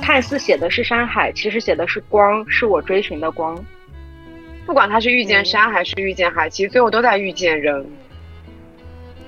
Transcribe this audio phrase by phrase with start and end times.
[0.00, 3.58] 看似写的是山海，其实写的是光，是我追寻的光。
[4.64, 7.84] 不管他是遇见山还是遇见海，其实最后都在遇见人。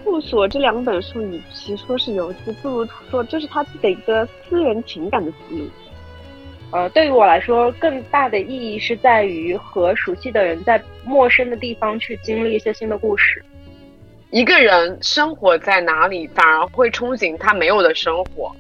[0.05, 5.69] 库索这两本书，与其说是游记，不如说这是他自己的一个私人情感的记录。
[6.74, 13.44] 呃，对于我来说，更大的意义是在于和熟悉的人在陌生的地方去经历一些新的故事。
[14.30, 18.56] 一个人生活在哪里，反而会憧憬他没有的生活。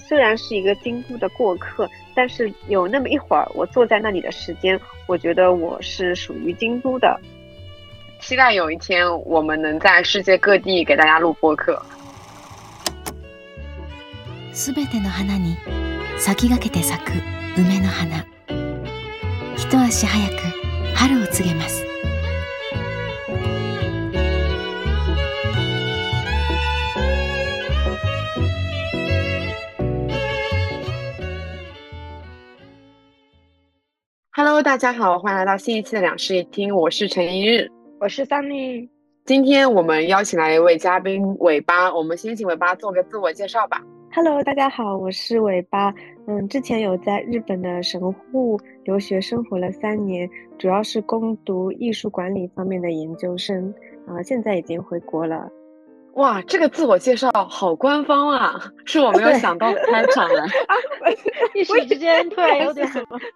[0.00, 7.20] 虽然是一个京都的过客，但是有那么一会儿，我坐在那里的时间，我觉得我是属于京都的。
[8.20, 11.80] 期待有一天我们能在世界各地给大家录播客。
[14.52, 15.56] すべての花に
[16.18, 17.12] 先駆けて咲く
[17.56, 18.24] 梅の花。
[19.56, 20.34] 一足早く
[20.96, 21.84] 春を告げます。
[34.32, 37.68] Hello，大家好，欢迎来到新一期的两室一厅，我是陈一日。
[37.98, 38.88] 我是 Sunny，
[39.26, 43.82] 今天我们邀请来一位嘉宾尾巴，我们先请尾巴做个自我介绍吧。
[44.15, 45.91] Hello，大家好，我是尾巴。
[46.27, 53.73] 嗯，之前有在日本的神户留学生活了三年，主要是攻读艺术管理方面的研究生，
[54.05, 55.49] 啊，现在已经回国了。
[56.13, 60.45] 哇，这个自我介绍好官方啊，是我没有想到的开场 了。
[61.55, 62.87] 一时之间突然有点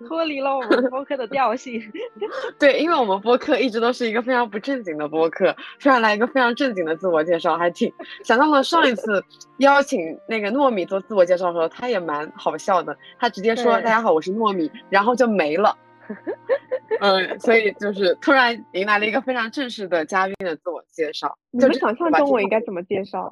[0.07, 1.81] 脱离了我们播客的调性。
[2.59, 7.91] 对，因为我们播客一直都是一个非常不正经的播客，突然来一个非常正经的自我介绍，还挺
[8.23, 9.23] 想到了上一次
[9.57, 15.75] 邀请那个糯米做自我介绍的时候，他也蛮好笑的，他直接说大家好，我是糯米，然后就没了。
[16.99, 21.37] 嗯，所以就是突然迎来了一个非常正式的嘉宾的自我介绍。
[21.51, 23.31] 你们想象中我应该怎么介绍？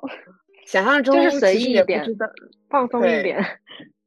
[0.66, 2.06] 想象中就是随意一点，
[2.70, 3.44] 放松一点。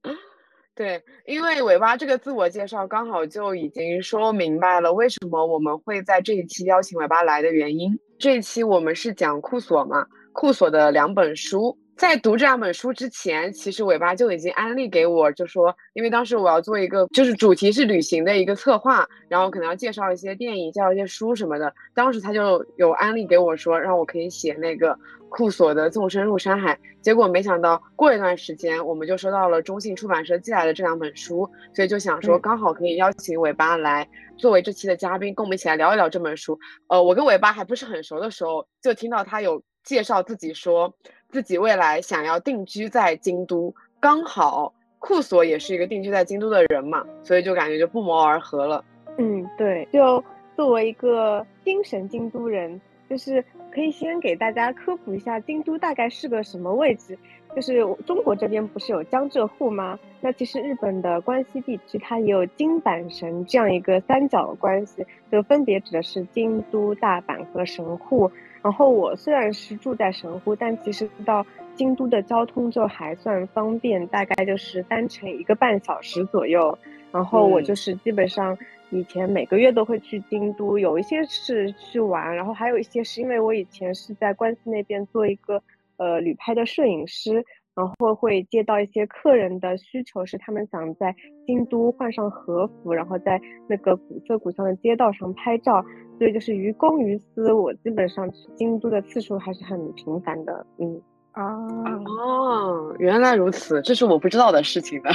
[0.75, 7.99] 对，因为尾巴这个自我介绍刚好就已经说明白了为什么我们会在这一期邀请尾巴来的原因。
[8.19, 11.77] 这一期我们是讲库索嘛，库索的两本书。
[11.99, 21.75] 在读这两本书之前，其实尾巴就已经安利给我，就说，因为当时我要做一个，就是主题是旅行的一个策划，然后可能要介绍一些电影，介绍一些书什么的。
[21.95, 24.97] 当时他就有安利给我说，让我可以写那个
[25.29, 26.73] 库索的《纵深入山海》。
[27.03, 36.57] 结果没想到过一段时间，我们就收到了中信出版社寄来的这两本书，所以就想说，刚好可以邀请尾巴来作为这期的嘉宾，跟我们一起来聊一聊这本书。
[36.87, 40.95] 呃，我跟尾巴还不是很熟的时候，就听到他有介绍自己说。
[41.31, 48.85] 自己未来想要定居在京都，刚好库索也是一个定居在京都的人嘛，所以就感觉就不谋而合了。
[49.19, 50.23] 嗯，对，就
[50.57, 52.81] 作为一个精神京都人，
[53.11, 57.19] 就是可以先给大家科普一下京都大概是个什么位置。
[57.57, 59.99] 就是中国这边不是有江浙沪吗？
[60.21, 68.31] 那其实日本的关西地区它也有京阪神这样一个三角关系，就分别指的是京都、大阪和神户。
[68.69, 76.79] 然后我虽然是住在神户，但其实到京都的交通就还算方便，大概就是单程一个半小时左右。
[77.11, 78.59] 然后我就是基本上
[78.91, 85.63] 以前每个月都会去京都，有一些是去玩，然后还有一些是因为我以前是在关西那边做一个
[85.97, 87.47] 呃旅拍的摄影师，
[87.79, 91.15] 然后会接到一些客人的需求，是他们想在
[91.47, 95.85] 京都换上和服，然后在那个古色古香的街道上拍照。
[96.19, 100.67] 所以就是于公于私，我基本上去京都的次数还是很频繁的。
[100.79, 101.01] 嗯
[101.31, 101.57] 啊
[102.05, 105.11] 哦，原来如此，这是我不知道的事情的。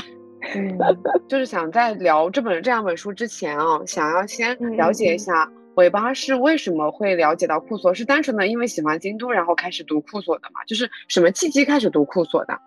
[0.56, 0.78] 嗯，
[1.28, 10.63] 就是想在聊这本这两本书之前啊，想要先了解一下尾巴是为什么会了解到库索，是单纯的因为喜欢京都，然后开始读库索的嘛？
[10.66, 12.59] 就是什么契机开始读库索的？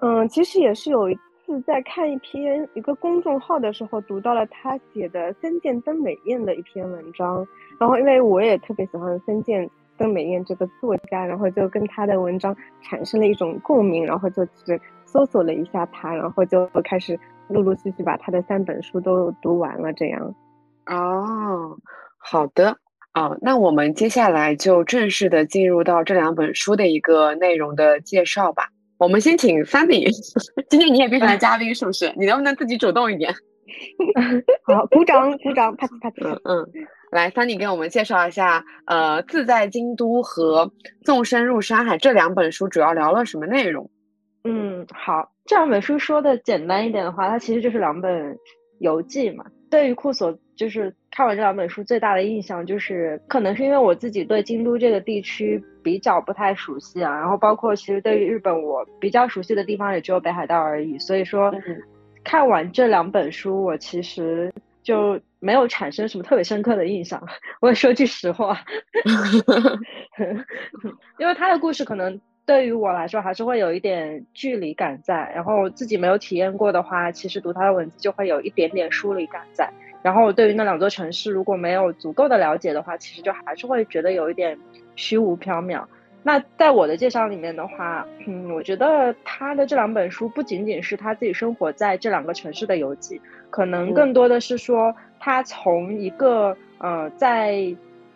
[0.00, 1.08] 嗯，其实也是有。
[1.48, 7.36] 一次在看一篇一个公众号的时候，读到了他写的森见登美彦的一篇文章，
[7.80, 9.66] 然后因为我也特别喜欢森见
[9.96, 17.18] 登美彦这个作家，然后就跟他的文章产生了一种共鸣，然后就去搜索了一下他，然后就开始
[17.48, 19.90] 陆陆续续把他的三本书都读完了。
[19.94, 20.34] 这样，
[20.84, 21.78] 哦，
[22.18, 22.76] 好的，
[23.12, 28.68] 啊，那我们接下来就正式的进入到这两本书的一个内容的介绍吧。
[28.98, 30.10] 我们先请 Sunny，
[30.68, 32.12] 今天你也变成了嘉宾，是不是？
[32.16, 33.32] 你能不能自己主动一点？
[34.66, 36.26] 好，鼓掌，鼓掌，啪叽啪叽。
[36.26, 36.66] 嗯嗯，
[37.12, 40.66] 来，Sunny 给我们介绍一下，呃，《自在京都》和
[41.04, 43.88] 《纵身入山海》这两本书主要聊了什么内容？
[44.44, 48.36] 嗯，好，这两本书说的简单一点的话，它其实就是两本
[48.80, 49.44] 游记嘛。
[49.70, 61.52] 对于库索，就是看完这两本书最大的印象就是，可能是因为我自己对京都这个地区比较不太熟悉啊，然后包括其实对于日本我比较熟悉的地方也只有北海道而已，所以说
[62.22, 64.52] 看完这两本书，我其实
[64.84, 67.20] 就没有产生什么特别深刻的印象。
[67.60, 68.56] 我也说句实话
[71.18, 79.68] 因为他的故事可能对于我来说还是会有一点距离感在，然后自己没有体验过的话，其实读他的文字就会有一点点疏离感在。
[80.02, 84.56] 然后对于那两座城市，如果没有足够的了解的话，其实就还是会觉得有一点
[84.94, 85.84] 虚无缥缈。
[86.22, 97.56] 那在我的介绍里面的话，嗯，我觉得他的这两本书不仅仅是他自己生活在这两个城市的游记，可能更多的是说他从一个呃在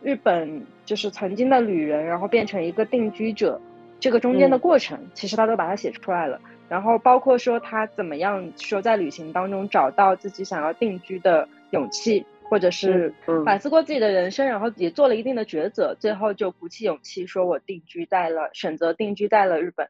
[0.02, 3.60] 日本就是曾经的旅人，然后变成一个定居者
[3.98, 6.40] 这个中间的过程，其实他都把它写出来了。
[6.68, 11.48] 然后包括说他怎么样说在旅行当中找到自己想要定居的。
[11.72, 13.12] 勇气，或者是
[13.44, 19.86] 反思过自己的人生，然后也做了一定的抉择，最后就鼓起勇气说：“我定居在了，选择定居在了日本。”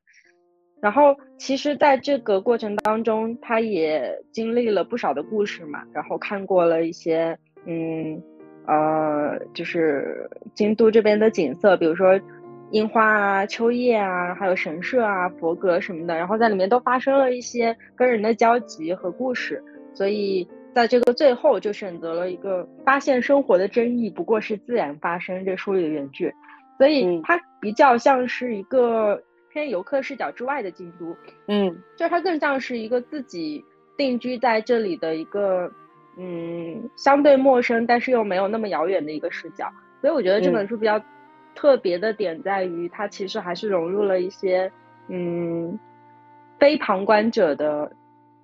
[0.80, 8.20] 然后，其实，在这个过程当中，他也经历了不少的故事嘛，然后看过了一些，嗯，
[8.66, 12.20] 呃，就是京都这边的景色，比如说
[12.70, 19.62] 樱花啊、秋叶啊，还有神社啊、佛阁什么的，然后在里面都发生了一些跟人的交集和故事，
[19.94, 20.46] 所以。
[20.74, 26.32] 在这个最后，就选择了一个发现生活的真意不过是自然发生这书里的原句，
[26.78, 31.14] 所以它比较像是一个偏游客视角之外的京都，
[31.46, 33.62] 嗯，就它更像是一个自己
[33.98, 35.70] 定居在这里的一个，
[36.16, 39.70] 嗯，相对陌生但是又没有那么遥远的一个视角。
[40.00, 41.00] 所以我觉得这本书比较
[41.54, 44.72] 特别的点在于，它其实还是融入了一些，
[45.08, 45.78] 嗯，
[46.58, 47.92] 非旁观者的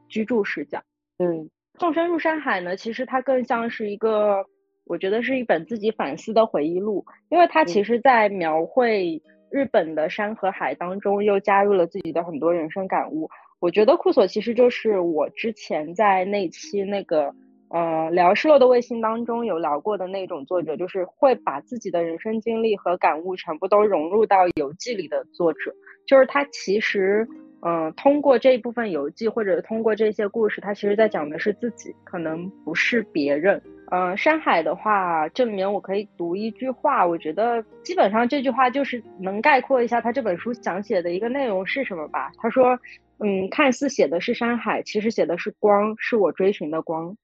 [0.08, 0.82] 居住视角，
[1.18, 1.48] 嗯。
[1.78, 4.44] 纵身入山海呢，其实它更像是一个，
[4.84, 13.30] 我觉得是一本自己反思的回忆录，因为它其实，在描绘日本的山和海当中，又加入了自己的很多人生感悟。
[13.60, 17.32] 我觉得库索其实就是我之前在那期那个
[17.70, 25.74] 呃聊失落的卫星当中有聊过的那种作者，就是会把自己的人生经历和感悟全部都融入到游记里的作者，
[26.06, 27.28] 就是他其实。
[27.60, 33.60] 嗯，通过这一部分游记，或者通过这些故事，他其实在讲的是自己，可能不是别人。
[33.90, 42.30] 嗯，山海的话，这里面我可以读一句话，我觉得基本上这句话就是能概括一下他这本书想写的一个内容是什么吧。
[42.36, 42.78] 他说，
[43.18, 47.16] 嗯，看似写的是山海，其实写的是光，是我追寻的光。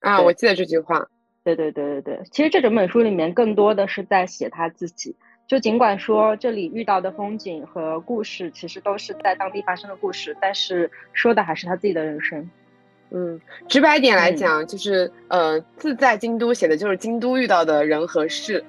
[0.00, 1.06] 啊，我记得这句话。
[1.44, 5.14] 对对对对对，其实这整本书里面更多的是在写他自己。
[5.46, 12.50] 就尽管说这里遇到的风景和故事其实都是在当地发生的故事，但是说的还是他自己的人生。
[13.10, 18.64] 嗯，直白点来讲，就是呃，自在京都写的就是京都遇到的人和事，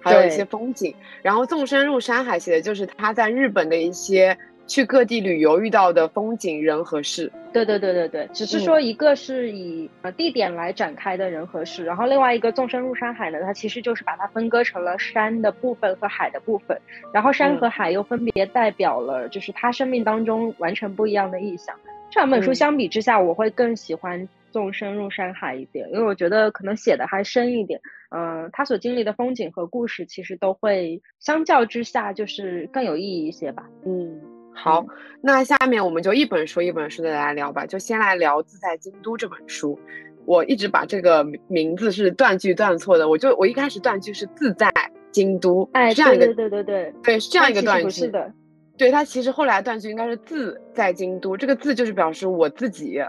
[0.00, 0.94] 还有一些风景。
[1.22, 4.38] 然后纵身入山海写的就是他在日本的一些。
[4.70, 16.80] 去各地旅游遇到的风景、人和事，对对对对对，只是说一个是以呃地点来展开的人和事，然后另外一个纵深入山海呢，它其实就是把它分割成了山的部分和海的部分，
[17.12, 21.74] 然后山和海又分别代表了就是他生命当中完全不一样的意象。
[22.08, 27.80] 这两本书相比之下，我会更喜欢纵深入山海一点，因为我觉得可能写的还深一点，
[28.10, 34.39] 嗯，他所经历的风景和故事其实都会相较之下就是更有意义一些吧，嗯。
[34.62, 34.84] 好，
[35.22, 37.64] 那下面我们就一本书一本书的来聊吧。
[37.64, 39.78] 就先来聊《自在京都》这本书。
[40.26, 44.70] 我一直把这个名字是断句断错的，我就我一开始断句是“自在
[45.10, 47.88] 京都”，哎，这样一个对对对对对，是这样一个断句。
[47.88, 48.30] 是的，
[48.76, 53.00] 对它其实后来断句应该是“自在京都”，这个“自就是表示我自己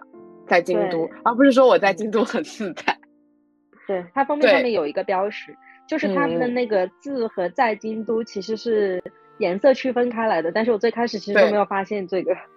[0.47, 2.97] 在京都，而不是说我在京都很自在。
[3.85, 5.53] 对，它封面上面有一个标识，
[5.85, 9.03] 就是他们的那个“字和“在京都”其实是。
[9.41, 12.33] 颜色区分开来的，但是我最开始其实都没有发现这个。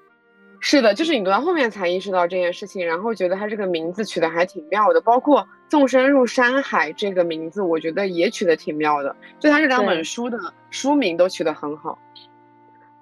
[0.60, 5.00] 是的，就是你读到后面才意识到这件事情，然后觉得它这个名字取得还挺妙的。
[5.00, 9.14] 包括“纵身入山海”这个名字，我觉得也取得挺妙的。
[9.38, 10.38] 就它这两本书的
[10.70, 11.98] 书名都取得很好。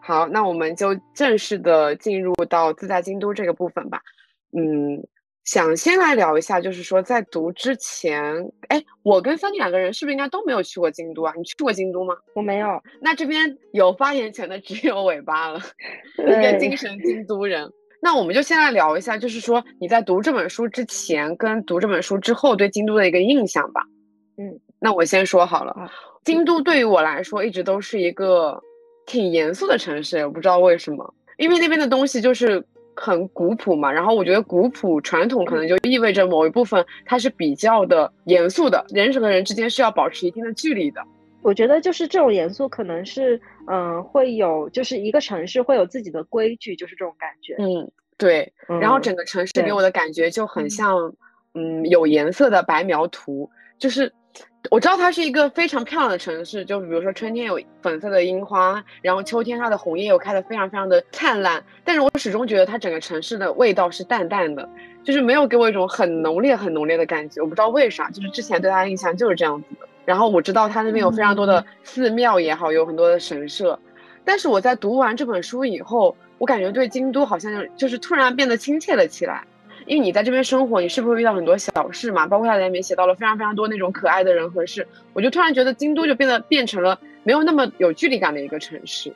[0.01, 4.01] 好，那我们就正式的进入到自在京都这个部分吧。
[4.51, 5.07] 嗯。
[5.45, 11.33] 想先来聊一下，就是说在读之前，哎，我跟三弟两个人是不是应该都没有去过京都啊？
[11.37, 12.15] 你去过京都吗？
[12.35, 12.81] 我没有。
[13.01, 15.61] 那这边有发言权的只有尾巴了，
[16.19, 17.69] 一个精神京都人。
[18.01, 23.83] 那我们就先来聊一下，就是说你在读这本书之前跟读这本书之后对京都的一个印象吧。
[24.39, 25.75] 嗯，那我先说好了，
[26.25, 28.63] 京都对于我来说一直都是一个
[29.07, 32.65] 挺严肃的城市，我不知道为什么，因为那边的东西就是。
[32.95, 41.03] 很古朴嘛，然后我觉得古朴传统可能就意味着某一部分它是比较的严肃的，人和人之间是要保持一定的距离的。
[41.43, 47.57] 我觉得就是这种严肃，可能是嗯会有，就是一个城市会有自己的规矩，就是这种感觉。
[47.59, 48.53] 嗯，对。
[48.81, 51.15] 然后整个城市给我的感觉就很像，
[51.55, 54.13] 嗯，有颜色的白描图，就是。
[54.71, 61.63] 我知道它是一个非常漂亮的城市，就比如说春天有粉色的樱花，然后秋天它的红叶又开得非常非常的灿烂。
[61.85, 64.67] 但是我始终觉得它整个城市的味道是淡淡的，
[65.03, 67.41] 就是没有给我一种很浓烈、很浓烈的感觉。
[67.43, 69.87] 我不知道为啥，就是之前对它的印象就是这样子的。
[70.05, 73.79] 然后我知道它那边有非常多的寺庙也好，有很多的神社。
[74.25, 79.45] 但是我在读完这本书以后，我感觉对京都好像就是突然变得亲切了起来。
[79.93, 82.27] 因为你在这边生活，你是不是会遇到很多小事嘛？
[82.27, 89.13] 包括他在里面写到了非常非常多那种可爱的人和事，我就突然觉得京都就变得变成了没有那么有距离感的一个城市。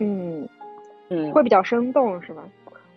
[0.00, 0.48] 嗯
[1.08, 2.42] 嗯，会比较生动是吧？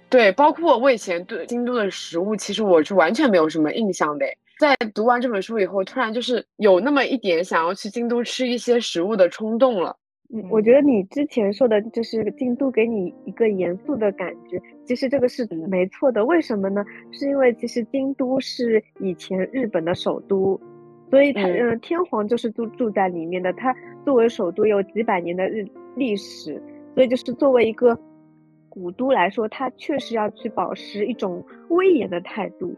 [0.10, 4.26] 对，包括我以前对京都的食物，其实我是完全没有什么印象的。
[4.58, 9.96] 在读完这本书以后，突然就是有那么一点想要去京都吃一些食物的冲动了。
[10.34, 16.26] 嗯，我觉得你之前说的就是京都给你一个严肃的感觉，其实这个是没错的。
[16.26, 16.84] 为什么呢？
[17.12, 20.60] 是因为其实京都是以前日本的首都，
[21.12, 23.54] 所以它嗯天皇就是住住在里面的。
[23.54, 25.64] 它作为首都有几百年的日
[25.96, 26.62] 历史，
[26.96, 27.98] 所以就是作为一个
[28.68, 32.76] 古都来说，它确实要去保持一种威严的态度。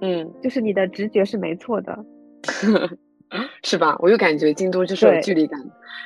[0.00, 2.04] 嗯，就是你的直觉是没错的。
[3.62, 3.96] 是吧？
[4.00, 5.60] 我就感觉京都就是有距离感。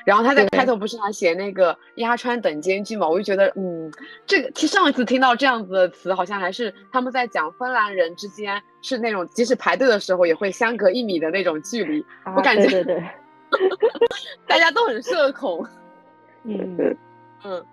[0.05, 3.09] 然后他在开头不是还写那个鸭川等间距嘛？
[3.09, 3.91] 我就觉得，嗯，
[4.27, 12.05] 这个其实上一次听到这样子的词，好像还是他们在讲芬兰人之间是那种即使排队的时候也会相隔一米的那种距离。
[12.37, 13.03] 我感觉对对，
[14.47, 15.67] 大家都很社恐。
[16.45, 16.77] 嗯
[17.45, 17.65] 嗯，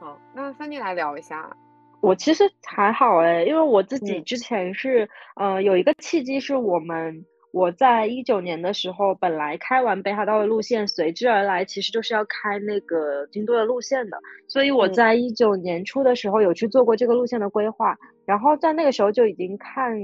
[0.00, 1.54] 好，那三弟来聊一下。
[2.00, 7.24] 我其实还好哎，因为我自己之前是，呃，有一个契机是我们。
[7.56, 17.96] 我在一九年的时候，本来开完北海道的路线，随之而来其实就是要开那个京都的路线的，所以我在一九年初的时候有去做过这个路线的规划，
[18.26, 19.98] 然后在那个时候就已经看，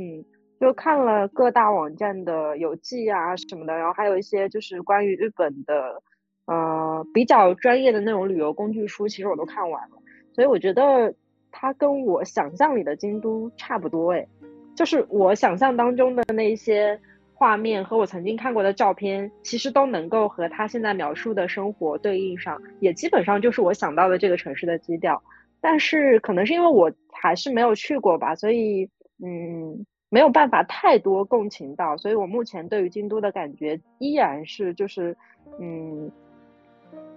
[0.59, 6.03] 就看了各大网站的游记啊什么的，然后还有一些就是关于日本的，
[6.47, 9.97] 呃，比较专业的那种旅游工具书，其实我都看完了，
[10.35, 11.15] 所以我觉得
[11.51, 14.27] 它跟我想象里的京都差不多，诶，
[14.75, 16.99] 就是我想象当中的那些。
[17.43, 25.21] 画面和我曾经看过的照片，其实都能够和他现在描述的生活对应上，也基本上就是我想到的这个城市的基调。
[25.61, 28.89] 但是可能是因为我还是没有去过吧，所以
[29.25, 31.97] 嗯，没有办法太多共情到。
[31.97, 35.17] 所以我目前对于京都的感觉依然是就是
[35.59, 36.13] 嗯，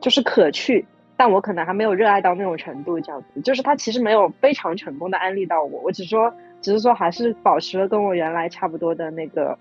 [0.01, 0.84] 就是可去，
[1.15, 3.00] 但我可能还没有热爱到那种程度。
[3.00, 9.55] 这样子，就是他其实没有非常成功的安利到我，我只说只是说还是保持了跟我原来差不多的那个。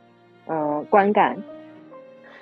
[0.47, 1.37] 呃，观感，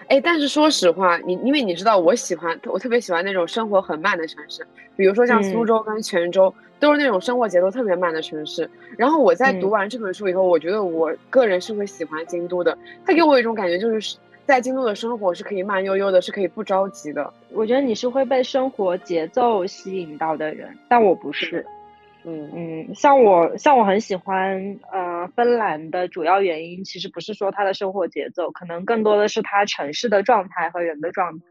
[0.09, 4.67] 哎，但是说实话，你因为你知道，我喜欢我特别喜欢那种生活很慢的城市，
[4.97, 8.69] 比如说像苏州跟泉州，都是那种生活节奏特别慢的城市。
[8.99, 17.33] 然后我在读完这本书以后，我觉得我个人是会喜欢京都的，它给我一种感觉，就是在京都的生活是可以慢悠悠的，是可以不着急的。
[17.53, 21.61] 我觉得你是会被生活节奏吸引到的人，但我不是。
[21.61, 21.82] 嗯
[22.25, 31.45] 嗯嗯，像我像我很喜欢呃芬兰的主要原因，其实不是说它的生活节奏，可能更多的是它城市的状态和人的状态，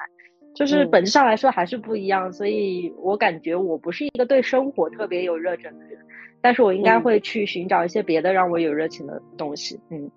[0.56, 2.32] 就是本质上来说还是不一样。
[2.32, 5.98] 所以我感觉我不是一个对生活特别有热忱的人，
[6.42, 9.80] 但是我应该会去寻找一些别的让我有热情的东西。
[9.90, 10.10] 嗯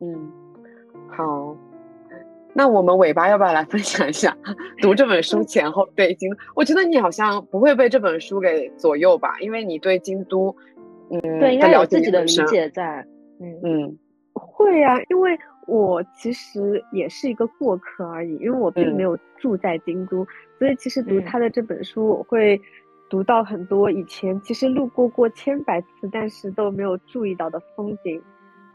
[0.00, 0.30] 嗯，
[1.10, 1.56] 好。
[2.58, 4.36] 那我们尾巴要不要来分享一下
[4.82, 6.28] 读这本书前后对京？
[6.56, 10.52] 我觉得你好像不会被这本书给左右吧，因为你对京都，
[11.08, 13.06] 嗯，对，应该有自己的理解在。
[13.40, 13.98] 嗯嗯，
[14.32, 15.38] 会啊，因为
[15.68, 20.26] 我其实也是一个过客而已，因为我并没有住在京都，
[20.58, 22.60] 所以其实读他的这本书，我会
[23.08, 28.20] 读到很多以前其实路过过千百次，但是都没有注意到的风景。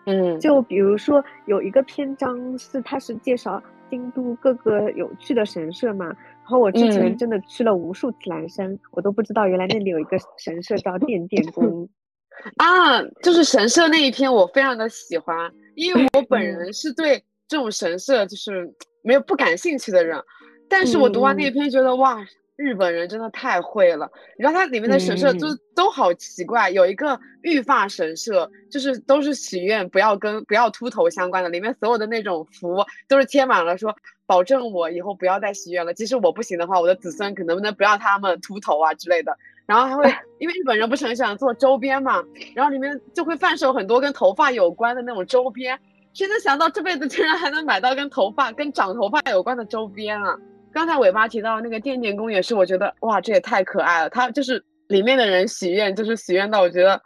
[0.06, 3.62] 嗯，就比如说有一个篇章是，他是介绍
[3.94, 6.08] 京都各个有趣的神社嘛。
[6.08, 11.88] 然后我之前真的去了无数次岚山，我都不知道原来那里有一个神社叫殿殿 宫。
[12.58, 18.68] 啊，就是神社那一篇我非常的喜欢，因为我本人是对这种神社就是
[19.04, 20.20] 没有不感兴趣的人，
[20.68, 22.26] 但是我读完那一篇觉得哇。
[22.55, 33.95] 日本人真的太会了，你知道它里面的神社都都好奇怪，有一个御发神社，就是都是许愿不要跟不要秃头相关的，里面所有的那种符都是贴满了，说
[34.25, 39.36] 保证我以后不要再许愿了，即使我不行的话，我的子孙可能不能不要他们秃头啊之类的。
[39.65, 40.03] 然后还会
[40.39, 42.22] 因为日本人不是很喜欢做周边嘛，
[42.53, 45.79] 然后里面就会贩售很多跟头发有关的那种周边。
[46.13, 50.38] 谁能想到这辈子竟然还能买到跟头发、跟长头发有关的周边啊？
[50.74, 54.10] 刚才尾巴提到那个电电工也是，我觉得哇，这也太可爱了。
[54.10, 57.00] 他就是里面的人许愿，就是许愿到我觉得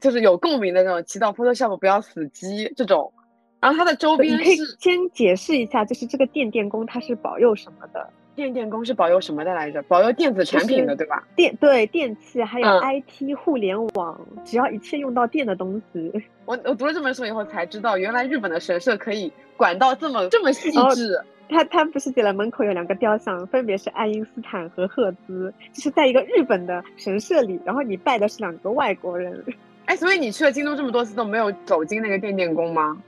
[0.00, 3.12] 就是有共鸣的那种，祈祷 Photoshop 不要死机这种。
[3.60, 8.08] 然后它的周边是先解释一下，就是这个电电工它是保佑什么的？
[8.34, 9.82] 电电工是保佑什么的来着？
[9.82, 11.22] 保佑电子产品的，对吧？
[11.36, 16.10] 电对电器还有 IT 互联网，只要一切用到电的东西。
[16.44, 21.20] 我我读了这本书以后才知道，原来日本的神社可以管到这么这么细致。
[21.52, 29.44] 他他不是写了门口有两个雕像，分别是爱因斯坦和赫兹，就是在一个日本的神社里，然后你拜的是两个外国人。
[29.86, 33.00] 哎，所以你去了京都这么多次都没有走进那个电电宫吗？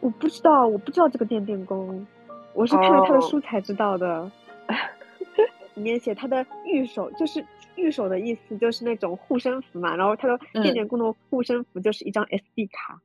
[0.00, 2.06] 我不知道，我不知道这个电电宫，
[2.54, 4.30] 我是看了他的书才知道的。
[5.74, 9.94] 里面写他的御守，就是御守的意思，就是那种护身符嘛。
[9.94, 12.98] 然后他的电电宫的护身符就是一张 SD 卡，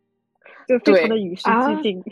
[0.68, 2.04] 就非常的与时俱进。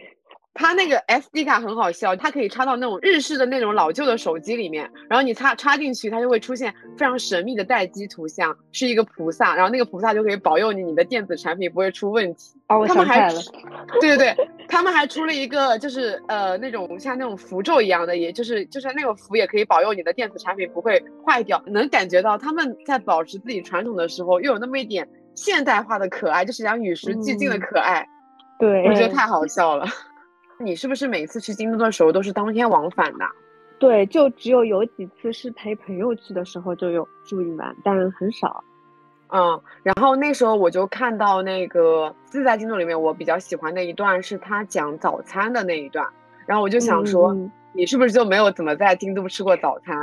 [0.59, 12.59] 它那个 SD 卡很好笑，它可以插到那种日式的那种老旧的手机里面，然后你插插进去，它就会出现非常神秘的待机图像，是一个菩萨，然后那个菩萨就可以保佑你，你的电子产品不会出问题。
[12.67, 13.39] 哦，我想起来了。
[14.01, 21.63] 对对对，他们还出了一个，就是呃那种像那种符咒一样的，也就是就是那个符也可以保佑你的电子产品不会坏掉。
[21.67, 28.05] 能感觉到他们在保持自己传统的时候，又有那么一点现代化的可爱，就是讲与时俱进的可爱。
[28.59, 29.85] 对，我觉得太好笑了。
[30.61, 33.25] 你是不是每次去京都的时候都是当天往返的？
[33.79, 38.61] 对，就只有有几次是陪朋友去的时候就有住一晚，但很少。
[39.29, 46.05] 嗯，然后那时候我就看到那个自在京都里面，我比较喜欢的一段是他讲早餐的那一段，
[46.45, 47.33] 然后我就想说，
[47.73, 49.95] 你是不是就没有怎么在京都吃过早餐？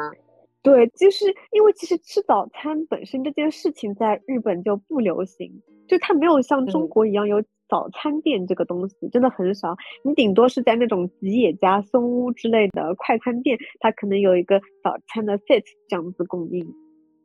[0.62, 5.52] 对，就是因为其实吃早餐本身这件事情在日本就不流行，
[5.86, 7.42] 就它没有像中国一样有。
[7.68, 16.66] 早餐店这个东西真的很少，你顶多是在那种吉野家、松屋之类的快餐店，它可能有一个早餐的 set 这样子供应，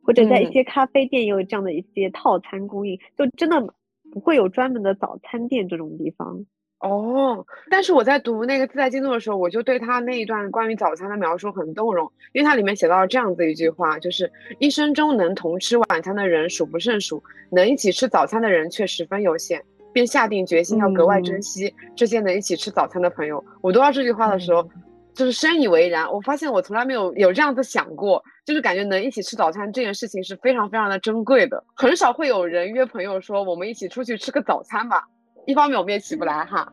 [0.02, 3.74] 或者在一些咖啡店也有这样的一些套餐供应，就真的
[4.12, 6.44] 不会有专门的早餐店这种地方。
[6.80, 19.62] 哦，但是我在读那个自在京都的时候，我就对他那一段关于早餐的描述很动容，因为它里面写到了这样子一句话，就是一生中能同吃晚餐的人数不胜数，能一起吃早餐的人却十分有限。
[19.92, 23.44] 便下定决心要格外珍惜这些能一起吃早餐的朋友。
[23.60, 24.66] 我读到这句话的时候，
[25.14, 26.10] 就是深以为然。
[26.10, 31.62] 我发现我从来没有有这样子想过，就是感觉能一起吃早餐这件事情是非常非常的珍贵的。
[31.74, 35.06] 很少会有人约朋友说我们一起出去吃个早餐吧。
[35.46, 36.72] 一方面我们也起不来哈。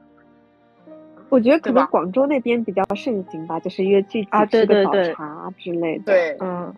[1.29, 6.03] 我觉得可能广州那边比较盛行吧，就是约聚啊，对对对，早茶之类的。
[6.05, 6.73] 对，嗯，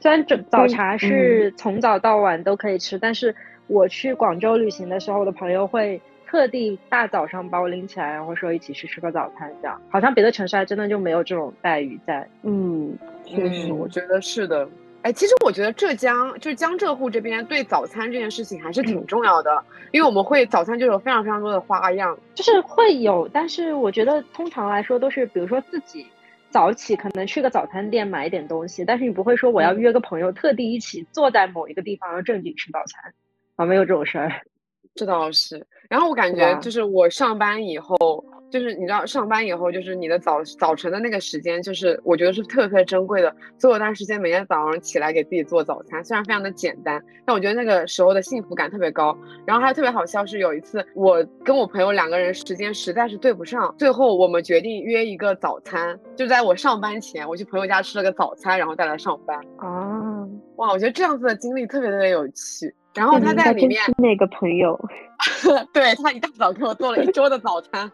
[0.00, 3.34] 虽然早早茶是从早到晚都可以吃，但是。
[3.66, 12.28] 我去广州旅行的时候，我的朋友会特地大早上把我拎起来，然后说一起去吃个早餐，这样好像别的城市还真的就没有这种待遇在。
[12.42, 14.68] 嗯，确实，我觉得是的。
[15.02, 26.06] 哎，其实我觉得浙江就是江浙沪这边对早餐这件事情还是挺重要的，因为我们会早餐就有非常非常多的花样，就是会有，但是我觉得通常来说都是，比如说自己
[26.48, 33.12] 早起可能去个早餐店买一点东西，但是你不会说我要约个朋友特地一起坐在某一个地方然后正经吃早餐。
[33.56, 34.30] 啊，没有这种事儿，
[34.94, 35.64] 这倒是。
[35.88, 43.32] 然后我感觉就是我上班以后，就是你知道，上班以后就是你的早早晨的那个时间，就是我觉得是特别珍贵的。
[43.58, 49.16] 所以有段时间每天早上起来给自己做早餐，虽然非常的简单，但我觉得那个时候的幸福感特别高。
[49.46, 59.38] 然后还特别好笑是有一次，我跟我朋友两个人时间实在是对不上，最后我们决定约一个早餐，就在我上班前，我去朋友家吃了个早餐，然后再来上班。
[59.58, 62.74] 啊，哇，我觉得这样子的经历特别特别有趣。
[62.94, 64.78] 然后他在里面那个朋友，
[65.72, 67.90] 对他一大早给我做了一桌的早餐。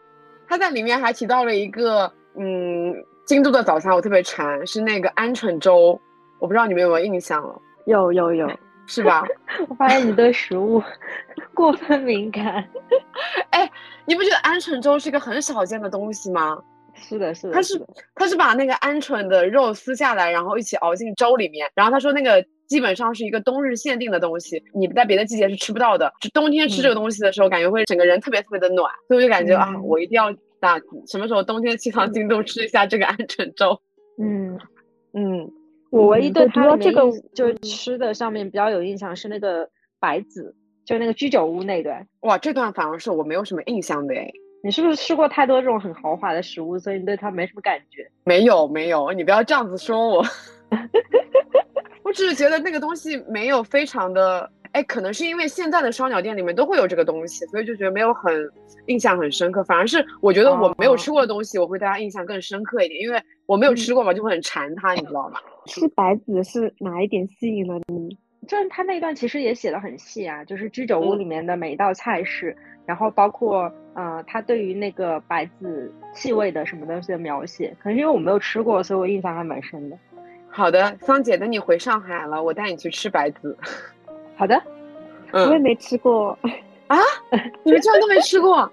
[0.47, 5.99] 他在里面还提到了一个，嗯，京都的早餐我特别馋，是那个鹌鹑粥。
[6.39, 7.55] 我不知道你们有没有印象了？
[7.87, 8.51] 有有有，
[8.87, 9.25] 是吧？
[9.69, 10.83] 我发现你对食物
[11.55, 12.65] 过分敏感。
[13.51, 13.71] 哎，
[14.05, 16.59] 你不觉得鹌鹑粥是一个很少见的东西吗？
[16.95, 17.55] 是的，是的。
[17.55, 17.81] 他是
[18.17, 21.71] 他是把那个鹌鹑的肉撕下来，然后一起熬进粥里面。
[21.75, 22.45] 然后他说那个。
[22.71, 26.13] 基本上是一个冬日限定的东西，你在别的季节是吃不到的。
[26.21, 30.79] 就冬天吃这个东西的时候，感觉会整个人特别特别的暖，所以我就感觉啊，我一定要打
[31.09, 33.81] 什么时候冬天去趟京都吃一下这个鹌鹑粥。
[34.23, 34.57] 嗯
[35.13, 35.51] 嗯，
[35.91, 37.03] 我唯一对它这个
[37.35, 40.55] 就吃的上面比较有印象是那个白子，
[40.85, 42.07] 就那个居酒屋那段。
[42.21, 44.31] 哇，这段反而是我没有什么印象的哎。
[44.63, 48.09] 你是不是吃过太多这种很豪华的食物，所以你对它没什么感觉？
[48.23, 50.25] 没有没有，你不要这样子说我。
[52.03, 58.33] 我只是觉得那个东西没有非常的，哎，可能是因为现在的烧鸟店里面都会有这个东西，所以就觉得没有很
[58.87, 59.63] 印象很深刻。
[59.65, 65.39] 反而是我觉得我没有吃过的东西，我会对它印象更深刻一点，因为我没有吃过嘛，就会很馋它，你知道吗？
[65.67, 68.17] 吃白子是哪一点吸引了你？
[68.49, 79.97] 就是他那段其实也写的很细啊，就是居酒屋里面的每一道菜式，然后包括呃他对于那个白子气味的什么东西的描写，可能是因为我没有吃过，所以我印象还蛮深的。
[80.51, 83.57] 好的，桑姐，等你回上海了，我带你去吃白子。
[84.37, 84.61] 好的，
[85.33, 86.37] 我也没吃过
[86.89, 86.99] 啊，
[87.63, 88.71] 你们居然都没吃过？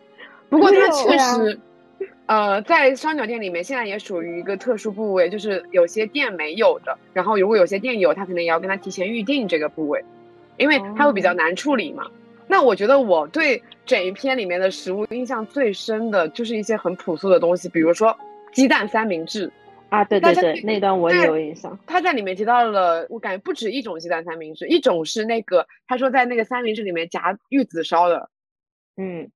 [0.49, 1.59] 不过它确实。
[2.25, 6.97] 呃，在烧鸟店里面，现在也属于一个特殊部位，就是有些店没有的。
[7.13, 10.03] 然后如果有些店有，他可能也要跟他提前预定这个部位，
[10.57, 12.05] 因为它会比较难处理嘛。
[12.45, 18.13] 那我觉得我对整一篇里面的食物印象最深的就是一些很朴素的东西，比如说
[18.51, 19.49] 鸡蛋三明治
[19.89, 21.77] 啊，对对对，那段我也有印象。
[21.85, 28.29] 他在里面提到了，我感觉不止一种鸡蛋三明治，一种是那个他说在那个三明治里面夹玉子烧的，
[28.97, 29.29] 嗯。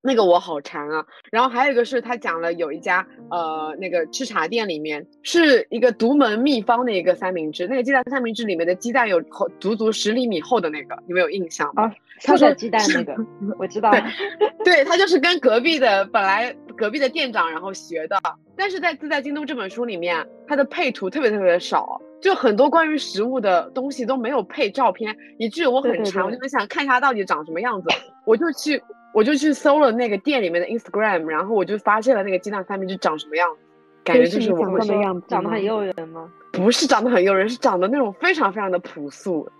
[0.00, 1.04] 那个我好馋啊！
[1.32, 11.92] 然后还有一个是他讲了有一家呃那个吃茶店里面是一个独门秘方的一个三明治，那个鸡蛋三明治里面的鸡蛋有厚足足十厘米厚的那个，你们有印象吗？
[12.22, 13.16] 他说鸡蛋那个
[13.58, 13.90] 我知道，
[14.64, 18.18] 对他就是跟隔壁的本来隔壁的店长然后学的，
[18.56, 27.88] 但是在自在京都这本书里面，它的配图特别特别的少，就很多关于食物的东西都没有配照片，以至于我很馋，我就很想看一下到底长什么样子，
[28.24, 28.82] 我就去。
[29.14, 33.60] 我就去搜了那个店里面的 Instagram，然后我就发现了那个鸡蛋三明治长什么样子，
[34.04, 36.30] 感觉就是我们的样子，长得很诱人吗？
[36.52, 39.50] 不是长得很诱人，是长得那种非常非常的朴素。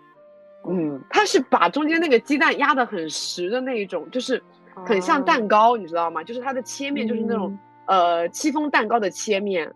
[0.68, 4.40] 嗯，它是把中间那个鸡蛋压得很实的那一种，就是
[4.86, 6.22] 很像蛋糕，你知道吗？
[6.22, 9.72] 就是它的切面就是那种呃戚风蛋糕的切面，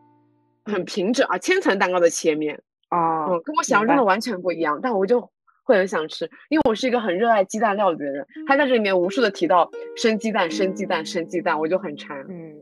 [0.64, 5.30] 很平整啊，千层蛋糕的切面啊，嗯，跟我想象中的完全不一样，但我就。
[5.64, 8.26] 会很想吃，因为我是一个很热爱鸡蛋料理的人。
[8.48, 12.18] 他在这里面无数的提到生鸡蛋、生鸡蛋、生鸡蛋，我就很馋。
[12.28, 12.56] 嗯。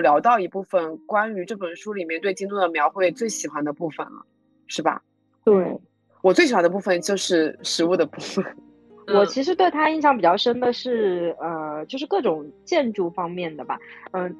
[0.00, 4.24] 有聊到一部分关于这本书里面对京都的描绘最喜欢的部分了，
[4.66, 5.02] 是吧？
[5.44, 5.78] 对。
[6.22, 8.44] 我最喜欢的部分就是食物的部分。
[9.12, 13.78] 我其实对他印象比较深的是，呃，就是各种建筑方面的吧。
[14.12, 14.34] 嗯，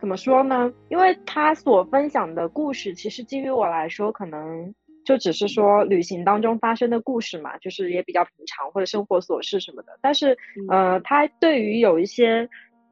[0.00, 0.70] 怎么说呢？
[0.88, 9.98] 因为他所分享的故事，其实基于我来说，可能就只是说旅行当中发生的故事嘛，就是也比较平常或者生活琐事什么的。
[10.00, 10.36] 但是，
[10.68, 12.48] 呃，他对于有一些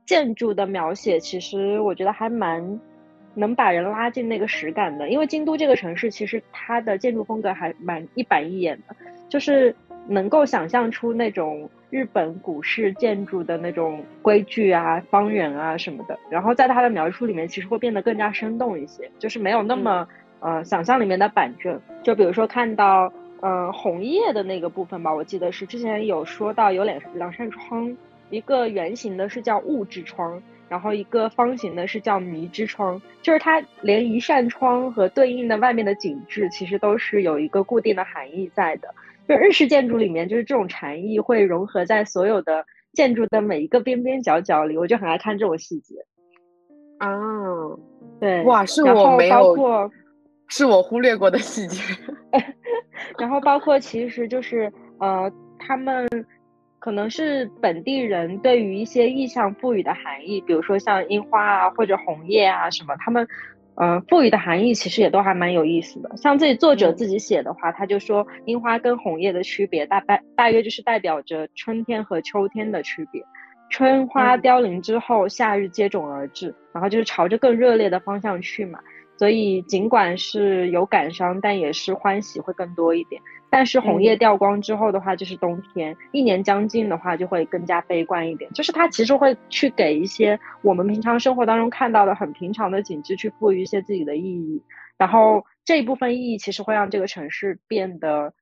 [0.07, 2.81] 建筑的描写，其实我觉得还蛮。
[3.39, 8.97] 能把人拉进那个实感的，因为京都这个城市其实它的建筑风格还蛮一板一眼的，
[9.29, 9.77] 就是
[10.09, 16.19] 能够想象出那种日本古式建筑的那种规矩啊、方圆啊什么的。
[16.31, 20.09] 然后在它的描述里面，其实会变得更加生动一些，就是没有那么
[20.41, 21.79] 呃想象里面的板正。
[22.03, 27.95] 就比如说看到嗯红叶的那个部分吧，我记得是之前有说到有两两扇窗，
[28.31, 30.43] 一个圆形的是叫雾之窗。
[30.69, 38.89] 然后一个方形的是叫迷之窗，就是它连一扇窗和对应的外面的景致，其实都是有一个固定的含义在的。
[39.29, 45.95] 就日式建筑里面，就是这种禅意会融合在所有的建筑的每一个边边角角里，我就很爱看这种细节。
[46.99, 47.17] 啊，
[48.19, 49.89] 对，哇，是我没有，
[50.49, 51.81] 是我忽略过的细节。
[53.21, 56.09] 然后包括其实就是呃，他们。
[56.79, 63.27] 可能是本地人对于一些意象赋予的含义，比如说像樱花啊或者红叶啊什么，他们，
[63.75, 66.17] 呃，赋予的含义其实也都还蛮有意思的。
[66.17, 73.23] 像这作者自己写的话，他就说樱花跟红叶的区别大概大约就是代表着春天和秋天的区别。
[73.69, 78.79] 春花凋零之后，夏日接踵而至，然后就是朝着更热烈的方向去嘛。
[79.17, 83.21] 所以尽管是有感伤，但也是欢喜会更多一点。
[83.49, 88.51] 但是红叶掉光之后的话，就是冬天，一年将近的话，就会更加悲观一点。
[88.53, 94.63] 就是它其实会去给一些我们平常生活当中看到的很平常的景致去赋予一些自己的意义，
[94.99, 98.35] 然后这一部分意义其实会让这个城市变得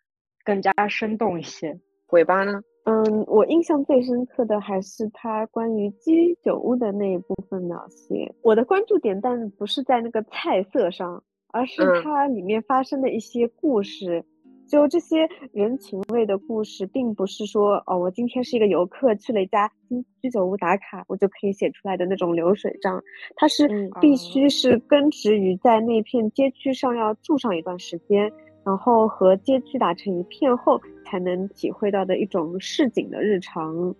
[0.42, 1.78] 更加生动一些。
[2.08, 2.62] 尾巴呢？
[2.84, 8.34] 嗯，我印象最深刻的还是他关于居酒屋的那一部分描写。
[8.42, 14.24] 我的关注点，但不是在那个菜色上，而是它里面发生的一些故事。
[14.66, 19.70] 就这些人情味的故事，并不是说哦，我今天是一个游客去了一家
[20.22, 23.02] 居酒屋打卡，我就可以写出来的那种流水账。
[23.36, 23.68] 它是
[24.00, 28.32] 必须是根植于在那片街区上要住上一段时间，
[28.64, 33.94] 然后和街区打成一片后，才能体会到的一种市井的日常。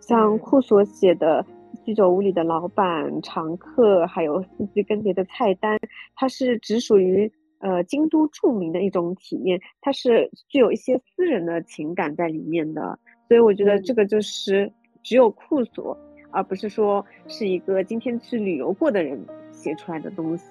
[0.00, 1.44] 像库所写的
[1.84, 5.78] 居酒屋里的老板、常客，还有四季更迭的菜单，
[6.14, 12.98] 它是只属于呃京都著名的一种体验，它是具有一些私人的情感在里面的。
[13.26, 14.70] 所以我觉得这个就是
[15.02, 15.96] 只有库所，
[16.30, 19.18] 而不是说是一个今天去旅游过的人
[19.50, 20.44] 写出来的东西。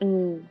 [0.00, 0.42] 嗯。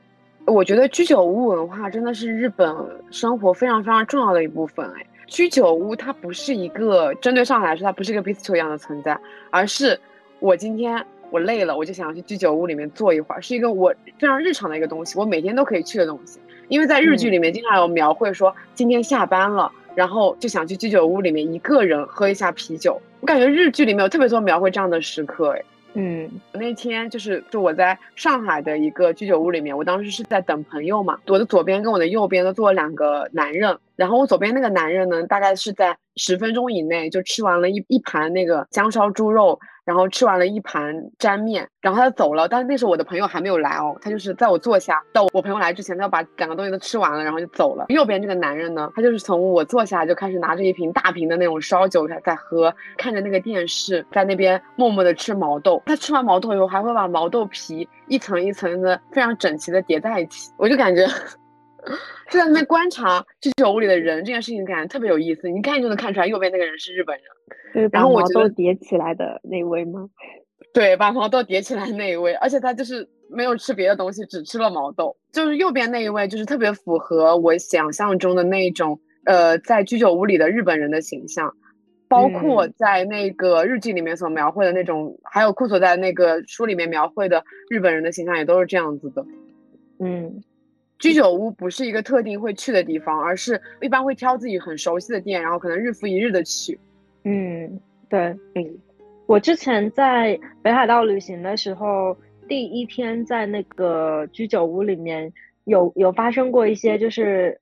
[0.47, 2.73] 我觉得居酒屋文化真的是日本
[3.11, 4.89] 生活非常非常重要的一部分。
[4.95, 9.19] 哎，居酒屋它不是一个针对上海来说，它不是一个 bistro 一样的存在，
[9.51, 9.99] 而是
[10.39, 16.39] 我今天我累了，我就想要去居酒屋里面坐一会儿，是一个我非常日常的一个东西，我每天都可以去的东西。
[16.69, 23.01] 因为在日剧里面经常有描绘说，今天下班了，然后就想去居酒屋里面一个人喝一下啤酒。
[23.19, 25.61] 我感觉日剧里面有特别多描绘这样的时刻，哎。
[25.99, 39.59] 嗯，那天就是就我在上海的一个居酒屋里面，我当时是在等朋友嘛，我的左边跟我的右边都坐了两个男人，然后我左边那个男人呢，大概是在十分钟以内就吃完了一一盘那个香烧猪肉。
[39.87, 42.45] 然后吃完了一盘沾面，然后他就走了。
[42.45, 47.85] 但是那时候我的朋友还没有来哦，他就是在我坐下到我朋友来之前，他要把两个东西都吃完了，然后就走了。
[47.87, 55.81] 右边这个男人呢，他就是从我坐下就开始拿着一瓶大瓶的那种烧酒在喝，看着那个电视，在那边默默的吃毛豆。
[55.85, 60.51] 他吃完毛豆以后，还会把毛豆皮一层一层的非常整齐的叠在一起。
[60.57, 61.07] 我就感觉
[62.29, 65.47] 就在那边观察居酒屋里的人这件事情，感觉特别有意思。
[65.47, 67.23] 你一看就能看出来，右边那个人是日本人。
[67.91, 70.09] 然后我觉得叠起来的那位吗？
[70.73, 75.15] 对，把毛豆叠起来那一位，而且他就是没有吃别的东西，只吃了毛豆。
[75.31, 81.53] 就是右边那一位，就是特别符合我想象中的那种，呃，在居酒屋里的日本人的形象，
[82.07, 89.25] 包括在那个日记里面所描绘的那种，还有库索在那个书里面描绘的日本人的形象，也都是这样子的。
[89.99, 90.43] 嗯，
[90.99, 96.79] 居酒屋不是一个特定会去的地方，而是一般会挑自己很熟悉的店，然后可能日复一日的去。
[97.29, 98.19] 嗯，对，
[98.55, 98.77] 嗯，
[99.25, 105.33] 我之前在北海道旅行的时候，第一天在那个居酒屋里面
[105.65, 107.59] 有有发生过一些就是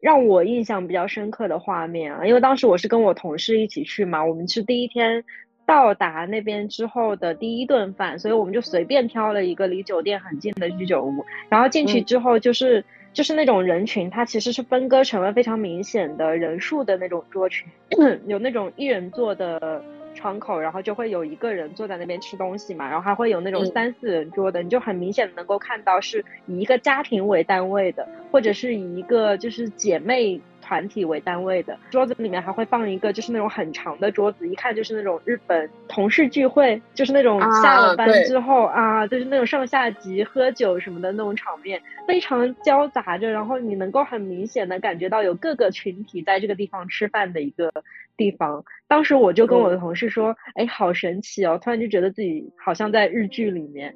[0.00, 5.22] 让我印象比较深刻的画面啊，因为当时我是跟我同事一起去嘛，我们是第一天
[5.64, 12.84] 到达那边之后的第一顿饭，所以我们就随便挑了一个离酒店很近的居酒屋，然后进去之后就是。
[13.14, 17.66] 就是那种人群，它其实是分割成了非常明显的人数的那种桌群，
[18.26, 19.82] 有那种一人座的
[20.14, 30.40] 窗口，然后就会有一个人坐在那边吃东西嘛，然后还会有那种三四人桌的，你就很明显能够看到是以一个家庭为单位的，或者是以一个就是姐妹。
[30.64, 47.70] 团体为单位的桌子里面还会放一个，就是那种很长的桌子，一看就是那种日本同事聚会，就是那种下了班之后啊，就是那种上下级喝酒什么的那种场面，非常交杂着，然后你能够很明显的感觉到有各个群体在这个地方吃饭的一个
[48.16, 48.64] 地方。
[48.88, 53.94] 当时我就跟我的同事说，哎，好神奇哦，突然就觉得自己好像在日剧里面。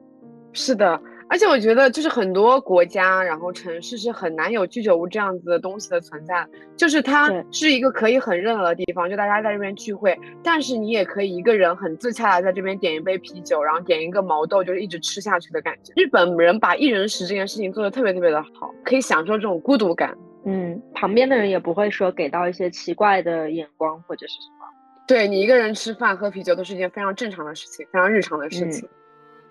[0.52, 1.00] 是的。
[1.30, 6.46] 而且我觉得，就是很多国家，然后城市是很难有居酒屋这样子的东西的存在。
[6.76, 15.92] 就是它是一个可以很热闹的地方，就大家在这边聚会，但是你也可以一个人很自洽的在这边点一杯啤酒，然后点一个毛豆，就是一直吃下去的感觉。
[15.96, 20.16] 日本人把一人食这件事情做的特别特别的好，可以享受这种孤独感。
[20.44, 24.66] 嗯，旁边的人也不会说给到一些奇怪的眼光或者是什么。
[25.06, 28.88] 对你一个人吃饭喝啤酒都是一件非常正常的事情，非常日常的事情。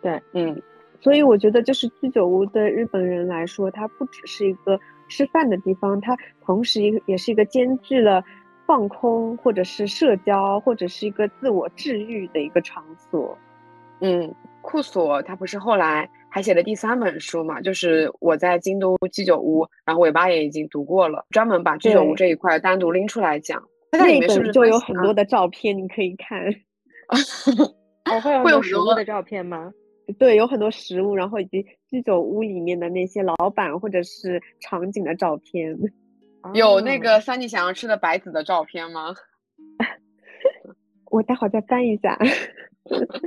[0.01, 0.59] 对，嗯。
[0.99, 8.23] 所以我觉得，就是居酒屋对日本人来说，它不只是一个吃饭的地方，它同时一个也是一个兼具了
[8.65, 13.37] 放空，或者是社交，或者是一个自我治愈的一个场所。
[13.99, 17.59] 嗯，库索他不是后来还写了第三本书嘛？
[17.61, 23.63] 就是我在京都居酒屋，然后尾巴也已经读过了，专门把居酒屋这一块单独拎出来讲。
[23.91, 25.77] 它里面是不是就有很多的照片？
[25.77, 26.39] 你可以看。
[28.05, 29.71] 哦，会有会有很多的照片吗？
[30.17, 35.77] 对，有很多食物，然后以及居酒屋里面的那些老板或者是场景的照片。
[36.53, 39.13] 有那个三弟想要吃的白子的照片吗？
[41.11, 42.17] 我待会儿再翻一下。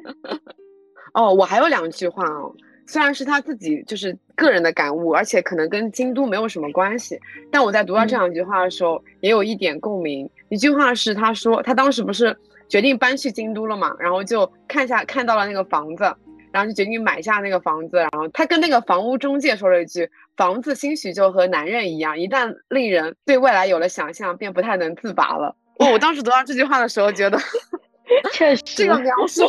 [1.13, 2.55] 哦，我还有两句话哦，
[2.87, 10.29] 虽然是他自己就是个人的感悟，而且可能跟京都没有什么关系，但我在读到这两句话的时候，也有一点共鸣。
[10.49, 12.35] 一句话是他说他当时不是
[12.69, 16.05] 决定搬去京都了嘛，然后就看下看到了那个房子。
[16.53, 27.39] 然后就决定买下那个房子，然后他跟那个房屋中介说了一句：“房子兴许就和男人一样，一旦令人对未来有了想象，便不太能自拔了。”哦，我当时读到这句话的时候，觉得
[28.33, 29.43] 确实这个描述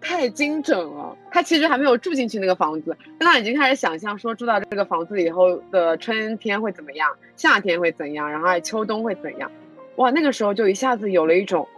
[0.00, 1.16] 太精准了。
[1.30, 9.50] 他其实还没有住进去那个房子，但他已经开始想象说住到这个房子以后的春天会怎么样，夏天会怎样，然后还秋冬会怎样。
[9.96, 11.68] 哇，那个时候就一下子有了一种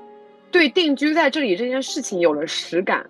[0.56, 3.04] 对定居在这里这件事情有了实感。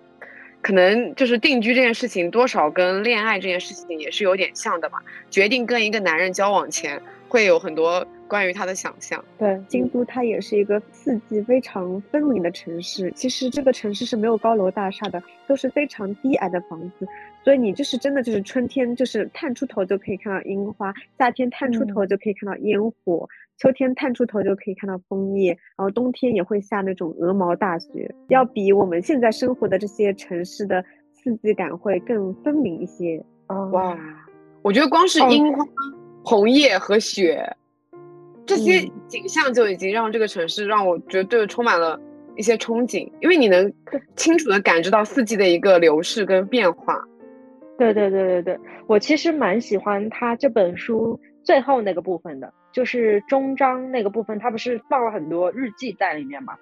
[0.61, 4.97] 可能就是定居这件事情，多少跟恋爱这件事情也是有点像的吧。
[5.29, 9.23] 决定跟一个男人交往前，会有很多关于他的想象。
[9.37, 13.09] 对，京都它也是一个四季非常分明的城市。
[13.15, 17.07] 其实这个城市是没有高楼大厦的，都是非常低矮的房子。
[17.47, 23.25] 所以你就是真的就是春天就是探出头就可以看到樱花，夏天探出头就可以看到烟火。
[23.57, 30.83] 秋天探出头就可以看到枫叶，然后冬天也会下那种鹅毛大雪，要比我们现在生活的这些城市的
[31.13, 33.23] 四季感会更分明一些。
[33.71, 33.97] 哇，
[34.61, 35.65] 我觉得光是樱花、
[36.25, 37.49] 红叶和雪
[38.45, 41.97] 这些景象就已经让这个城市让我觉得充满了
[42.35, 43.71] 一些憧憬，因为你能
[44.17, 47.01] 清楚的感知到四季的一个流逝跟变化。
[47.77, 52.53] 对对对对对，我其实蛮喜欢他这本书最后那个部分的。
[52.73, 56.55] 就是终章那个部分，他不是放了很多日记在里面嘛？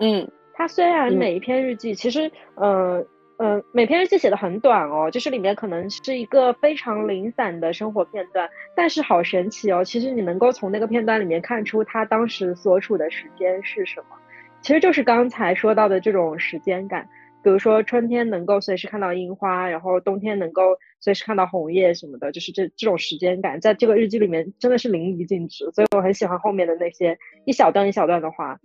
[0.00, 3.04] 嗯，他虽然每一篇日记其实，呃
[3.36, 14.16] 呃，每篇日记写的很短哦，就是里面可能是一个非常零散的生活片段，但是好神奇哦，其实你能够从那个片段里面看出他当时所处的时间是什么，
[14.62, 17.08] 其实就是刚才说到的这种时间感。
[17.42, 28.60] 比如说春天能够随时看到樱花，然后冬天能够随时看到红叶什么的，就是这这种时间感，在这个日记里面真的是淋漓尽致，所以我很喜欢后面的那些一小段一小段的话。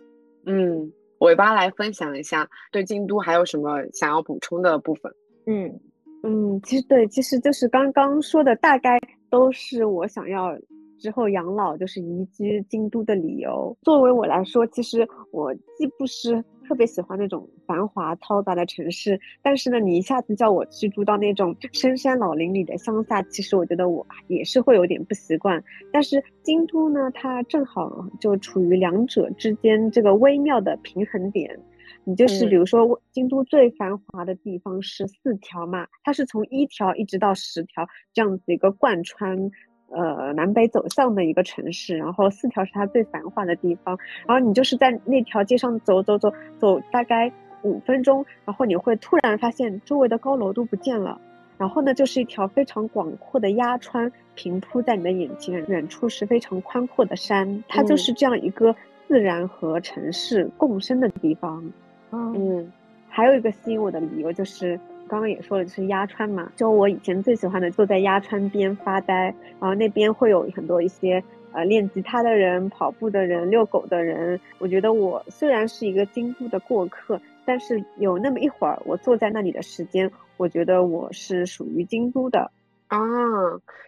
[0.45, 5.11] 嗯，尾巴来分享一下对京都还有什么想要补充的部分？
[5.47, 5.79] 嗯
[6.23, 10.55] 嗯，其实对，其实就是刚刚说的大概都是我想要
[10.99, 13.75] 之后养老就是移居京都的理由。
[13.83, 16.43] 作为我来说，其实我既不是。
[16.67, 25.63] 特别喜欢那种繁华嘈杂的城市，但是呢，你一下子叫我去住到那种深山老林里的乡下，其实我觉得我也是会有点不习惯。
[25.91, 31.59] 但是京都呢，它正好就处于两者之间这个微妙的平衡点。
[32.07, 39.49] 你就是比如说，京都最繁华的地方是四条嘛，它是从一条一直到十条这样子一个贯穿。
[39.95, 47.31] 呃，南北走向的一个城市，然后四条是它最繁华的地方，然后你就是在那条街上走走走走，大概
[47.61, 51.21] 五分钟，然后你会突然发现周围的高楼都不见了，
[51.57, 58.75] 然后呢，就是一条非常广阔的鸭川平铺在你的眼前，远处是非常宽阔的山，它就是这样一个
[59.07, 61.63] 自然和城市共生的地方。
[62.11, 62.69] 嗯，
[63.07, 64.77] 还有一个吸引我的理由就是。
[65.07, 74.39] 刚刚也说了，就是鸭川嘛，就我以前最喜欢的，坐在鸭川边发呆，然后那边会有很多一些呃练吉他的人、跑步的人、遛狗的人。
[74.57, 82.51] 我觉得我虽然是一个京都的过客，但是有那么一会儿我坐在那里的时间，我觉得我是属于京都的。
[82.87, 82.99] 啊，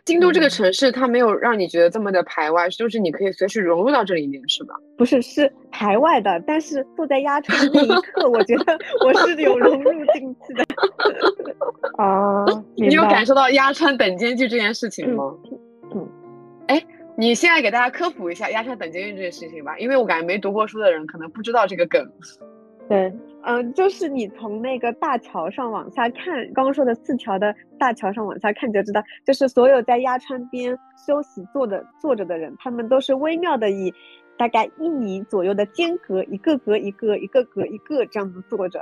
[0.06, 4.76] 京都这个城市，它没有让你觉得这么的排外，就是你可以随时融入到这里面，是吧？
[4.98, 6.42] 不是，是排外的。
[6.48, 10.66] 但是坐在鸭川那一刻，我觉得我是有融入进去的。
[12.04, 15.36] 啊，你有感受到鸭川等间距这件事情吗？
[15.94, 16.10] 嗯。
[16.68, 16.84] 哎，
[17.16, 22.12] 你现在给大家科普一下鸭川等间距这件事情吧，因为我感觉没读过书的人可能不知道这个梗。
[22.90, 23.14] 对，
[23.48, 33.94] 嗯，就是你从那个大桥上往下看，刚刚说的四条的大桥上往下看，就知道，就是所有在鸭川边休息坐的坐着的人，他们都是微妙的以
[34.38, 38.82] 大概一米左右的间隔，一个隔一个，一个隔一个这样子坐着，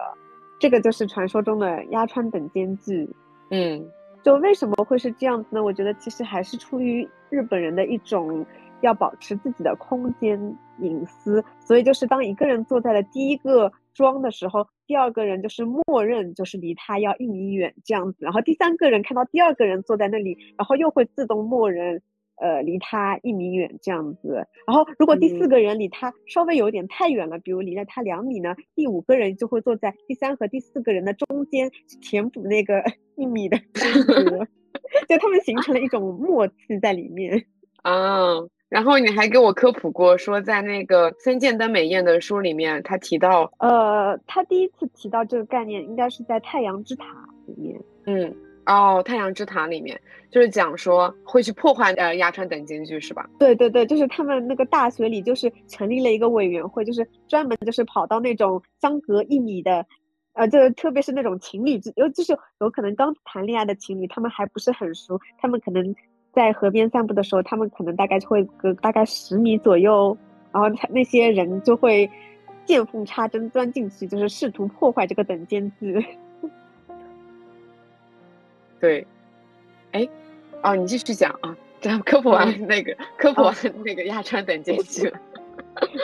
[0.59, 3.07] 这个就是传说中的鸭川等间距。
[3.51, 3.87] 嗯，
[4.23, 5.63] 就为什么会是这样子呢？
[5.63, 8.43] 我觉得其实还是出于日本人的一种。
[8.81, 10.37] 要保持自己的空间
[10.79, 22.01] 隐私，所以就是当一个人坐在了第一个桩的时候，第二个人就是默认就是离他要一米远这样子，然后第三个人看到第二个人坐在那里，然后又会自动默认，
[22.35, 24.45] 呃，离他一米远这样子。
[24.67, 32.83] 然后如果第四个人离他稍微有点太远了，比如离了他两米呢，第五个人就会坐在第三和第四个人的中间，填补那个
[33.15, 34.45] 一米的间隔，
[35.07, 37.45] 就他们形成了一种默契在里面
[37.81, 38.41] 啊。
[38.75, 47.05] 然后你还给我科普过，说在那个森见登美彦的书里面，他提到，呃，他第一次提到这个概念，应该是在《太阳之塔》
[47.47, 47.81] 里面。
[48.05, 49.97] 嗯，哦，《太阳之塔》里面
[50.29, 53.25] 就是讲说会去破坏呃鸭川等间距，是吧？
[53.39, 59.85] 对对对，就是他们那个大学里就是成立了一个委员会，就是专门就是跑到那种相隔一米的，
[60.33, 65.95] 呃，就特别是那种情侣之，尤就是有可能刚谈恋爱的情侣，他们还不是很熟，他们可能。
[66.35, 70.15] 在河边散步的时候，他们可能大概就会隔大概十米左右，
[70.51, 72.09] 然后那些人就会
[72.65, 76.05] 见缝插针钻进去，就是试图破坏这个等间距。
[78.81, 79.07] 对，
[79.93, 80.07] 哎，
[80.61, 85.17] 哦，你继续讲啊，咱科普完那个科普完那个亚川等间 距了，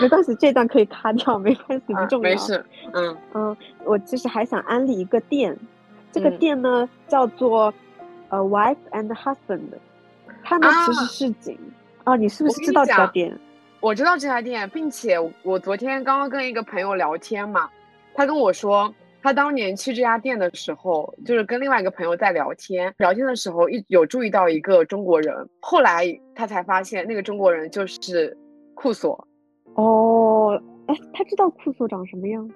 [0.01, 2.29] 没关系，这段可以卡掉，没关系，不重要。
[2.29, 3.17] 没事，嗯。
[3.33, 5.57] 嗯，我其实还想安利一个店，
[6.11, 6.37] 这个嗯。
[6.37, 7.73] 店呢叫做
[8.29, 9.59] 呃 Wife and Husband，
[10.51, 11.57] 它呢其实啊是景
[12.03, 13.39] 哦，你是不是知道这家讲店？
[13.79, 17.69] 我知道这家店，并且我昨天刚刚跟一个朋友聊天嘛，
[18.13, 28.37] 他跟我说，他当年去这家店的时候，就是跟另外一个朋友在聊天，聊天的时候一有注意到一个中国人，后来他才发现那个中国人就是
[28.73, 29.27] 库索。
[29.75, 32.51] 哦，哎，他知道库索长什么样？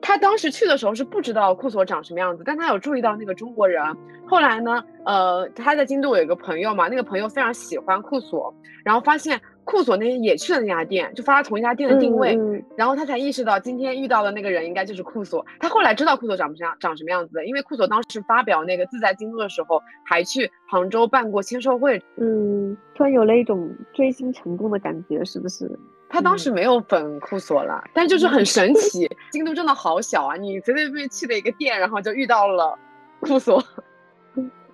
[0.00, 3.82] 他当时去的时候是不知道库索长什么样子，但他有注意到那个中国人。
[4.26, 15.44] 后来呢，呃，他在京都有一个朋友嘛，那个朋友非常喜欢库索，然后发现库索那天也去了那家店，就发了同一家店的定位，嗯嗯然后他才意识到今天遇到的那个人应该就是库索。
[15.58, 22.02] 他后来知道库索长什么样长什么样子的，因为库索当时发表那个自在京都的时候，还去杭州办过签售会。
[22.16, 25.70] 嗯，突然有了一种追星成功的感觉，是不是？
[26.08, 29.08] 他当时没有粉库索了，但就是很神奇。
[29.30, 32.78] 京都真的好小啊，你随随便便去了一个店，然后就遇到了
[33.20, 33.62] 库索。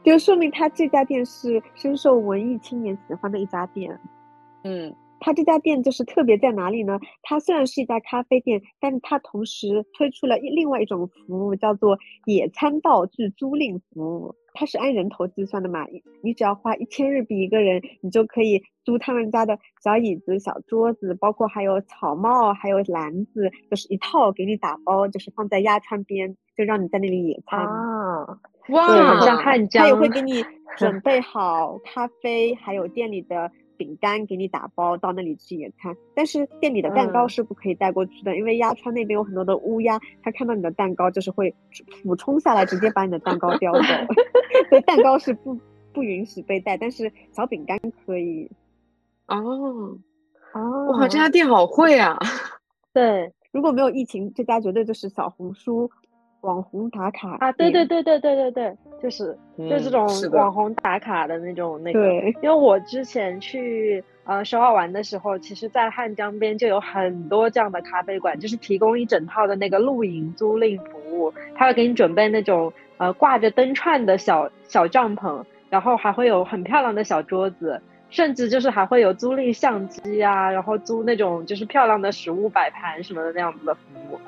[0.04, 3.98] 就说明他这家店是深受文艺青年喜欢的一家店。
[4.62, 4.94] 嗯
[5.24, 7.00] 它这家店就是特别在哪里呢？
[7.22, 14.34] 它虽然是一家咖啡店，但是它同时推出了一另外一种服务，叫做野餐道具租赁服务。
[14.52, 27.60] 它是按人头计算的嘛，你你只要花一千日币一个人，你就可以租他们家的小椅子、小桌子，包括还有草帽、还有篮子，就是一套给你打包，就是放在鸭川边，就让你在那里野餐。
[27.60, 30.44] 啊，哇，像汉他也，会给你
[30.76, 35.96] 准备好咖啡，还有店里的饼干给你打包到那里去野餐。
[36.14, 41.54] 但是店里的蛋糕嗯是不可以带过去的，因为鸭川那边有很多的乌鸦，它看到你的蛋糕就是会
[42.02, 43.80] 俯冲下来，直接把你的蛋糕叼走。
[44.70, 45.58] 所以蛋糕是不
[45.92, 48.50] 不允许被带，但是小饼干可以。
[49.26, 49.98] 哦，
[50.52, 52.18] 哦哇，这家店好会啊！
[52.92, 55.90] 对如果没有疫情，这家绝对就是小红书
[56.44, 62.00] 网红打卡啊，对对对对对对对，就是就这种网红打卡的那种那个。
[62.00, 77.80] 对因为我之前去呃首尔玩的时候，其实，在汉江边就有很多这样的咖啡馆，就是提供一整套的那个露营租赁服务，他会给你准备那种呃挂着灯串的小小帐篷，然后还会有很漂亮的小桌子，
[78.10, 83.80] 甚至就是还会有租赁相机啊，然后租那种就是漂亮的食物摆盘什么的那样子的服
[84.10, 84.20] 务，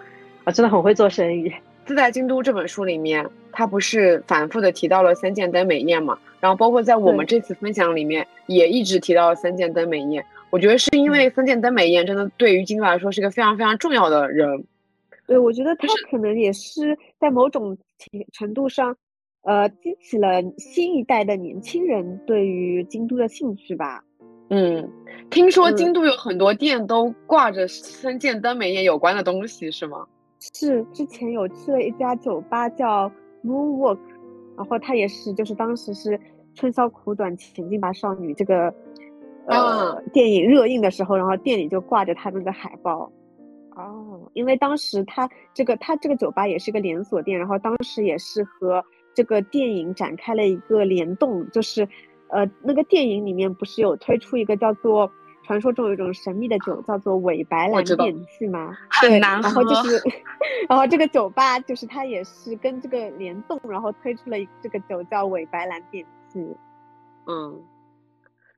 [0.44, 1.52] 啊，真的很会做生意。
[1.86, 6.18] 自在京都这本书里面，他不是反复的提到了三件灯美彦嘛？
[6.40, 10.24] 然后包括在我们这次分享里面，也一直提到了三件灯美彦。
[10.50, 14.64] 我觉得是因为三件灯美彦真的对于京都来说是一个非常非常重要的人。
[15.26, 18.96] 对，我觉得他可能也是在某种程程度上，
[19.42, 24.02] 呃，激起了新一代的年轻人对于京都的兴趣吧。
[24.50, 24.88] 嗯，
[25.30, 30.06] 听说嗯京都有很多店都挂着三件灯美彦有关的东西，是吗？
[30.40, 33.10] 是之前有去了一家酒吧叫
[33.44, 33.98] Moonwalk，
[34.56, 36.18] 然后它也是就是当时是
[36.54, 38.72] 春宵苦短前进吧少女这个
[39.46, 43.10] 呃、电影热映的时候，然后店里就挂着他那个海报。
[43.76, 48.82] 哦，因为当时他这个他这个酒吧也是个连锁店，然后当时也是和
[49.14, 51.86] 这个电影展开了一个联动，就是
[52.28, 55.08] 呃那个电影里面不是有推出一个叫做
[55.46, 60.02] 传说中有一种神秘的酒叫做伪白兰我知道电器嘛，对，很难然后就是
[60.68, 66.44] 然后这个酒吧就是它也是跟这个联动，然后推出了这个酒叫伪白兰电器。
[67.28, 67.62] 嗯，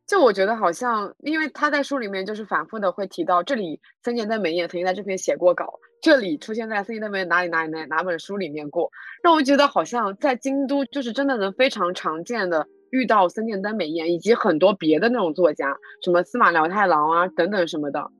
[0.07, 8.91] 就我觉得好像，因为他在书里面就是反复的会提到，这里森田登美彦曾经在这边写过稿，这里出现在森田登美哪里哪里哪哪本书里面过，
[9.23, 18.11] 让我觉得好像在京都就是真的能非常常见的遇到森见登美彦以及很多别的那种作家，什么司马辽太郎啊等等什么的。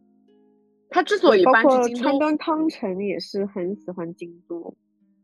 [0.91, 4.75] 他之所以搬去京都，端康成也是很喜欢京都。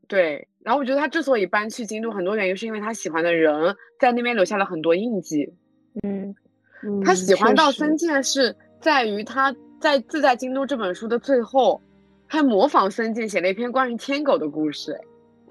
[0.06, 5.54] 对，然后我觉得他之所以搬去京都，很多原因是因为他喜欢的人在那边留下了很多印记。
[6.02, 6.34] 嗯，
[6.82, 11.80] 嗯，他喜欢到森见是在于他在《自在京都》这本书的最后，
[12.26, 15.00] 还模仿森见写了一篇关于天狗的故事，哎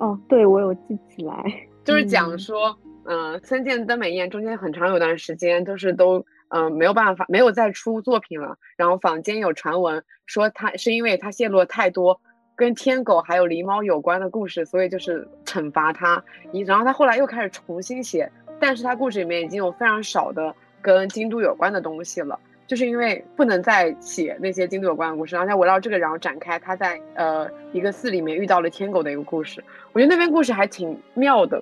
[0.06, 1.68] 哦，对我有记起来。
[1.84, 2.39] 就是讲嗯
[3.06, 12.22] 嗯、森见登美彦中间很长有段时间都是都嗯、没有办法没有再出作品了，然后坊间有传闻说他是因为他泄露了太多
[12.56, 22.39] 跟天狗还有狸猫有关的故事，所以就是惩罚他，一然后他后来又开始重新写，但是他故事里面已经有非常少的跟京都有关的东西了。
[22.66, 31.62] 就是因为不能再写那些京都有关的故事，然后他围绕这个然后展开他在呃一个寺里面遇到了天狗的一个故事，我觉得那篇故事还挺妙的，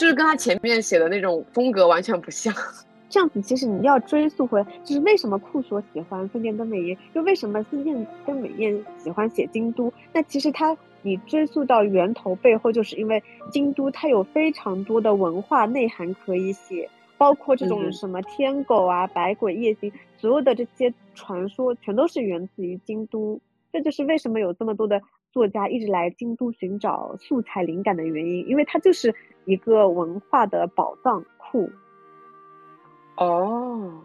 [0.00, 2.54] 就是跟他前面写的那种风格完全不像。
[3.10, 9.92] 这样子，其实你要追溯回来，就是为什么库索喜欢森田登美彦，就为什么森田登美彦喜欢写京都？
[10.14, 13.22] 那其实他，你追溯到源头背后，就是因为
[13.52, 16.88] 京都它有非常多的文化内涵可以写，
[17.18, 23.38] 包括这种什么天狗啊、百鬼夜行，所有的这些传说全都是源自于京都。
[23.70, 25.00] 这就是为什么有这么多的
[25.32, 29.14] 作家一直来京都寻找素材灵感的原因，因为它就是
[29.44, 31.70] 一个文化的宝藏库。
[33.16, 34.02] 哦，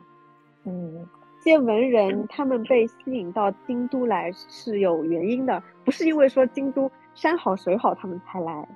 [0.66, 1.08] 嗯，
[1.42, 8.68] 这些文人他们被吸引到京都来是有原因的，不是因为说京都山好水好他们才来。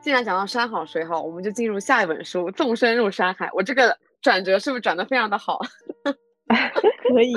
[0.00, 3.46] 既然讲到山好水好，我们就进入下一本书《纵身入山海》。
[3.54, 5.60] 我这个转折是不是转的非常的好？
[7.08, 7.34] 可以。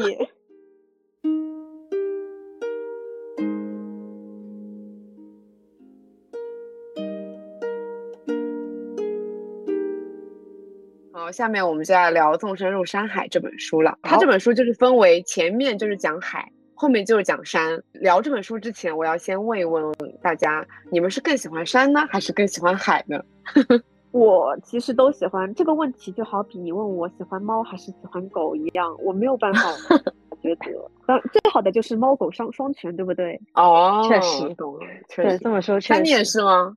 [11.31, 13.97] 下面我们就要聊《纵身入山海》这本书了。
[14.03, 17.81] 它这本书就是分为前面就是讲海，后面就是讲山。
[17.93, 19.83] 聊这本书之前，我要先问一问
[20.21, 23.21] 大家：你们是更喜欢山呢，还是更喜欢海呢？
[24.11, 25.53] 我其实都喜欢。
[25.53, 29.61] 这个问题就好比你问我喜欢猫还是喜欢狗一样，我没有办法
[30.41, 30.89] 抉择。
[31.05, 33.39] 当最好的就是猫狗双双全，对不对？
[33.53, 34.79] 哦，确实懂了。
[35.15, 35.93] 对，这么说确实。
[35.93, 36.73] 那你也是吗？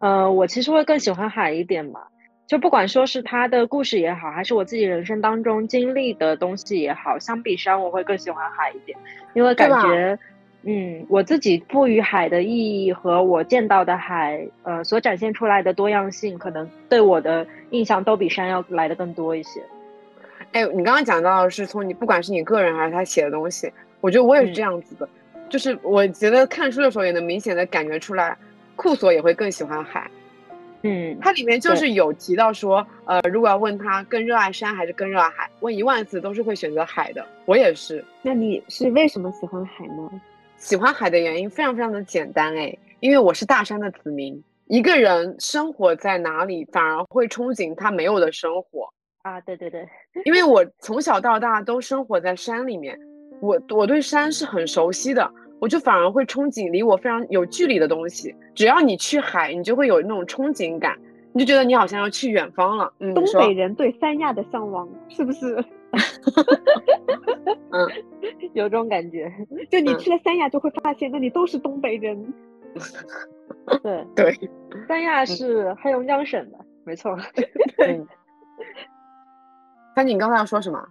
[0.00, 2.08] 呃，我其实会更喜欢海一点吧。
[2.46, 8.96] 就不管说是他的故事也好，还是我自己人生当中经历的东西也好，相比山，我会更喜欢海一点，
[9.34, 10.16] 因为感觉，
[10.62, 19.60] 嗯，我自己赋予海的意义和我见到的海，呃，所展现出来的多样性，可能对我的印象都比山要来的更多一些。
[20.52, 25.08] 哎，你刚刚讲到是从你不管是你个人还是他写的东西，我觉得我也是这样子的，
[25.48, 28.36] 就是我觉得看书的时候也能明显的感觉出来，
[28.76, 30.08] 库索也会更喜欢海。
[30.86, 37.26] 嗯，它里面就是有提到说，呃，如果要问他更热爱山还是更热爱海，问一万次都是会选择海的。
[37.44, 38.04] 我也是。
[38.22, 40.10] 那你是为什么喜欢海呢？
[40.56, 44.42] 喜欢海的原因非常非常的简单，哎，因为我是大山的子民。
[44.68, 48.88] 一个人生活在哪里，反而会憧憬他没有的生活
[49.22, 49.40] 啊！
[49.42, 49.86] 对对对，
[50.24, 52.98] 因为我从小到大都生活在山里面，
[53.40, 55.30] 我我对山是很熟悉的。
[55.60, 58.34] 我就反而会憧憬离我非常有距离的东西。
[58.54, 60.98] 只要你去海，你就会有那种憧憬感，
[61.32, 62.92] 你就觉得你好像要去远方了。
[63.00, 65.56] 嗯，东北人对三亚的向往是不是？
[67.70, 67.88] 嗯，
[68.54, 69.32] 有这种感觉。
[69.70, 72.34] 就你去了三亚，就会发现那里都是东北人。
[73.82, 74.50] 对对，
[74.86, 77.16] 三亚是黑龙江省的，没错。
[77.76, 78.04] 对。
[79.94, 80.86] 三你刚才要说什么？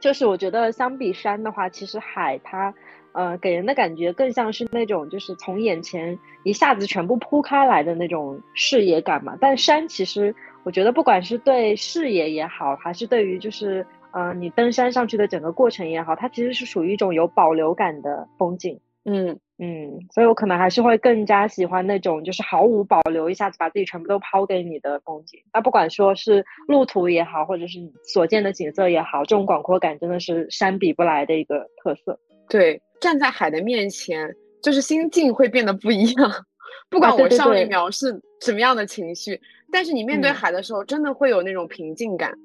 [0.00, 2.74] 就是我觉得相比山的话，其实海它，
[3.18, 9.36] 呃，给人的感觉更像是那种就是从眼前一下子全部铺开来的那种视野感嘛。
[9.40, 18.78] 但山其实我觉得不管是对视野也好，还是对于就是呃你登山上去的整个过程也好，它其实是属于一种有保留感的风景。
[19.04, 19.40] 嗯。
[19.60, 25.40] 嗯，所以我可能还是会更加喜欢那种就是毫无保留，一下子把自己全部都抛给你的风景。
[25.52, 32.20] 那不管说是路途也好，或者是你所见的景色也好，这种广阔感真的是山比不来的一个特色。
[32.48, 36.46] 对，站在海的面前，就是心境会变得不一样。
[36.90, 39.40] 不管我上一秒是什么样的情绪，
[39.70, 42.38] 但是你面对海的时候，真的会有那种平静感。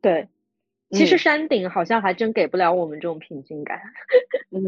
[0.00, 0.28] 对。
[0.92, 3.76] 其实山顶好像还真给不了我们这种平静感，
[4.52, 4.62] 嗯，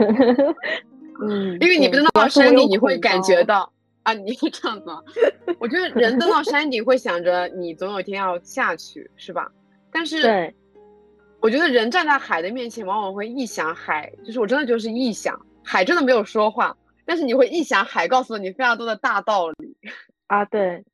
[1.20, 3.70] 嗯，因为你登到山顶，你会感觉到
[4.04, 4.86] 啊，你这样子，
[5.60, 9.52] 我觉得人登到山顶会想着你总有一天要下去，是吧？
[9.92, 10.54] 但是，对，
[11.40, 19.76] 我觉得人站在海的面前，往往会臆想海，就是我真的就是臆想海，真的没有说话，但是你会臆想海告诉了你非常多的大道理
[20.26, 20.84] 啊，对。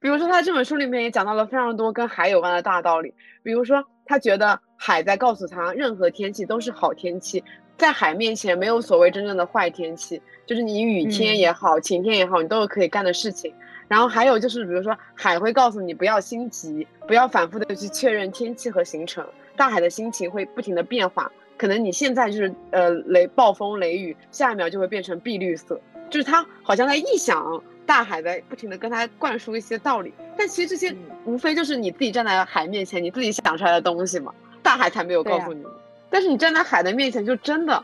[0.00, 3.14] 比如说，他这本书里面也讲到了非常多跟海有关的大道理。
[3.42, 7.44] 比如说，他觉得海在告诉他，任何天气都是好天气，
[7.76, 13.54] 在海面前没有所谓真正的坏天气，就是你雨天也好，晴天也好，你都有可以干的事情。
[13.88, 19.26] 然后还有就是，比如说，海会告诉你不要心急，不要反复的去确认天气和行程。
[19.56, 25.80] 大海的心情会不停的变化，可能你现在就是呃雷暴风雷雨，下一秒就会变成碧绿色，
[26.10, 27.62] 就是他好像在臆想。
[27.86, 30.92] 大海在不停的跟他灌输一些道理，但其实这些
[31.24, 34.34] 无非就是你自己站在海面前，你自己想出来的东西嘛。
[34.60, 35.64] 大海才没有告诉你，
[36.10, 37.80] 但是你站在海的面前，就真的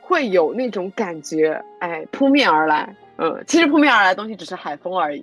[0.00, 2.96] 会有那种感觉，哎，扑面而来。
[3.16, 5.22] 嗯，其实扑面而来的东西只是海风而已。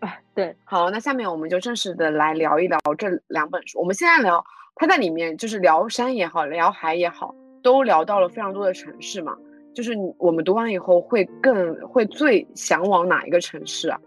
[0.00, 0.54] 啊，对。
[0.64, 3.78] 好，那下面我们就正式的来聊一聊这两本书。
[3.78, 9.36] 我们现在聊，它在里面就是聊山也好，聊海也好，都聊到了非常多的城市嘛。
[9.74, 14.00] 就是我们读完以后会更会最向往哪一个城市啊？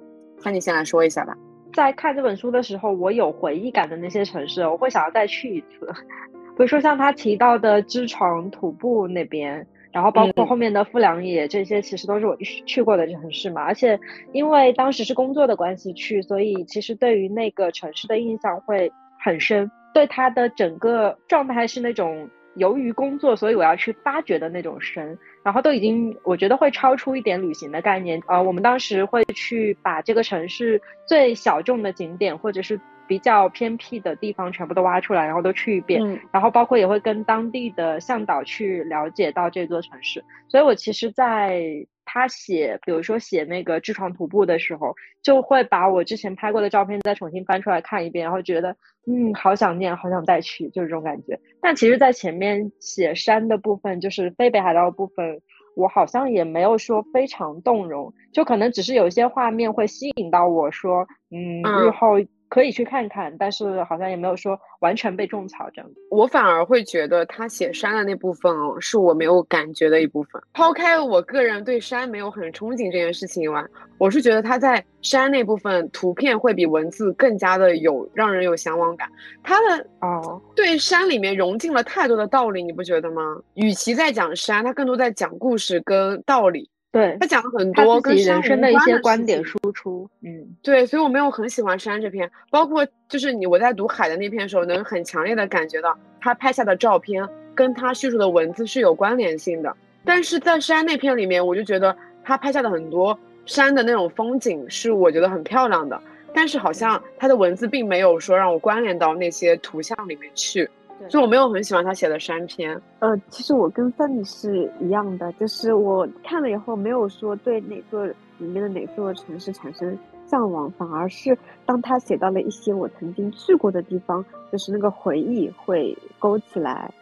[0.43, 1.33] 那你先来说一下吧。
[1.73, 5.89] 在看这本书的时候，我有回忆感的那些城市，我会想要再去一次。
[6.57, 12.35] 比如说像他提到的知床徒步那边，然后包括后面的富良野，这些其实都是我
[12.65, 13.61] 去过的城市嘛。
[13.61, 13.99] 而且
[14.33, 22.29] 因为当时是工作的关系去，所以其实对于那个城市的印象会很深，对它的整个状态是那种。
[22.55, 28.21] 由于工作，所以我要去发掘的那种深，然后都已经我觉得会超出一点旅行的概念。
[28.27, 32.77] 呃，我们当时会去把这个城市最小众的景点，或者是
[33.11, 36.01] 比较偏僻的地方全部都挖出来，然后都去一遍。
[36.31, 40.23] 然后包括也会跟当地的向导去了解到这座城市。
[40.47, 41.61] 所以我其实，在
[42.05, 51.37] 他写，比如说写那个痔疮徒步的时候，就会把我之前拍过的照片再重新翻出来看一遍，然后觉得，嗯，好想念，好想再去，就是这种感觉。
[51.61, 55.41] 但其实，在前面写山的部分，就是非北海道的部分，
[55.75, 62.15] 我好像也没有说非常动容，就可能只是有一些画面会吸引到我说，嗯，日后。
[62.51, 65.89] 可以去看看，但是好像也没有说完全被种草这样。
[66.09, 70.41] 我反而会觉得他写山的那部分哦，是我没有感觉的一部分。
[70.51, 73.65] 抛开我个人对山没有很憧憬这件事情以外，
[73.97, 79.09] 我是觉得他在山那部分图片会比文字更加的有让人有向往感。
[79.41, 83.41] 他的哦，对山里面融进了太多的道理，你不觉得吗？
[83.53, 86.69] 与其在讲山，他更多在讲故事跟道理。
[86.91, 97.25] 对他讲了很多跟人生的一些观点输出，嗯，对，所以我没有很喜欢山这篇，包括就是你我在读海的那篇时候，能很强烈的感觉到他拍下的照片
[97.55, 99.73] 跟他叙述的文字是有关联性的。
[100.03, 106.01] 但是在山那篇里面，我就觉得他拍下的很多山的那种风景是我觉得很漂亮的，
[106.33, 110.69] 但是好像他的文字并没有说让我关联到那些图像里面去。
[111.09, 126.93] 就我没有很喜欢他写的山篇，呃，其实我跟三妮是一样的，就是我看了以后没有说对哪座里面的哪座城市产生向往，反而是当他写到了一些我曾经去过的地方，就是那个回忆会勾起来。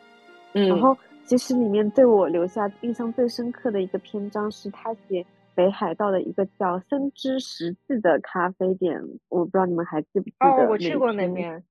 [0.54, 10.48] 嗯，然后其实里面对我留下印象最深刻的一个篇章是他写北海道的一个叫森之十字的咖啡店，我不知道你们还记不记得？
[10.48, 11.64] 哦，我去过那边。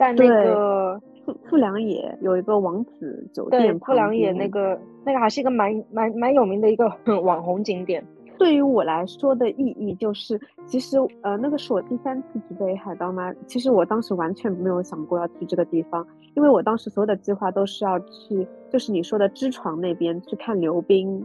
[0.00, 6.90] 在那个富富良野有一个王子酒店，富良野那个那个还是一个蛮蛮蛮有名的一个
[7.20, 8.02] 网红景点。
[8.38, 21.22] 对于我来说的意义就是，其实呃那个是我第三次去北海道嘛，其实我当时完全没有想过要去这个地方，因为我当时所有的计划都是要去，就是你说的知床那边去看溜冰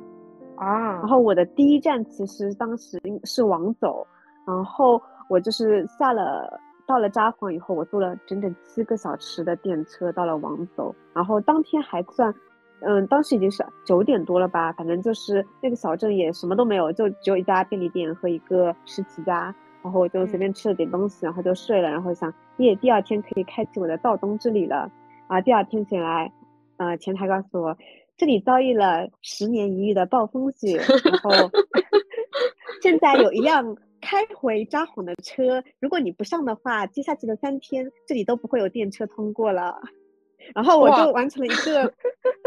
[0.58, 0.96] 啊。
[0.96, 4.06] 然后我的第一站其实当时是往走，
[4.46, 6.60] 然后我就是下了。
[6.88, 12.34] 到了札幌以后，我坐了整整七个小时的电车到了王走，然后当天还算，
[12.82, 24.92] 嗯，当时已经是九点多了吧，反正就是那个小镇也什么都没有，就只有一家便利店和一个食器家，然后我就随便吃了点东西，然后就睡了，然后想，耶，第二天可以开启我的道东之旅了，
[25.28, 26.32] 啊，第二天醒来，
[26.78, 27.76] 呃，前台告诉我，
[28.16, 31.50] 这里遭遇了十年一遇的暴风雪，然后
[32.84, 33.76] 现在有一辆。
[34.06, 39.82] 开回札幌的车，如果你不上的话，接下去的三天这里都不会有电车通过了。
[40.54, 41.92] 然后我就完成了一个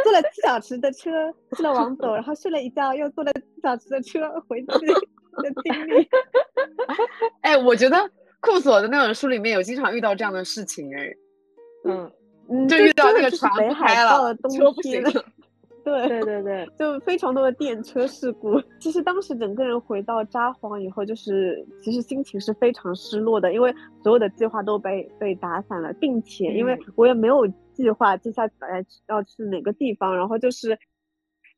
[0.05, 1.11] 坐了七小时的车
[1.57, 6.09] 去了王走， 然后睡了一觉，又坐了七小时的车回去的经历。
[7.43, 11.13] 哎，我觉得库索的那本书里面有经常遇到这样的事情，哎，
[12.49, 15.11] 嗯，就遇到那个船不开了，车不行了。
[15.89, 18.61] 对对对对，就非常多的电车事故。
[18.79, 30.79] 其实当时整个人回到札幌以后，就是其实心情是非常失落的，因为所有的计划都被被打散了，并且因为我也没有计划接下来要去哪个地方，然后就是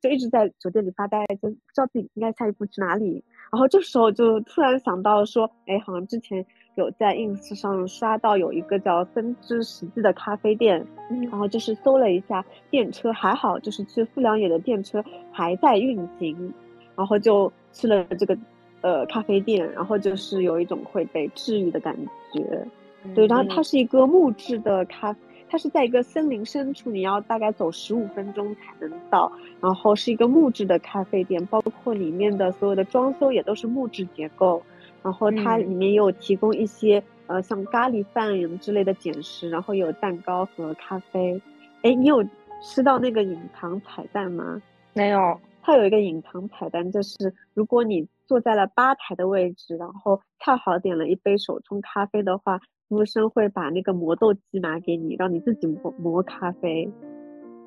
[0.01, 3.25] 就一直在酒店里发呆，就不知道自己应该下一步去哪里。
[3.53, 6.47] 然后这时候就突然想到说，哎，好像之前。
[6.77, 10.87] 有在 ins 上刷到有一个叫分支十字的咖啡店，
[11.31, 16.55] 然后就是搜了一下电车，还好就是去富良野的电车还在运行，
[16.97, 18.39] 然后就去了这个
[18.83, 21.97] 呃咖啡店，然后就是有一种会被治愈的感
[22.33, 22.67] 觉。
[23.15, 25.15] 对，然后它是一个木质的咖，
[25.49, 34.63] 它是在一个森林深处，你要大概走十五分钟才能到，然后是一个木质的咖啡店，包括里面的所有的装修也都是木质结构。
[35.03, 41.41] 然后它里面也有提供一些呃像咖喱饭之类的简食，然后有蛋糕和咖啡。
[41.83, 42.25] 哎，你有
[42.63, 44.61] 吃到那个隐藏彩蛋吗？
[44.93, 45.41] 没有。
[45.63, 56.91] 它有一个隐藏彩蛋，就是如果你坐在了吧台的位置，然后恰好点了一杯手冲咖啡的话，服务生会把那个磨豆机拿给你，让你自己磨磨咖啡。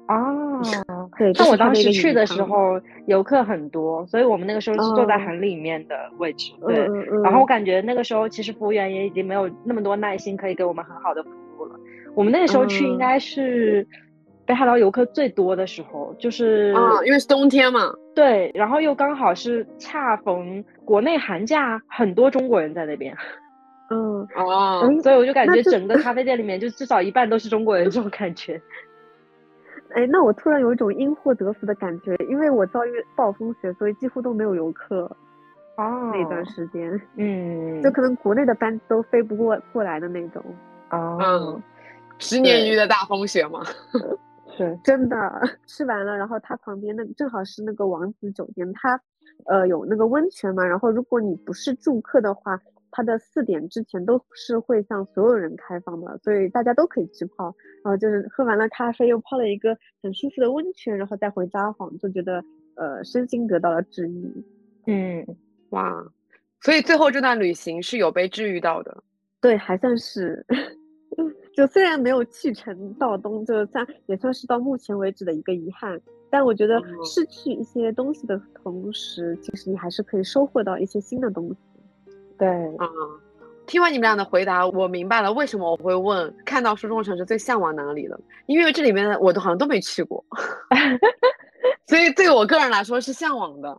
[0.07, 0.61] 哦，
[1.37, 6.51] 但我当时去的时候游客很多，所以我们那个时候是坐在哦很里面的位置。
[6.67, 11.79] 对，嗯嗯然后我嗯，感觉那个时候其实服务员也已经没有那么多耐心可以给我们很好的服务了。
[12.15, 13.87] 我们那个时候去应嗯该是
[14.45, 17.93] 北海道游客最多的时候，就是啊，因为是冬天嘛。
[18.13, 23.15] 对，然后又刚好是恰逢国内寒假，很多中国人在那边，
[23.89, 28.61] 嗯，哦，哎，所以我就感觉整个咖啡店里面就至少一半都是中国人这种感觉。
[29.93, 35.03] 哎，那我突然有一种因祸得福的感觉，因为我遭遇暴风雪，所以几乎都没有游客
[35.77, 40.43] 哦，那段时间，嗯，就可能国内的班都飞不过过来的那种。
[40.89, 41.63] 哦嗯，
[42.19, 43.61] 十年一遇的大风雪嘛。
[44.55, 45.17] 是真的
[45.65, 49.01] 吃完了，然后它旁边那正好是那个王子酒店，它
[49.45, 52.59] 呃有那个温泉嘛，然后如果你不是住客的话，
[52.95, 57.53] 它的四点之前都是会向所有人开放的，所以大家都可以去泡。
[57.83, 62.43] 然后就是喝完了咖啡，又泡了一个很舒服的温泉，然后再回札幌，就觉得
[62.75, 64.45] 呃身心得到了治愈。
[64.85, 65.25] 嗯，
[65.71, 66.05] 哇，
[66.61, 69.03] 所以最后这段旅行是有被治愈到的。
[69.41, 70.45] 对，还算是。
[71.55, 81.57] 就虽然没有去成道东，就算也算是到目前为止的一个遗憾，但我觉得哦失去一些东西的同时，其实你还是可以收获到一些新的东西。
[82.43, 82.89] 对，啊、
[83.65, 90.23] 听完你们俩的回答，我明白了为什么我会问看到书中的城市最向往哪里了，因为这里面的我都好像都没去过，
[91.87, 93.77] 所以对我个人来说是向往的。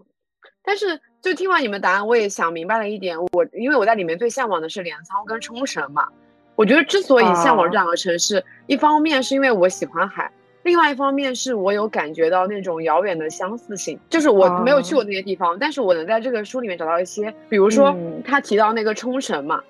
[0.63, 6.09] 但是就听完你们答案，我也想明白了一点，我因为我在里面最向往的是镰仓跟冲绳嘛。
[6.57, 10.33] 我觉得之所以向往这两个城市，一方面是因为我喜欢海，
[10.65, 19.63] 另外一方面是我有感觉到那种遥远的相似性，就是我没有去过那些地方，但是我能在这个书里面找到一些，比如说嗯他提到那个冲绳嘛，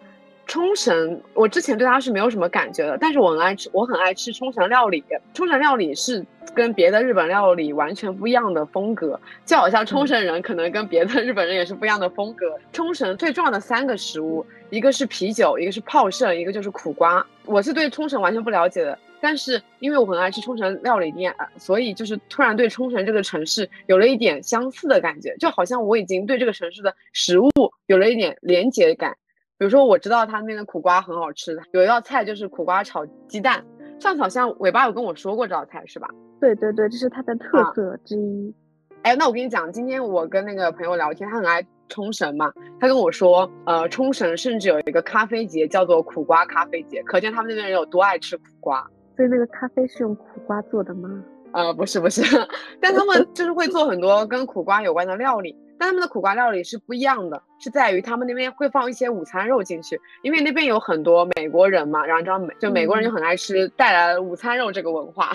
[0.47, 5.03] 冲绳我之前对它是没有什么感觉的，但是我很爱吃，我很爱吃冲绳料理，
[5.35, 6.25] 冲绳料理是
[6.55, 12.57] 跟别的日本料理完全不一样的风格，就好像冲绳人可能跟别的日本人也是不一样的风格。
[12.73, 17.27] 冲绳最重要的三个食物，一个是啤酒，一个是泡盛，一个就是苦瓜。
[17.47, 27.49] 我是对冲绳完全不了解的，但是因为我很爱吃冲绳料理店，呃所以就是突然对冲绳这个城市有了一点相似的感觉，就好像我已经对这个城市的食物
[27.87, 29.17] 有了一点连结感。
[29.57, 33.65] 比如说，我知道他那边的苦瓜很好吃，有一道菜就是苦瓜炒鸡蛋。
[33.99, 36.07] 上次好像尾巴有跟我说过这道菜是吧？
[36.39, 38.55] 对对对，这是它的特啊色之一。
[39.05, 48.87] 哎，那我跟你讲，今天我跟那个朋友聊天，他很爱冲绳嘛，他跟我说，呃，冲绳甚至有一个咖啡节叫做苦瓜咖啡节，可见他们那边人有多爱吃苦瓜。
[49.17, 51.09] 所以那个咖啡是用苦瓜做的吗？
[51.53, 52.23] 呃，不是不是，
[52.81, 65.31] 但他们 就是会做很多跟苦瓜有关的料理，但他们的苦瓜料理是不一样的，是在于他们那边会放一些午餐肉进去，因为那边有很多美国人嘛，然后你知道美就美国人就很爱吃，带来了午餐肉这个文化。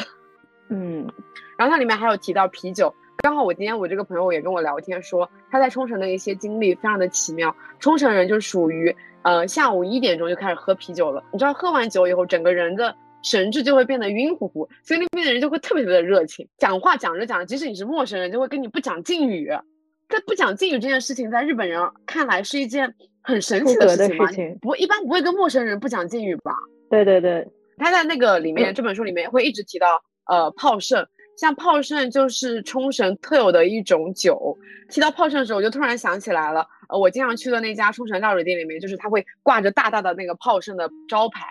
[0.67, 1.07] 嗯
[1.57, 7.55] 然后它里面还有提到啤酒，刚好我今天我这个朋友也跟我聊天说，他在冲绳的一些经历非常的奇妙。
[7.79, 19.51] 冲绳人就属于呃下午一点钟就开始喝啤酒了，你知道喝完酒以后，整个人的神志就会变得晕乎乎，所以那边的人就会特别特别的热情，讲话讲着讲着，即使你是陌生人，就会跟你不讲敬语。
[20.07, 22.91] 在不讲敬语这件事情，在日本人看来是一件
[23.21, 26.51] 很神奇的事情嘛事情不一般不会跟陌生人不讲敬语吧？
[26.89, 27.47] 对对对，
[27.77, 31.05] 他在那个里面，这本书里面会一直提到，呃，泡盛，
[31.37, 34.57] 像泡盛就是冲绳特有的一种酒。
[34.89, 41.45] 提到泡盛的时候，我就突然想起来了，呃，我经常去的那家冲绳料理店里面，就是他会挂着大大的那个泡盛的招牌，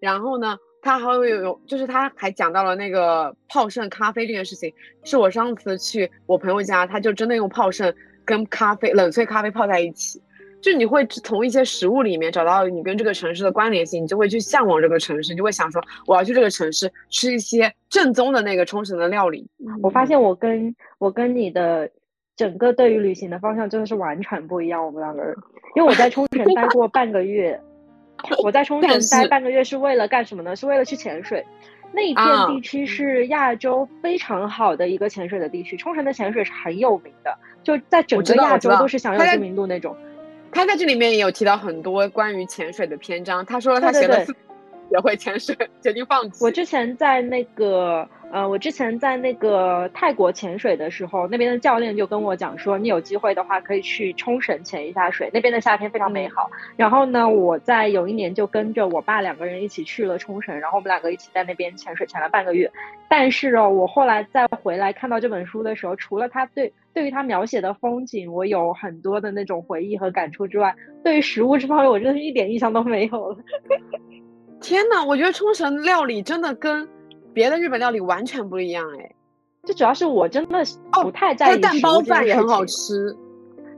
[0.00, 4.72] 然后呢，它还有有，就是他还讲到了那个泡盛咖啡这件事情，
[5.04, 7.92] 是我上次去我朋友家，他就真的用泡盛
[8.24, 10.20] 跟咖啡冷萃咖啡泡在一起。
[10.62, 19.48] 就你会从一些食物里面找到你跟这个城市的关联性，你就会去向往这个城市，你就会想说我要去这个城市吃一些正宗的那个冲绳的料理。
[19.82, 21.90] 我发现我跟我跟你的
[22.36, 25.34] 整个对于旅行的方向真的是完全不一样，我们两个人，
[25.76, 27.58] 因为我在冲绳待过半个月，
[28.42, 30.54] 我在冲绳待半个月是为了干什么呢？
[30.56, 31.44] 是为了去潜水。
[31.92, 39.96] 那一片啊地区是亚洲非常好的一个潜水的地区，冲绳的潜水是很有名的，就在整个亚洲都是享有知名度那种。
[40.52, 44.36] 他在这里面也有提到很多关于潜水的篇章，他说他对对对学了四
[44.90, 46.44] 也会潜水，决定放弃。
[46.44, 56.50] 我之前在那个呃，我之前在那个泰国潜水的时候，那边的教练就跟我讲说，你有机会的话可以去冲绳潜一下水，那边的夏天非常美好。
[56.76, 62.70] 然后呢，我在有一年就跟着我爸两个人一起去了冲绳，然后我们两个一起在那边潜水潜了半个月。
[63.08, 70.72] 但是哦，我后来再回来看到这本书的时候，除了他对对于他描写的风景，我有很多的那种回忆和感触之外，
[71.02, 73.38] 对于食物这方面，我真的是一点印象都没有了。
[74.60, 76.88] 天呐，我觉得冲绳料理真的跟
[77.32, 79.14] 别的日本料理完全不一样哎。
[79.64, 82.74] 就主要是我真的不太在意它的蛋包饭也很好吃。
[82.76, 83.16] 吃。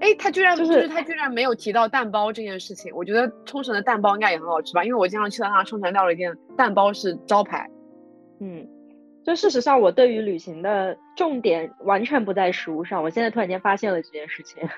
[0.01, 7.69] 哎，他居然就就是是他居然没有提到蛋包这件事情，我觉得冲绳的蛋包应该也很好吃吧，因为我经常去到那冲绳料理店，蛋包是招牌。
[8.41, 8.67] 嗯，
[9.25, 13.01] 就事实上，我对于旅行的重点完全不在食物上。
[13.03, 14.69] 我现在突然间发现了这件事情，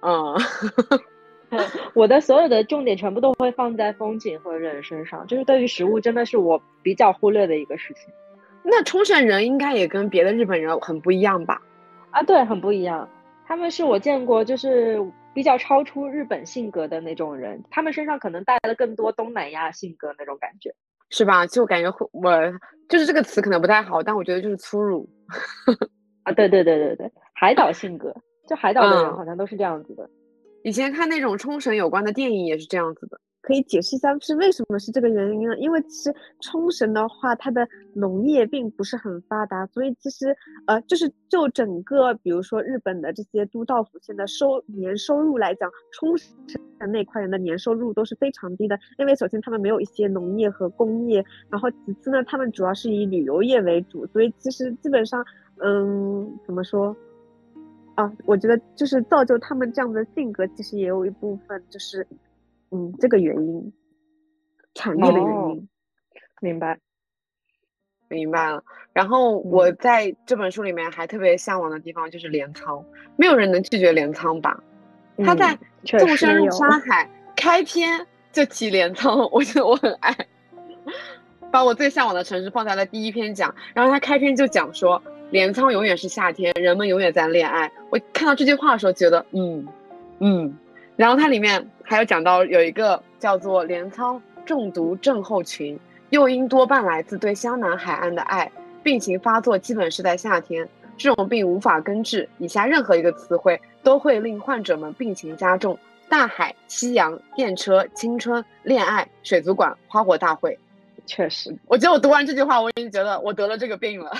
[0.00, 0.34] 嗯，
[1.94, 5.26] 我的所有的重点全部都会放在风景和人身上。
[5.26, 8.12] 就是对于食物，真的是我比较忽略的一个事情
[8.62, 11.62] 那冲绳人应该也跟别的日本人很不一样吧？
[12.10, 12.22] 啊。
[12.22, 13.08] 对，很不一样。
[13.46, 15.00] 他们是我见过就是
[15.32, 20.74] 比较超出日本性格的那种人，他们身上可能带了更多东南亚性格那种感觉。
[21.10, 21.46] 是吧？
[21.46, 22.32] 就感觉会我
[22.88, 25.08] 就是这个词可能不太好，但我觉得就是粗鲁。
[26.24, 28.12] 啊，对对对对对，海岛性格，
[28.48, 30.10] 就海岛的人嗯好像都是这样子的。
[30.66, 33.20] 以前看那种冲绳有关的电影也是这样子的。
[33.40, 35.56] 可以解释一下是为什么是这个原因呢？
[35.58, 37.64] 因为其实冲绳的话，它的
[37.94, 40.36] 农业并不是很发达，所以其实
[40.66, 46.28] 呃，就是就整个比如说日本的这些都道府县的收年收入来讲，冲绳
[46.90, 55.24] 那块人的年收入都是非常低的，因为首先他们没有一些农业和工业，然后其次呢，他们主要是以旅游业为主，所以其实基本上，
[55.62, 56.96] 嗯，怎么说？
[57.96, 62.06] 啊，我觉得就是造就他们这样的性格，其实也有一部分就是，
[62.70, 63.72] 嗯，这个原因，
[64.74, 65.68] 产业的原哦因。
[66.40, 66.78] 明白。
[68.08, 68.62] 明白了。
[68.92, 72.84] 然后我嗯在这本书里面还特别向往的地方就是镰仓，
[73.16, 74.62] 没有人能拒绝镰仓吧？
[75.24, 80.14] 他嗯在纵身入有沙 海开篇就提镰仓， 我觉得我很爱，
[81.50, 83.52] 把我最向往的城市放在了第一篇讲。
[83.74, 87.70] 然后他开篇就讲说，镰仓永远是夏天，人们永远在恋爱。
[87.90, 89.66] 我看到这句话的时候，觉得嗯
[90.20, 90.56] 嗯。
[90.94, 95.78] 然后它里面还有讲到有一个叫做镰仓中毒症候群，
[96.10, 98.50] 诱因多半来自对湘南海岸的爱，
[98.82, 100.66] 病情发作基本是在夏天。
[100.96, 110.58] 这种病无法根治，以下任何一个词汇都会令患者们病情加重：大海、夕阳、电车、青春、恋爱、水族馆、花火大会。
[111.04, 114.12] 确实，我觉得我读完这句话，我已经觉得我得了这个病了。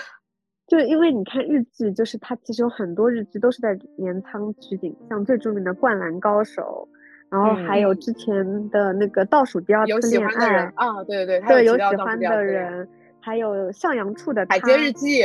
[0.67, 6.89] 就是因为你看日剧，就是它其实有很多日剧都是在镰仓取景，像最著名的《灌篮高手》，
[7.31, 12.89] 然后还有之前的那个倒数第二次恋爱，啊，对对对，对，有喜欢的人，
[13.21, 15.23] 还有向阳处的海他街日记，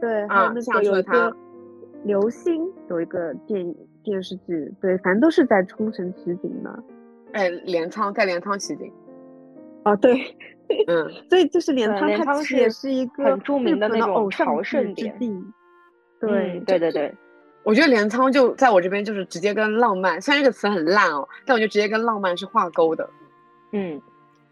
[0.00, 1.34] 对，还啊有一个
[2.04, 6.82] 流星，有一个电影电视剧，对，反正都是在冲绳取景的。
[7.32, 8.92] 哎，镰仓在镰仓取景，
[9.84, 10.14] 哦，对，
[10.88, 15.44] 嗯，所以就是镰仓，镰仓它其实也是是一个很著名的那种偶像朝剧圣之地。
[16.20, 17.14] 对嗯，对对对，
[17.64, 23.08] 我觉得镰仓就在我这边就是直接跟浪漫，虽然这个词很烂哦，但我就直接跟浪漫是挂钩的。
[23.72, 24.00] 嗯，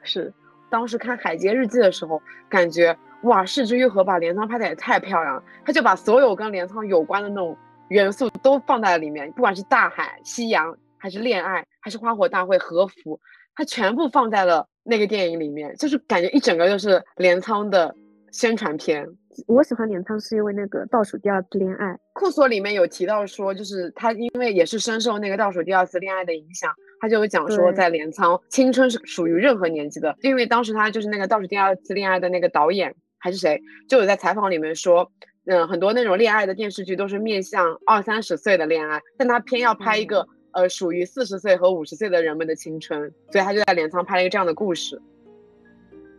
[0.02, 0.32] 是，
[0.68, 7.56] 当时看《海街日记》的时候，感觉哇，市之愈合把镰仓拍的也太漂亮了，他就把所有跟镰仓有关的那种
[7.88, 13.20] 元素都放在了里面，不管是大海、夕阳，还是恋爱，还是花火大会、和服，
[13.54, 17.94] 他全部放在了那个电影里面，就是感觉一整个就是镰仓的
[18.32, 19.06] 宣传片。
[19.46, 26.70] 我喜欢镰仓是因为那个倒数第二次恋爱，库索里面有提到说，就是他因为也是深受那个倒数第二次恋爱的影响，
[27.00, 35.10] 他就有讲说，在镰仓青春是属于任何年纪的，因为当时他就是那个倒数第二次恋爱的那个导演还是谁，就有在采访里面说，
[35.46, 45.00] 嗯，很多那种恋爱的电视剧都是面向二三十岁的恋爱，但他偏要拍一个、呃属于四十岁和五十岁的人们的青春，所以他就在镰仓拍了一个这样的故事。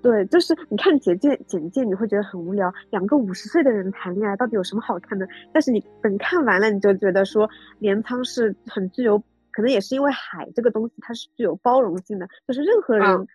[0.02, 5.28] 对，就是你看简介简介你会觉得很无聊，两个五十岁的人谈恋爱到底有什么好看的？
[5.54, 9.18] 但是你等看完了，你就觉得说镰仓是很具有，
[9.52, 13.28] 可能也是因为海这个东西它是具有包容性的，就是任何人、嗯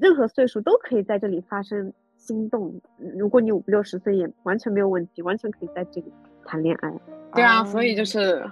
[0.00, 2.78] 任何岁数都可以在这里发生心动。
[3.16, 6.12] 如果你五六十岁也完全没有问题，完全可以在这里
[6.44, 6.92] 谈恋爱。
[7.34, 8.48] 对啊，所以哦就是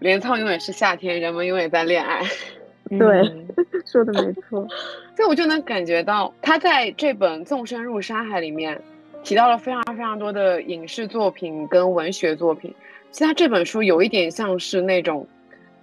[0.00, 2.22] 镰仓永远是夏天，人们永远在恋爱。
[2.98, 3.46] 对嗯
[3.86, 4.66] 说的没错，
[5.14, 8.80] 所以我就能感觉到，他在这本《纵身入沙海》里面
[9.22, 12.74] 提到了非常非常多的影视作品跟文学作品。
[13.12, 15.26] 其实他这本书有一点像是那种，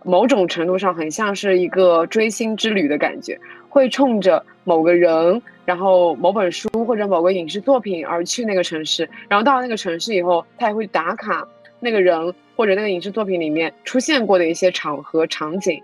[0.04, 3.40] 某种程度上很像是一个追星之旅的感觉，
[3.70, 11.48] 会冲着某个人，然后某本书或者某个影视作品而去那个城市，然后到了那个城市以后，他也会打卡
[11.80, 15.82] 那个人或者那个影视作品里面出现过的一些场合场景，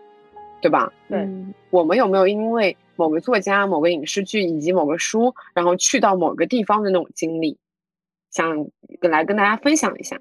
[0.62, 0.92] 对吧？
[1.10, 7.58] 对嗯我们有没有因为某个作家、某个影视剧以及某个书，然后去到某个地方的那种经历，
[8.32, 8.68] 想
[9.02, 10.20] 来跟大家分享一下。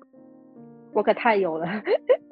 [0.93, 1.67] 我可太有了。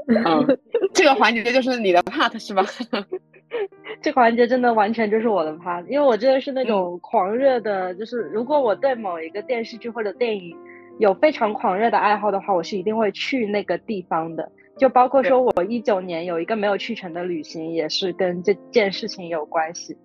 [0.09, 0.59] 嗯，
[0.93, 2.65] 这个环节就是你的 part 是吧？
[4.03, 10.57] 这个环节真的完全就是我的 part，，因为我真的是那种狂热的，就是如果我对某一个电视剧或者电影
[11.01, 14.53] 有非常狂热的爱好的话，我是一定会去那个地方的。
[14.77, 19.97] 就包括说我一九年有一个没有去成的旅行，也是跟这件事情有关系。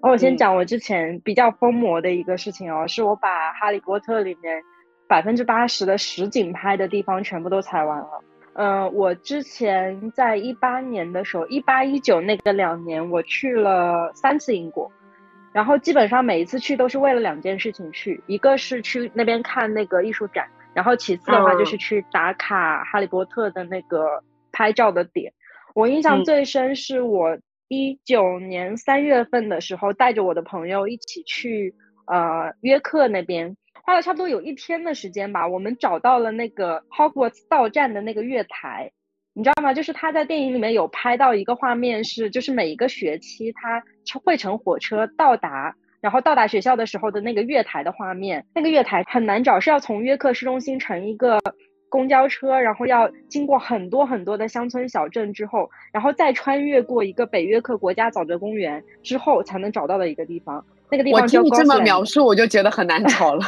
[0.00, 4.62] 我先讲我之前比较疯魔的一个事情哦，是我把《哈利波特》里面
[5.08, 8.08] 百分之八十的实景拍的地方全部都踩完了。
[8.52, 14.88] 嗯，我之前在一八年的时候，一八一九那个两年，我去了三次英国，
[15.54, 25.32] 然后基本上每一次去都是为了两件事情去，一个是去那边看那个艺术展，然后其次的话就是去打卡哈利波特的那个拍照的点。
[25.72, 27.38] 我印象最深是我
[27.68, 31.72] 一九年三月份的时候，带着我的朋友一起去
[32.06, 33.56] 呃约克那边。
[33.84, 38.90] 花了差不多有一天的时间吧，我们找到了那个 Hogwarts 到站的那个月台，
[39.36, 39.74] 你知道吗？
[39.74, 43.82] 就是他在电影里面有拍到一个画面，是就是每一个学期他
[44.22, 48.46] 会乘火车到达，然后到达学校的时候的那个月台的画面。
[48.54, 51.40] 那个月台很难找，是要从约克市中心乘一个
[51.88, 60.64] 公交车，然后要经过很多很多的乡村小镇之后，然后再穿越过一个北约克国家沼泽公园之后才能找到的一个地方。
[60.90, 63.44] 那个地方我听你这么描述，我就觉得很难找了。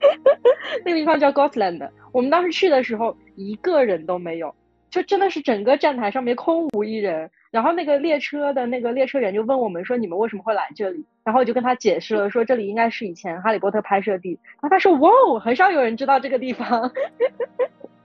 [0.84, 4.52] 那个地方叫 Gotland，我们当时去的时候一个人都没有，
[4.90, 7.30] 就真的是整个站台上面空无一人。
[7.50, 14.38] 然后那个列车的那个列车员就问我们说：“你们为什么会来这里？”然后我就跟他解释了，说这里应该是以前哈利波特拍摄地。
[14.60, 15.10] 然后他说：“哇，
[15.40, 16.90] 很少有人知道这个地方。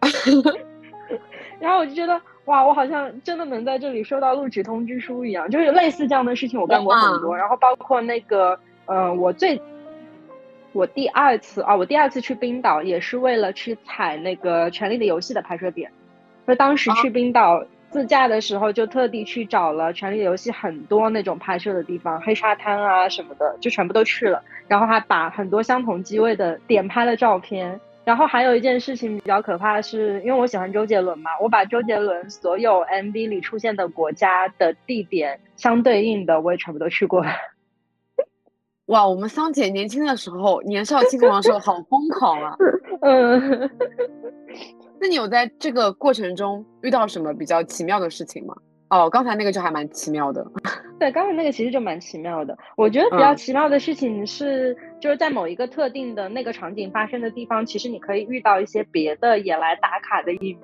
[1.59, 7.35] ”然后我就觉得哇，我好像真的能在这里收到录取通知书一样，就是类似这样的事情我干过很多。
[7.35, 9.61] 然后包括那个，嗯，我最。
[10.71, 15.91] 我第二次啊，我第二次去冰岛也是为了去踩那个《权力的游戏》的拍摄点。
[16.47, 24.43] 就当时去冰岛自驾的时候，就特地去找了《权力的游戏》很多那种拍摄的地方，黑沙滩啊什么的，就全部都去了。
[24.67, 27.79] 然后还把很多相同机位的点拍了照片。
[28.05, 37.31] 然后还有一件事情比较可怕的是，因为我喜欢周杰伦嘛，我把周杰伦所有 MV 里出现的国家的地点相对应的，我也全部都去过了。
[38.87, 42.57] 哇，我们桑姐年轻的时候，年少轻狂的时候，好疯狂啊！
[42.99, 43.69] 嗯，
[45.03, 48.55] 那你有在这个过程中遇到什么比较奇妙的事情吗？
[48.89, 50.49] 哦，刚才那个就还蛮奇妙的。
[50.97, 52.57] 对，刚才那个其实就蛮奇妙的。
[52.77, 60.57] 我觉得比较奇妙的事情是，就是在某一个特定的那个场景发生的地方，其实你可以遇到一些别的也来打卡的影迷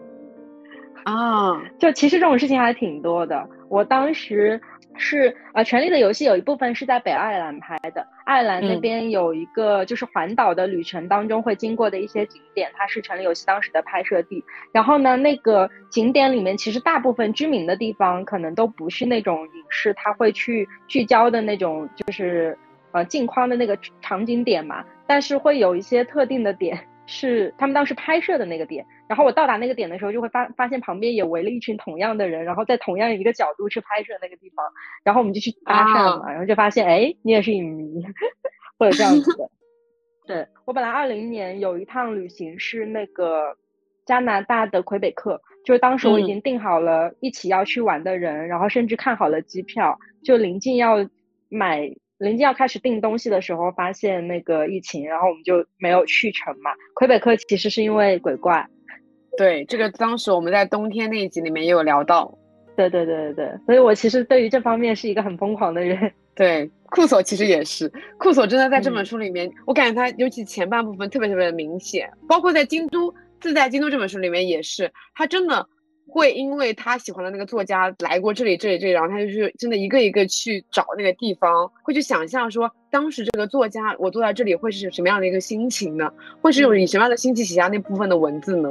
[1.03, 1.61] 啊。
[1.77, 3.45] 就其实这种事情还挺多的。
[3.67, 4.61] 我当时。
[4.95, 8.05] 是呃，《权力的游戏》有一部分是在北爱尔兰拍的。
[8.25, 14.43] 爱尔兰那边有一个就是环岛的旅程当中会经过的一些景点，它是《权力游戏》当时的拍摄地。
[14.71, 22.57] 然后呢，那个景点里面其实大部分居民的地方可能都不是那种影视它会去聚焦的那种，就是
[22.91, 24.83] 呃镜框的那个场景点嘛。
[25.07, 26.77] 但是会有一些特定的点
[27.09, 28.85] 是他们当时拍摄的那个点。
[29.07, 34.65] 然后我到达那个点的时候，就会发发现旁边也围了一群同样的人，然后在同样一个角度去拍摄那个地方，
[35.03, 38.05] 然后我们就去搭讪嘛，然后就发现，哎，你也是影迷，
[38.77, 39.49] 会有这样子的。
[40.27, 43.57] 对我本来二零年有一趟旅行是那个
[44.05, 50.97] 加拿大的魁北克，就是当时我已经订好了一起要去玩的人，然后甚至看好了机票，就临近要
[51.49, 56.71] 买、临近要开始订东西的时候，发现那个疫情，然后我们就没有去成嘛。
[56.93, 58.67] 魁北克其实是因为鬼怪。
[59.37, 62.37] 对，这个当时我们在冬天那一集里面也有聊到。
[62.75, 66.11] 对对对对对，所以我其实对于这方面是一个很疯狂的人。
[66.35, 75.67] 对，库索其实也是，库索真的在这本书里面，我感觉他尤其前半部分特别特别的明显，包括在京都自在京都这本书里面也是，他真的
[76.09, 86.11] 会因为他喜欢的那个作家来过这里这里这里，然后他就去真的一个一个去找那个地方，会去想象说当时这个作家我坐在这里会是什么样的一个心情呢？
[86.41, 88.69] 会是用以什么样的心情写下那部分的文字呢？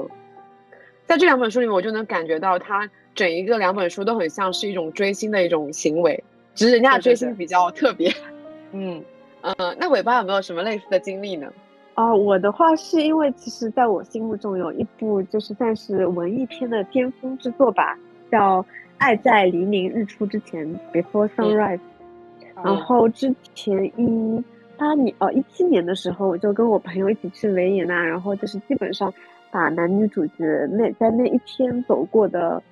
[1.06, 6.22] 在这两本书里面，我就能感觉到他整一个两本书都很像是一种追星的一种行为，
[6.54, 8.12] 只是人家的追星比较特别。
[8.72, 9.02] 嗯
[9.40, 11.50] 呃，那尾巴有没有什么类似的经历呢？
[11.98, 17.98] 哦，我的话是因为其实在我心目中有一部就是算是文艺片的巅峰之作吧，
[18.30, 18.62] 叫
[18.98, 21.80] 《爱在黎明日出之前》（Before Sunrise）。
[22.62, 24.44] 然后之前一
[24.76, 29.12] 八年哦一七年的时候，我就跟我朋友一起去维也纳，然后就是基本上。
[29.50, 32.62] 把男女主角那在那一天走过的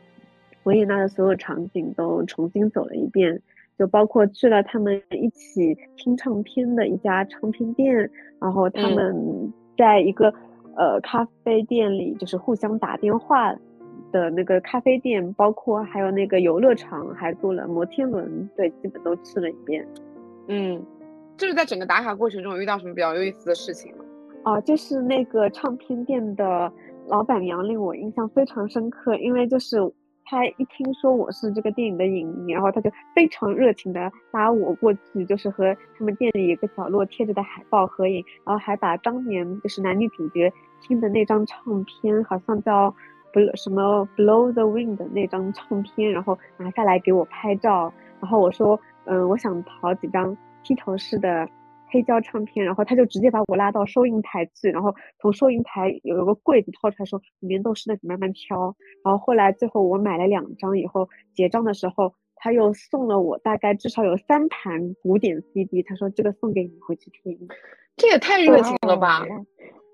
[0.65, 3.41] 维也纳的所有场景都重新走了一遍，
[3.79, 8.11] 就包括去了他们一起听唱片的一家唱片店，
[8.41, 10.33] 然后他们在一个
[10.77, 13.55] 呃咖啡店里就是互相打电话
[14.13, 19.87] 的那个咖啡店，包括还有那个游乐场，还坐了摩天轮，对，基本都去了一遍。
[20.49, 20.83] 嗯，
[21.37, 24.05] 就是在整个打卡过程中有遇到什么比较有意思的事情吗？
[24.45, 26.73] 啊，就是那个唱片店的
[27.09, 29.77] 老板娘令我印象非常深刻，因为就是
[30.29, 40.53] 他一听说我是这个电影的影迷，然后他就非常热情的拉我过去，就是和他们店里一个角落贴着的海报合影，然后还把当年就是男女主角
[40.83, 42.93] 听的那张唱片，好像叫
[43.33, 51.49] 不什么 Blow the Wind 的那张唱片，然后拿下来给我拍照，然后我说，嗯，我想淘几张披头士的。
[51.89, 58.75] 黑胶唱片，然后他就直接把我拉到收银台去，然后从收银台有一个柜子掏出来说里面都是那你慢慢挑。
[59.05, 67.49] 然后后来最后我买了两张以后结账的时候，他又送了我大概至少有三盘古典 CD，他说这个送给你回去听。
[67.97, 69.25] 这也太热情了吧？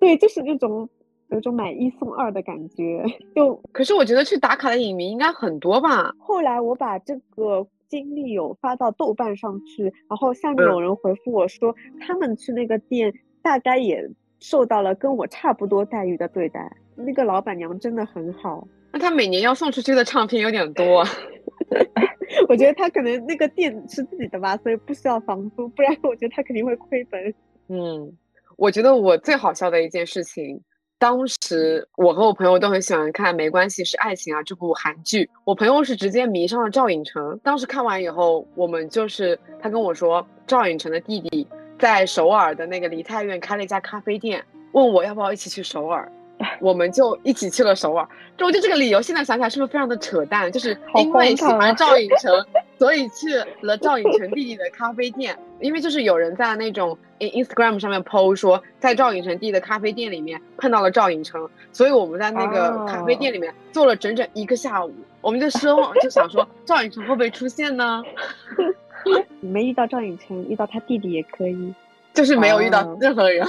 [0.01, 0.89] 对，就是那种
[1.29, 3.05] 有种买一送二的感觉。
[3.37, 6.13] 就可是我觉得去打卡的影迷应该很多吧？
[6.19, 7.67] 后来我把这个。
[7.93, 13.13] 经历有发到豆瓣上去，然后下面有人回复我说，他们去那个店
[13.43, 14.03] 大概也
[14.41, 16.75] 受到了跟我差不多待遇的对待。
[16.97, 18.67] 那个老板娘真的很好。
[18.93, 21.05] 那他每年要送出去的唱片有点多。
[22.49, 27.35] 我觉得他可能那个店是自己的吧，所以不需要房租，不然我觉得他肯定会亏本。
[27.69, 28.11] 嗯，
[28.57, 30.63] 我觉得我最好笑的一件事情。
[31.03, 37.37] 当时我和我朋友都很喜欢看《没关系是爱情啊》这部韩剧，我朋友是直接迷上了赵寅成。
[37.43, 41.45] 当时看完以后，我们就是他跟我说，赵寅成的弟弟
[41.77, 46.09] 在首尔的那个梨泰院开了一家咖啡店，问我要不要一起去首尔。
[46.61, 50.51] 我们就一起去了首尔，就我觉得这个理由现在想起来是不是非常的扯淡？
[50.51, 52.47] 就是因为喜欢赵寅成，
[52.79, 55.37] 所以去了赵寅成弟弟的咖啡店。
[55.61, 64.93] 因为就是有人在那种 Instagram 上面 PO 说，在赵寅成弟的咖啡店里面碰到了赵寅成，所以我们在那个咖啡店里面坐了整整一个下午。
[65.21, 68.03] 我们就奢望，就想说赵寅成会不会出现呢？
[69.39, 71.73] 没遇到赵寅成，遇到他弟弟也可以，
[72.13, 73.47] 就是没有遇到任何人。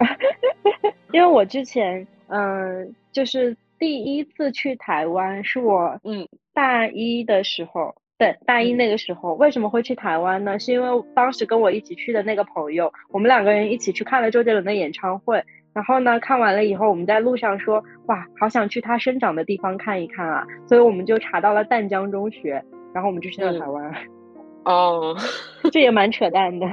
[1.12, 10.58] 因为我之前，嗯，就是第一次去台湾是我，嗯，大一的时候，对，大一那个时候，为什么会去台湾呢？
[10.58, 15.42] 是因为当时跟我一起去的那个朋友，我们两个人一起去看了周杰伦的演唱会，
[15.72, 22.62] 然后呢，看完了以后，我们在路上说，哇，好想去他生长的地方看一看啊，所以我们就查到了淡江中学，
[22.94, 23.94] 然后我们就去了台湾。
[24.64, 25.16] 哦，
[25.72, 26.66] 这也蛮扯淡的，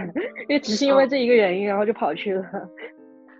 [0.50, 2.44] 因为只是因为这一个原因，然后就跑去了。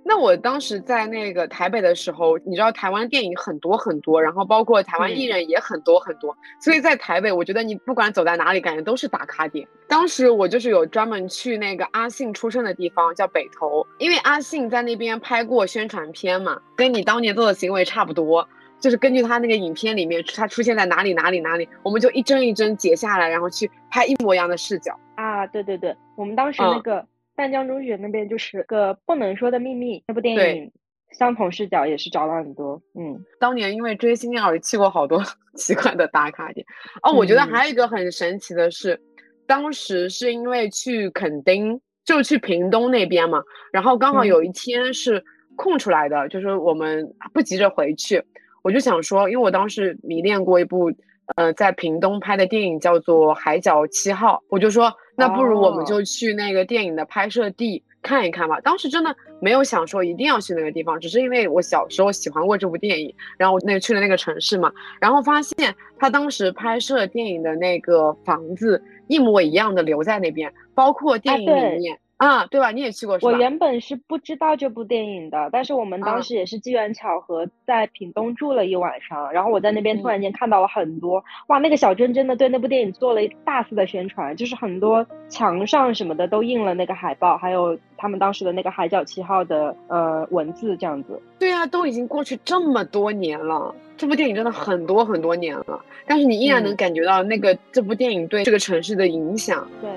[0.08, 9.68] 那我当时在那个台北的时候，你知道台湾电影很多很多，然后包括台湾艺人也很多很多，所以在台北，我觉得你不管走在哪里，感觉都是打卡点。
[9.86, 18.48] 当时我就是有专门去那个阿信出生的地方，叫北投，因为阿信在那边拍过宣传片嘛，跟你当年做的行为差不多，
[18.80, 25.46] 就是根据他那个影片里面他出现在哪里哪里哪里，我们就一帧一帧截下来，然后去拍一模一样的视角啊。
[25.48, 27.06] 对对对，我们当时那个。
[27.38, 30.72] 淡江中学那边就是个不能说的秘密，那部电影
[31.12, 32.82] 相同视角也是找了很多。
[32.96, 35.24] 嗯，当年因为追星而去过好多
[35.56, 36.66] 奇怪的打卡点。
[37.04, 39.00] 哦，我觉得还有一个很神奇的是，
[39.46, 45.24] 当时是因为去垦丁，就去屏东那边嘛，然后刚好有一天是
[45.56, 48.24] 空出来的，就是我们不急着回去，
[48.64, 50.92] 我就想说，因为我当时迷恋过一部。
[51.36, 58.60] 呃，在屏东拍的电影叫做《海角七号》，我就说，那不如我们就去那个电影的拍摄地看一看吧。
[58.62, 64.72] 当时真的没有想说一定要去那个地方，只是因为我小时候喜欢过这部电影，然后那去了那个城市嘛，
[65.02, 71.94] 然后发现他当时拍摄电影的那个房子一模一样的留在那边，包括电影里面。
[71.94, 72.07] 啊，
[72.50, 72.72] 对吧？
[72.72, 73.32] 你也去过是吧？
[73.32, 91.22] 我原本是不知道这部电影的，但是我们当时也是机缘巧合在屏东住了一晚上，然后我在那边突然间看到了很多，哇，那个小镇真的对那部电影做了大肆的宣传，就是很多墙上什么的都印了那个海报，还有他们当时的那个《海角七号》的呃文字这样子。
[91.38, 99.68] 对啊，都已经过去这么多年了，这部电影真的很多很多年了，但是你依然能感觉到那个这部电影对这个城市的影响。
[99.82, 99.92] 对。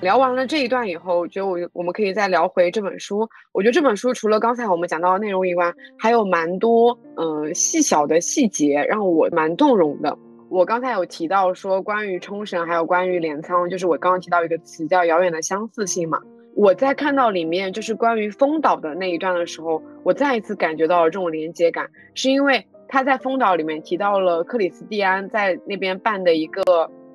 [0.00, 3.26] 聊完了这一段以后，我觉得我我们可以再聊回这本书。
[3.52, 10.16] 我觉得这本书除了刚才我们讲到的内容以外，还有蛮多嗯细小的细节让我蛮动容的。
[10.48, 16.20] 我刚才有提到说关于冲绳，还有关于镰仓，就是我刚刚提到一个词叫遥远的相似性嘛。
[16.54, 26.62] 我在看到里面就是关于丰岛的那一段的时候，我再一次感觉到了这种连接感，是因为他在丰岛里面提到了克里斯蒂安在那边办的一个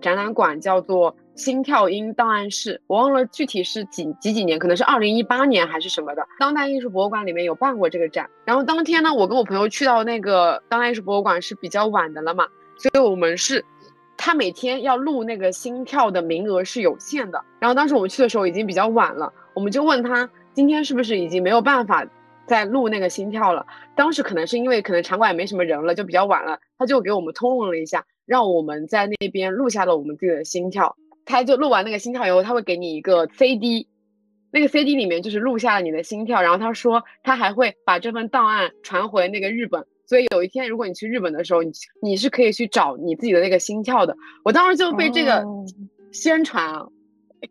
[0.01, 2.81] 展览馆，叫做心跳音档案室。
[2.87, 6.27] 我忘了具体是几几几年，可能是二零一八年还是什么的。
[6.37, 12.45] 当代艺术博物馆里面有办过这个展，然后当天呢，我跟我朋友去到那个当代艺术博物馆是比较晚的了嘛，
[12.79, 13.63] 所以我们是。
[14.21, 22.05] 他每天要录那个心跳的名额是有限的，然后当时我们去的时候已经比较晚了，我们就问他今天是不是已经没有办法
[22.45, 23.65] 再录那个心跳了。
[23.95, 30.97] 当时可能是因为可能场馆也没什么人了，就比较晚了，他就给我们通融了一下，让我们在那边录下了我们自己的心跳。
[31.23, 33.87] 他就录完那个心跳以后，他会给你一个 CD，
[34.51, 39.85] 那个 CD 里面就是录下了你的心跳，然后他说他还会把这份档案传回那个日本。
[40.09, 41.71] 所以有一天，如果你去日本的时候，你
[42.01, 44.17] 你是可以去找你自己的那个心跳的。
[44.43, 45.45] 我当时就被这个
[46.11, 46.87] 宣传啊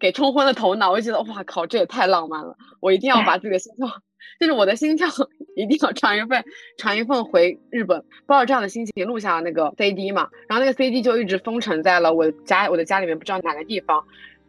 [0.01, 2.57] 给冲昏了头脑，我就觉得哇靠，这也太浪漫了！
[2.81, 3.87] 我一定要把自己的心跳，
[4.41, 5.07] 就是我的心跳，
[5.55, 6.45] 一定要传一份
[6.77, 10.29] 传一份回日本，抱着这样的心情录下了那个 CD 嘛。
[10.49, 14.05] 然后那个 CD 就一直封存在了我家我的家里面，不知道哪个地方。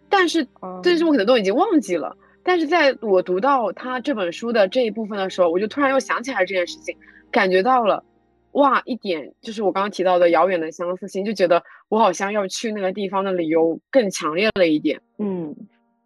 [0.09, 0.47] 但是，
[0.81, 2.17] 但是我可能都已经忘记了。
[2.41, 6.97] 但是在我读到他这本书的这一部分的时候，我就突然又想起来这件事情。
[7.31, 8.03] 感觉到了，
[8.53, 14.99] 哇，一点就是我刚刚提到的遥远的相似性，就觉得我好像要去那个地方的理由更强烈了一点。
[15.17, 15.55] 嗯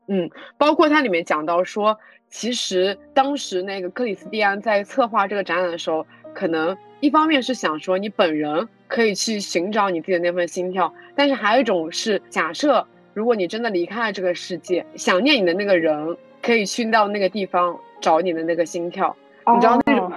[0.07, 1.97] 嗯，包括它里面讲到说，
[2.29, 19.15] 其实当时那个克里斯蒂安在策划这个展览的时候，可能一方面是想说你本人可以去寻找你自己的那份心跳，但是还有一种是假设，如果你真的离开了这个世界，想念你的那个人可以去到那个地方找你的那个心跳，
[19.47, 20.11] 你知道那种。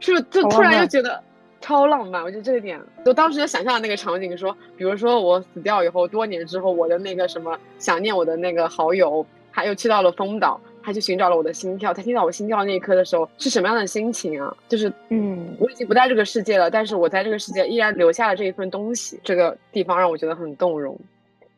[0.00, 1.22] 是不是就突然又觉得
[1.60, 2.22] 超浪漫？
[2.22, 14.56] 我觉得这一点，就当时就想象那个场景，说，比如说我死掉以后，多年之后，我的那个什么想念我的那个好友，他又去到了丰岛，他去寻找了我的心跳，他听到我心跳那一刻的时候是什么样的心情啊？
[14.68, 20.98] 就是，嗯，我已经不在这个世界了，但是我在这个世界依然留下了这一份东西，这个地方让我觉得很动容。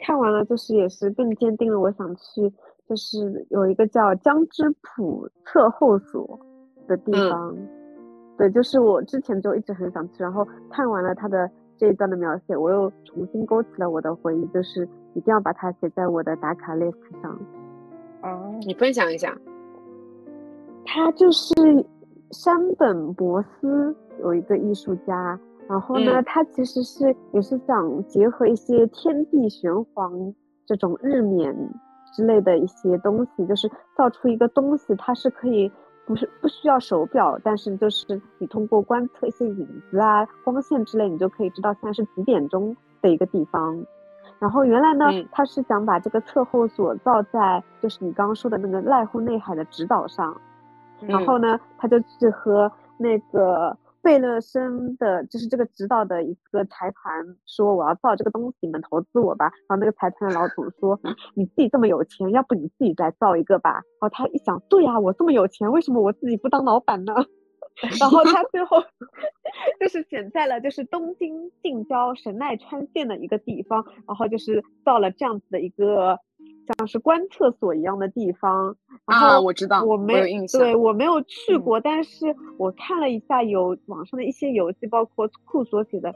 [0.00, 2.52] 看完了，就是也是更坚定了我想去，
[2.88, 6.40] 就是有一个叫江之浦测后所
[6.88, 7.56] 的地方。
[8.42, 14.82] 对，就是我之前就一直很想去，然后看完了他的这一段的描写，我又重新勾起了我的回忆，就是
[15.14, 17.38] 一定要把它写在我的打卡 list 上。
[18.22, 19.32] 哦，你分享一下。
[20.84, 21.54] 他就是
[22.32, 25.38] 山本博斯有一个艺术家，
[25.68, 30.34] 然后呢，他其实是也是想结合一些天地玄黄
[30.66, 31.56] 这种日冕
[32.12, 35.70] 之类的一些东西，就是造出一个东西，它是可以。
[36.06, 43.84] 不是不需要手表，但是就是你通过观测一些影子啊、光线之类，你就可以知道现在是几点钟的一个地方。
[44.38, 50.36] 然后原来呢，他是想把这个测候所造在就是你刚刚说的那个濑户内海的直岛上，
[51.00, 53.76] 然后呢，他就去和那个。
[54.02, 59.46] 贝勒森的，就是这个指导的一个财团说我要造这个东西，你们投资我吧。
[59.68, 61.00] 然后那个财团的老总说，
[61.34, 63.74] 你自己这么有钱，要不你自己来造一个吧。
[63.74, 67.14] 然后他一想，对呀，我这么有钱，为什么我自己不当老板呢？
[67.98, 68.82] 然后他最后
[69.80, 76.18] 就是选在了就是东京近郊神奈川县的一个地方，然后就是造了这样子的一个。
[76.66, 78.76] 像是观厕所一样的地方，
[79.06, 86.14] 然后我知道，我没有印象，对我没有去过，但是我看了一下有网上的一些游记，包括库所写的，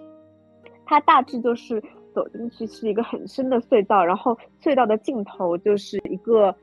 [0.84, 1.82] 它大致就是
[2.14, 6.54] 走进去是一个很深的隧道，然后隧道的尽头就是一个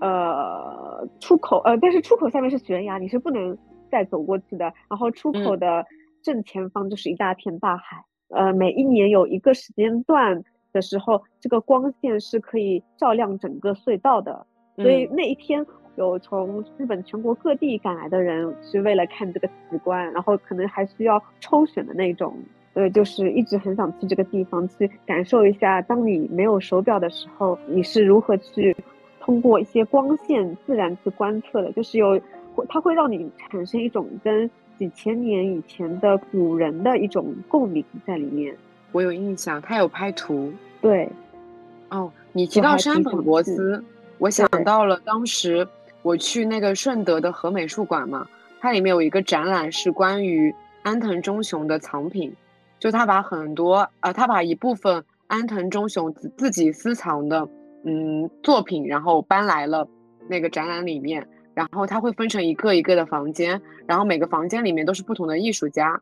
[0.00, 3.56] 呃出口，呃，但是出口下面是悬崖，你是不能
[3.90, 5.84] 再走过去的，然后出口的
[6.22, 10.42] 正前方就是一大片大海，呃，每一年有一个时间段。
[10.72, 14.46] 的时候，这个光线是可以照亮整个隧道的，
[14.76, 15.64] 所以那一天
[15.96, 22.34] 有从日本全国各地赶来的人是为了看这个奇观，然后可能还需要抽选的那种，
[22.72, 28.74] 对，就是一直很想去这个地方去感受一下，当你没有手表的时候，你是如何去
[29.20, 32.18] 通过一些光线自然去观测的，就是有，
[32.68, 38.56] 它会让你产生一种跟几千年以前的古人的一种共鸣在里面。
[38.92, 40.52] 我有印象，他有拍图。
[40.80, 41.10] 对，
[41.90, 43.82] 哦，你提到山本博司，
[44.18, 45.66] 我想到了当时
[46.02, 48.26] 我去那个顺德的和美术馆嘛，
[48.60, 52.32] 它里面有一个展览是关于安藤忠雄的藏品，
[52.78, 57.48] 就他把很多呃，他把一部分安藤忠雄自自己私藏的
[57.84, 59.88] 嗯作品，然后搬来了
[60.28, 66.00] 那个展览里面，然后他会分成一个一个的房间，然后每个房间里面都是不同的艺术家。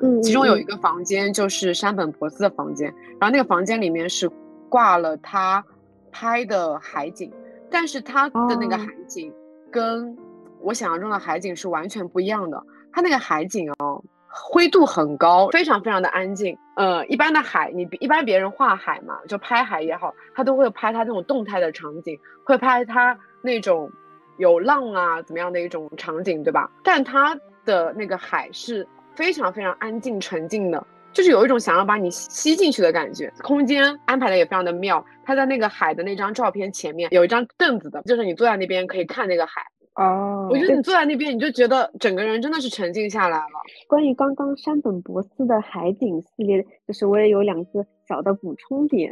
[0.00, 4.30] 嗯，其中有一个房间就是山本博司的房间，然后那个房间里面是
[4.68, 5.64] 挂了他
[6.12, 7.32] 拍的海景，
[7.70, 9.32] 但是他的那个哦海景
[9.70, 10.16] 跟
[10.60, 12.62] 我想象中的海景是完全不一样的。
[12.92, 16.56] 他那个海景哦，灰度很高，非常非常的安静。
[16.76, 23.90] 呃，一般的海，你一般别人画海嘛，就拍海也好，他都会拍他那种动态的场景，会拍他那种
[24.38, 26.70] 有浪啊怎么样的一种场景，对吧？
[26.82, 28.86] 但他的那个海是
[29.16, 30.86] 非常非常安静沉静的。
[31.12, 35.02] 就是有一种想要把你吸进去的感觉，空间安排的也非常的妙。
[35.24, 39.62] 他在那个海的那张照片前面有一张凳子的，就是你坐在那边可以看那个海。
[39.94, 43.44] 哦，我觉得你坐在那边，你就觉得整个人真的是沉静下来了。
[43.88, 49.10] 关于刚刚山本博司的海景系列，就是我也有两个小的补充点。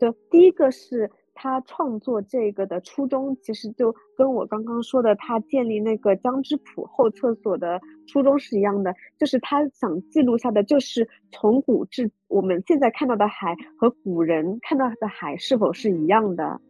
[0.00, 16.60] 就第一个是他创作这个的初衷，其实就跟我刚刚说的他建立那个江之浦后厕所的初衷是一样的，就是他想记录下的就是从古至我们现在看到的海和古人看到的海是否是一样的。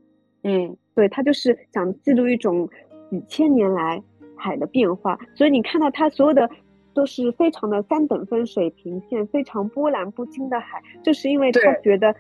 [0.44, 2.68] 嗯，对，他就是想记录一种
[3.10, 4.02] 几千年来
[4.36, 6.51] 海的变化，所以你看到他所有的
[6.94, 12.14] 都是非常的三等分水平线，非常波澜不惊的海，就是因为他觉得，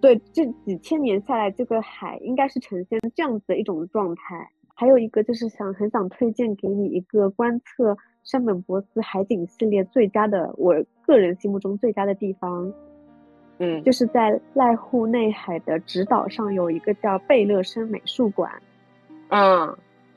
[0.00, 4.50] 对这几千年下来，这个海应该是呈现这样子的一种状态。
[4.74, 10.74] 还有一个就是想很想推荐给你一个观测山本博司海景系列最佳的，我
[11.06, 12.72] 个人心目中最佳的地方，
[13.58, 18.50] 嗯，就是在濑户内海的直岛上有一个叫贝勒生美术馆。
[19.28, 19.76] 嗯，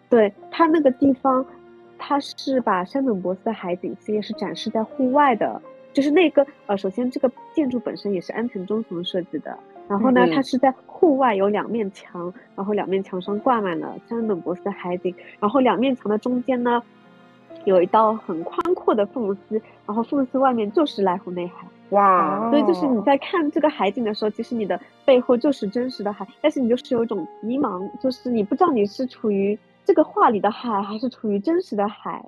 [0.10, 1.45] 对它那个地方，
[1.99, 5.61] 它是把山本博司海景系列是展示在户外的，
[5.93, 9.57] 就是那个呃，首先这个建筑本身也是安藤忠雄设计的，
[9.88, 16.84] 然后呢，嗯它是在户外有两面墙，然后两面墙上挂满了山本博士的海景，然后两面墙的中间呢，
[17.65, 21.68] 有一道很宽阔的缝隙，然后缝隙外面就是濑户内海。
[21.91, 32.23] 哇，所以就是你哦在看这个海景的时候，其实你的背后就是真实的海，但是你就是有一种迷茫，就是你不知道你是处于这个画里的海，还是处于真实的海。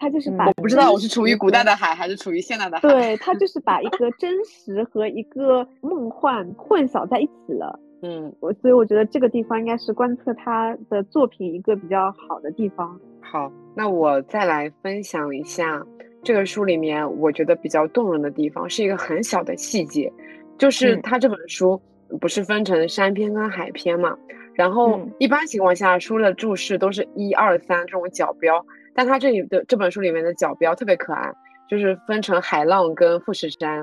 [0.00, 2.88] 它就是嗯把我不知道我是处于古代的海还是处于现代的海。
[2.88, 7.78] 对，他就是把一个真实和一个梦幻混淆在一起了。
[8.02, 12.98] 嗯，我所以我觉得这个地方应该是观测他的作品一个比较好的地方。
[13.20, 15.84] 好，那我再来分享一下
[16.22, 20.10] 这个书里面我觉得比较动人的地方，是一个很小的细节，
[20.56, 21.78] 就是嗯它这本书
[22.18, 24.16] 不是分成山篇跟海篇嘛，
[24.54, 28.64] 然后嗯一般情况下书的注释都是一二三这种角标，
[29.00, 31.32] 但它这里的这本书里面的角标特别可爱，
[31.66, 33.80] 就是分成海浪跟富士山，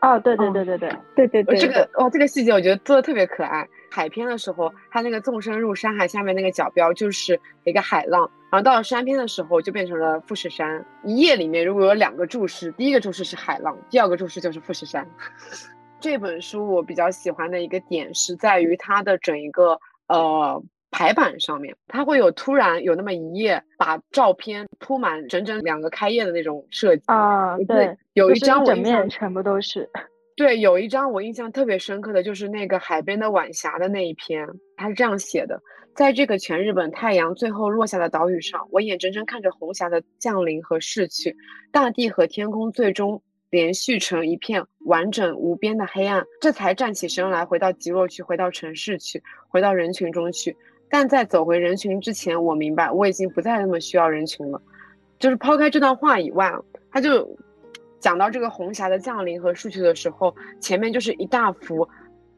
[0.00, 3.66] 哦，对对哦对对对，对对对，呃这个哦，这个细节我觉得做的特别可爱。
[3.90, 10.86] 海篇的时候，它那个纵深入山海下面那个角标就是一个海浪，然后到了山篇的时候就变成了富士山。
[11.02, 15.04] 一页里面如果有两个注释，第一个注释是海浪，第二个注释就是富士山。
[15.98, 19.76] 这本书我比较喜欢的一个点是在于它的整一个
[20.06, 27.02] 呃排版上面，它会有突然有那么一页把照片铺满整整两个开页的那种设计。
[27.06, 29.88] 啊，对，有一张我印象面全部都是，
[30.36, 34.46] 对，有一张我印象特别深刻的就是那个海边的晚霞的那一篇，
[34.76, 35.60] 它是这样写的：
[35.94, 41.36] 在这个全日本太阳最后落下的岛屿上，我眼睁睁看着红霞的降临和逝去，
[41.70, 50.56] 大地和天空最终连续成一片完整无边的黑暗，这才站起身来，回到极落去，回到城市去，回到人群中去。
[50.90, 54.60] 但在走回人群之前，我明白我已经不再那么需要人群了。
[55.18, 56.52] 就是抛开这段话以外，
[56.90, 57.38] 他就
[57.98, 61.88] 讲到这个红霞的降临和逝去的时候，前面就是一大幅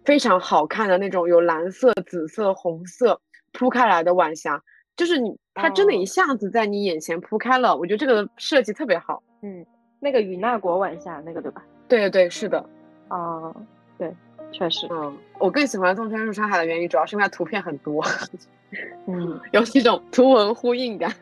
[0.04, 3.20] 非常好看的那种有蓝色、紫色、红色
[3.52, 4.60] 铺开来的晚霞，
[4.96, 7.76] 就是你它真的哦一下子在你眼前铺开了。
[7.76, 9.22] 我觉得这个设计特别好。
[9.42, 9.64] 嗯，
[10.00, 11.64] 那个与那国晚霞那个对吧？
[11.86, 12.68] 对对对，是的，
[13.08, 13.54] 哦，
[13.96, 14.12] 对，
[14.52, 18.04] 确实，嗯，我更喜欢纵身入山海的原因，主要是因为它图片很多。
[19.06, 21.12] 嗯有一种图文呼应感。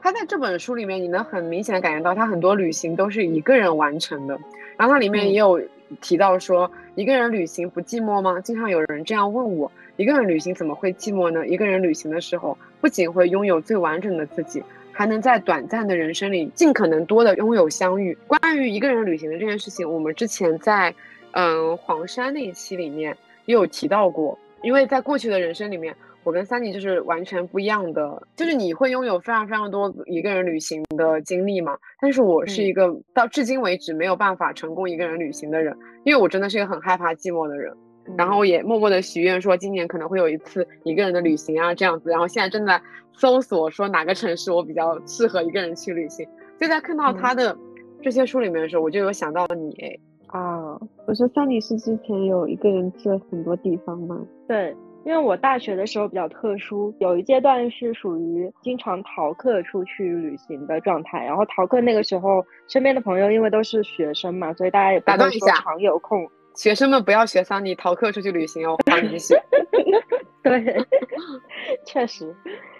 [0.00, 4.38] 他在这本书里面，你能很明显的感觉到他很多旅行都是一个人完成的。
[4.76, 5.60] 然后它里面嗯也有
[6.02, 8.38] 提到说，一个人旅行不寂寞吗？
[8.40, 11.46] 经常有人这样问我，一个人旅行怎么会寂寞呢？
[11.46, 14.62] 一个人旅行的时候，不仅会拥有最完整的自己，
[14.92, 18.16] 还能在短暂的人生里尽可能多的拥有相遇。
[18.26, 20.94] 关于一个人旅行的这件事情，我们之前在
[21.34, 23.16] 嗯黄山那一期里面
[23.46, 25.94] 也有提到过，因为在过去的人生里面。
[26.24, 37.76] 我跟三妮就是完全不一样的，就是你会拥有非常非常多一个人旅行的经历嘛，但是我是嗯一个到至今为止没有办法成功一个人旅行的人，因为我真的是一个很害怕寂寞的人，
[38.16, 42.80] 然后也默默的许愿说今年可能会有一次一个人的旅行啊这样子，然后现在正在
[43.12, 46.26] 搜索说哪个城市我比较适合一个人去旅行，
[46.58, 47.54] 就在看到他的
[48.00, 49.98] 这些书里面的时候，我就有想到你，哎，
[50.34, 54.20] 啊，我说三里是之前有一个人去了很多地方吗？
[54.48, 54.74] 对，
[55.04, 61.24] 因为我大学的时候比较特殊，有一阶段是属于经常逃课出去旅行的状态。
[61.24, 66.28] 然后逃课那个时候，身边的朋友因为都是学生嘛，所以大家也不会说常有空。
[66.56, 69.34] 学生们不要学桑尼逃课出去旅行哦，欢迎继续。
[70.42, 70.84] 对，
[71.86, 72.34] 确实，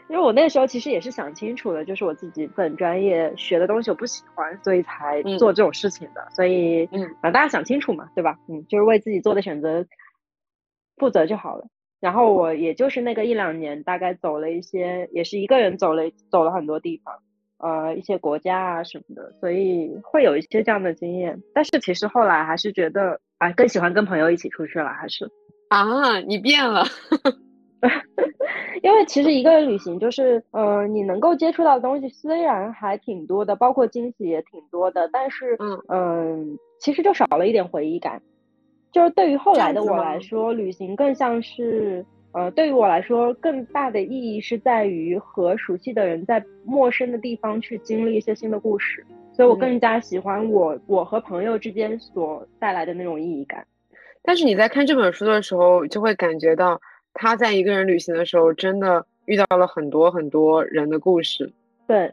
[0.08, 6.28] 因为我那时候其实也是想清楚了，就是我自己本专业学的东西我不喜欢，所以才做这种事情的。
[6.36, 8.38] 所以，嗯，大家想清楚嘛，对吧？
[8.48, 9.86] 嗯，就是为自己做的选择
[10.96, 11.66] 负责就好了。
[12.00, 17.14] 然后我也就是那个一两年，大概走了一些，也是一个人走了走了很多地方，
[17.56, 21.42] 呃，一些国家啊什么的，所以会有一些这样的经验。
[21.54, 25.30] 但是其实后来还是觉得，啊，更喜欢跟朋友一起出去了，还是
[25.70, 26.84] 啊，你变了，
[28.82, 38.20] 因为其实一个人旅行就是，呃，你能够接触到的东西虽然还挺多的，包括惊喜也挺多的，但是，嗯嗯，其实就少了一点回忆感。
[38.92, 53.66] 就是对于后来的我来说，旅行更像是，呃，对于我来说，更大的意义是在于和熟悉的人在陌生的地方去经历一些新的故事，所以我更加喜欢我我和朋友之间所带来的那种意义感。
[54.22, 56.80] 但是你在看这本书的时候，就会感觉到
[57.14, 61.50] 他在一个人旅行的时候，真的遇到了很多很多人的故事。
[61.86, 62.12] 对，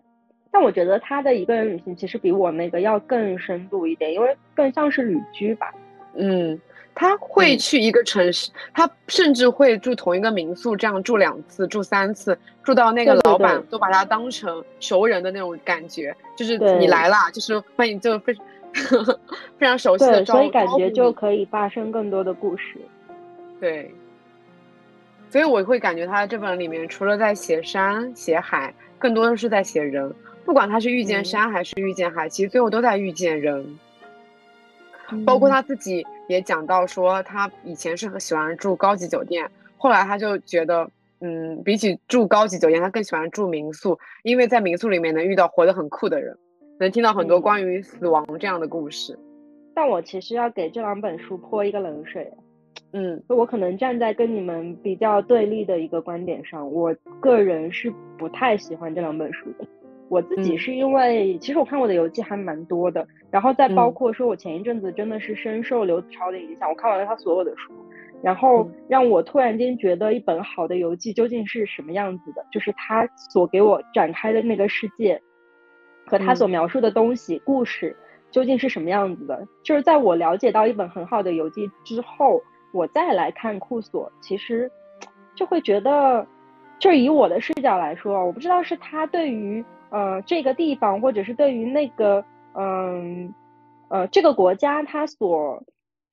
[0.49, 5.73] 但我觉得他的一个人旅行其实比我那个要更深度一点，因为更像是旅居吧。
[6.15, 6.60] 嗯。
[6.94, 18.34] 他会去一个城市，他甚至会住同一个民宿，这样住两次、住三次，住到那个老板都把他当成熟人的那种感觉，就是你来了，就是欢迎，就非
[19.57, 22.78] 非常熟悉的所以感觉就可以发生更多的故事。
[23.61, 23.90] 对，
[25.32, 30.14] 所以我会感觉他这本里面除了在写山写海，更多的是在写人，
[30.44, 33.80] 不管他是遇见山还是遇见海，其实最后都在遇见人。
[35.26, 40.90] 包括他自己也讲到说，他以前是很喜欢住高级酒店，后来他就觉得，
[41.22, 46.38] 嗯，比起住高级酒店，他更喜欢住民宿，因为在民宿里面能遇到活得很酷的人，
[46.78, 49.18] 能听到很多关于死亡这样的故事。
[49.74, 52.30] 但我其实要给这两本书泼一个冷水，
[52.93, 59.65] 嗯，我可能站在跟你们比较对立的一个观点上，我个人是不太喜欢这两本书的。
[60.09, 67.72] 我自己是因为，其实我看过的游记还蛮多的，然后再包括说，我前一阵子真的是深受刘子超的影响，我看完了他所有的书，
[68.22, 75.18] 然后让我突然间觉得一本好的游记究竟是什么样子的，就是他所给我展开的那个世界，
[76.05, 77.95] 和他所描述的东西、故事
[78.31, 79.47] 究竟是什么样子的。
[79.63, 82.41] 就是在我了解到一本很好的游记之后，
[82.72, 84.72] 我再来看库索，其实
[85.35, 86.26] 就会觉得，
[86.80, 89.64] 就以我的视角来说，我不知道是他对于。
[89.93, 92.23] 呃，这个地方，或者是对于那个，
[92.56, 93.35] 嗯，
[93.89, 95.61] 呃，这个国家它所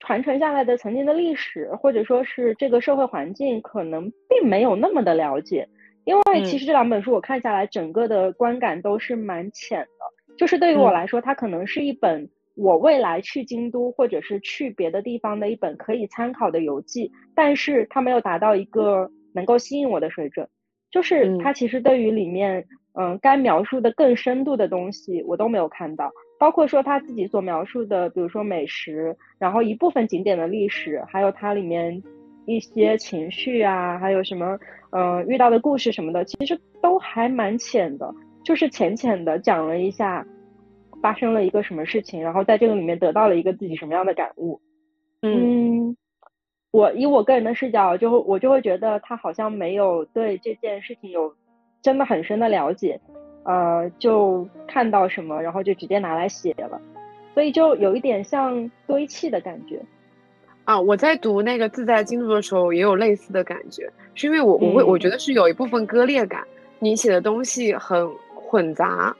[0.00, 5.68] 传承下来的曾经的历史，或者说是这个社会环境，可能并没有那么的了解。
[6.02, 10.36] 因为其实这两本书我看下来，整个的观感都是蛮浅的。
[10.36, 12.28] 就是对于我来说，它可能是一本
[12.58, 20.48] 我未来去京都或者是去别的地方的一本可以参考的游记，但是它没有达到一个能够吸引我的水准。
[20.90, 22.66] 就是它其实对于里面。
[23.00, 32.02] 嗯，该描述的更深度的东西我都没有看到，包括说他自己所描述的，比如说美食，然后一部分景点的历史，还有它里面
[32.44, 34.58] 一些情绪啊，还有什么，
[34.90, 38.12] 嗯，遇到的故事什么的，其实都还蛮浅的，
[38.42, 40.26] 就是浅浅的讲了一下
[41.02, 44.60] 发生了一个什么事情，然后在这个里面得到了一个自己什么样的感悟。
[45.22, 45.96] 嗯，
[46.70, 51.34] 我以我个人的视角，就我就会觉得他好像没有对这件事情有。
[51.80, 53.00] 真的很深的了解，
[53.44, 56.78] 呃，就看到什么，然后就直接拿来写了，
[57.32, 59.80] 所以就有一点像堆砌的感觉。
[60.64, 66.44] 啊，我在读那个自在京都的时候也有类似的感觉，是因为我我会我觉得是有一部分割裂感，
[66.80, 69.16] 你写的东西很混杂，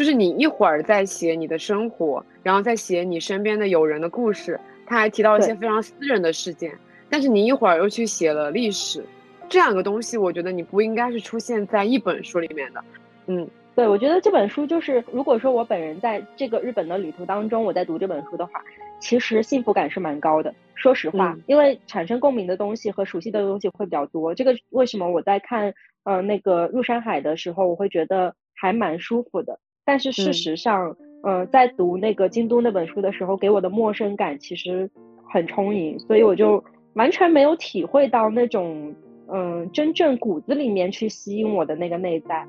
[0.00, 6.72] 就是你一会儿在写你的生活，然后再写你身边的友人的故事，他还提到一些非常私人的事件，
[7.10, 9.04] 但是你一会儿又去写了历史。
[9.46, 12.82] 这两个东西，我觉得你不应该是出现在一本书里面的。
[13.26, 18.52] 嗯，对，我觉得这本书就是，如果说我本人在这个日本的旅途当中，我在读这本书的话，
[19.00, 20.54] 其实幸福感是蛮高的。
[20.76, 24.34] 说实话，因为产生共鸣的东西和熟悉的东西会比较多。
[24.34, 25.74] 这个为什么我在看
[26.04, 29.58] 呃那个入山海的时候，我会觉得还蛮舒服的。
[29.90, 34.88] 但是事实上，呃，在读那个京都那本书的时候，给我的陌生感其实
[35.28, 36.62] 很充盈，所以我就
[36.92, 38.94] 完全没有体会到那种。
[39.32, 42.44] 嗯，真正骨子里面去吸引我的那个内在，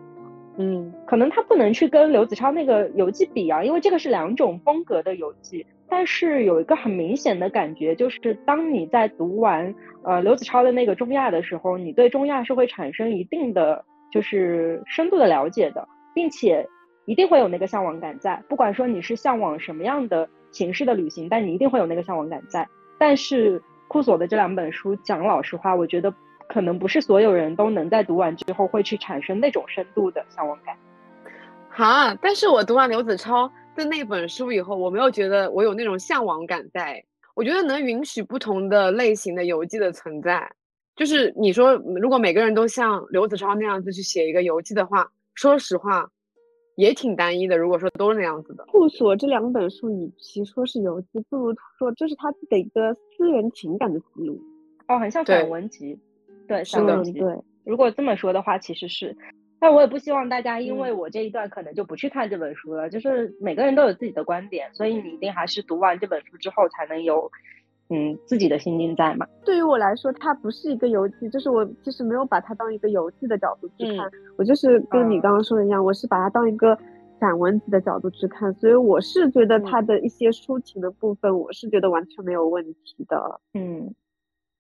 [0.58, 5.66] 嗯，可能他不能去跟刘子超那个游记比啊，因为这个是两种风格的游记。
[5.88, 16.66] 但是有一个很明显的感觉，就是当你在读完呃刘子超的那个中亚的时候，你对中亚是会产生一定的就是深度的了解的，并且
[17.12, 18.42] 一定会有那个向往感在。
[18.48, 22.66] 不管说你是向往什么样的形式的旅行，但你一定会有那个向往感在。
[22.98, 26.14] 但是库索的这两本书，讲老实话，我觉得
[26.48, 30.74] 可能不是所有人都能在读完之后会去产生那种深度的向往感。
[31.70, 37.04] 哈，但是我读完刘子超的那本书以后，我没有觉得我有那种向往感在。
[37.34, 40.50] 我觉得能允许不同的类型的游记的存在，
[40.96, 46.10] 就是你说如果每个人都像刘子超那样子去写一个游记的话，说实话，
[46.76, 47.58] 也挺单一的。
[47.58, 54.42] 如果说都是那样子的，库索这两本书与其说是游记，不如说这是他的一个私人情感的记录。
[54.88, 55.98] 哦，很像散文集，
[56.48, 57.14] 对，散文集。
[57.14, 59.16] 对，如果这么说的话，其实是。
[59.60, 62.90] 但我也不希望大家因为我这一段可能就不去看这本书了。
[62.90, 67.32] 就是每个人都有自己的观点，所以你一定还是读完这本书之后才能有，
[67.92, 69.28] 嗯，自己的心境在嘛。
[69.44, 76.78] 对于我来说，它不是一个游戏，就是我其实没有把它当一个游戏的角度去看，我就是跟你刚刚说的一样，我是把它当一个
[77.20, 83.42] 散文集的角度去看，所以我是觉得它的一些抒情的部分，我是觉得完全没有问题的。
[83.54, 83.94] 嗯，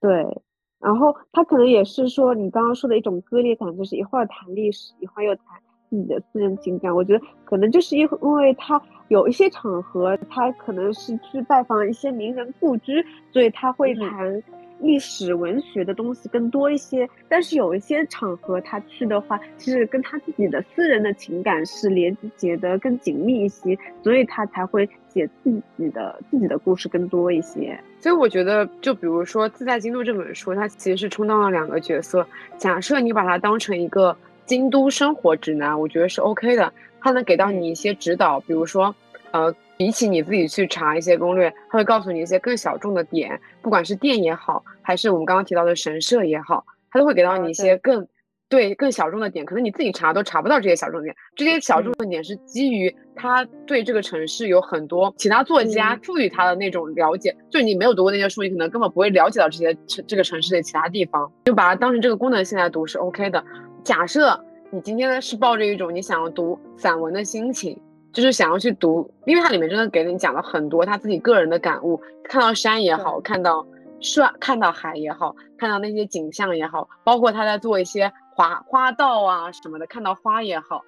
[0.01, 0.41] 对。
[0.81, 5.45] 然后他可能也是说你刚刚说的一种割裂感，就是一会儿谈历史，一会儿又谈
[5.91, 6.91] 自己的私人情感。
[6.95, 14.41] 我觉得可能就是因因为他有一些场合，他可能是去拜访一些名人故居，所以他会谈。
[14.83, 27.79] 历史文学的东西更多一些，但是有一些场合他去的话，其实跟他自己的私人的情感是连接的更紧密一些，所以他才会写自己的自己的故事更多一些。
[27.99, 32.25] 所以我觉得，就比如说《自在京都》这本书，它其实是充当了两个角色。
[32.57, 34.17] 假设你把它当成一个
[34.51, 38.93] 京都生活指南，我觉得是 OK 的，它能给到你一些指导，比如说，
[39.31, 39.55] 呃。
[39.77, 48.07] 比起你自己去查一些攻略，它会告诉你一些更小众的点，不管是店也好，还是我们刚刚提到的神社也好，它都会给到你一些更
[48.47, 51.15] 对更小众的点，可能你自己查都查不到这些小众点。
[51.35, 63.43] 这些小众的点是基于他对这个城市有很多其他作家赋予他的那种了解，就是你没有读过那些书，你可能根本不会了解到这些城这个城市的其他地方，就把它当成这个功能性来读是 OK 的。
[63.83, 64.39] 假设
[64.69, 67.79] 你今天呢是抱着一种你想要读散文的心情。
[68.13, 71.97] 就是想要去读，因为它里面真的给你讲了很多他自己个人的感悟。
[72.25, 73.65] 看到山也好，看到
[74.01, 80.83] 帅，看到海也好，看到那些景象也好，包括他在做一些花花道啊什么的，看到花也好，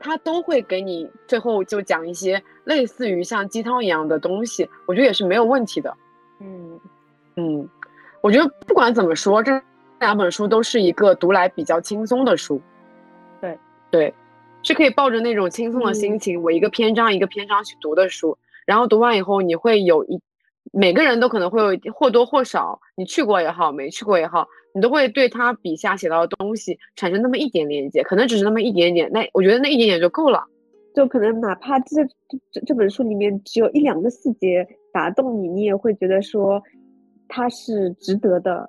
[0.00, 4.68] 他都会给你最后就讲一些类似于像鸡汤一样的东西。
[4.86, 5.96] 我觉得也是没有问题的。
[6.40, 6.80] 嗯
[7.36, 7.68] 嗯，
[8.22, 9.52] 我觉得不管怎么说，这
[10.00, 12.60] 两本书都是一个读来比较轻松的书。
[13.40, 13.56] 对
[13.90, 14.12] 对。
[14.62, 18.36] 是可以抱着那种轻松的心情，我一个篇章一个篇章去读的书，
[18.66, 20.20] 然后读完以后，你会有一，
[20.70, 30.44] 每个人都可能会有或多或少，你去过也好，没去过也好，你都会对他笔下写到的东西产生那么一点连接，可能只是那么一点点，那我觉得那一点点就够了，
[30.94, 32.04] 就可能哪怕这
[32.52, 36.62] 这这本书里面只有一两个细节打动你，你也会觉得说
[37.28, 38.68] 它是值得的，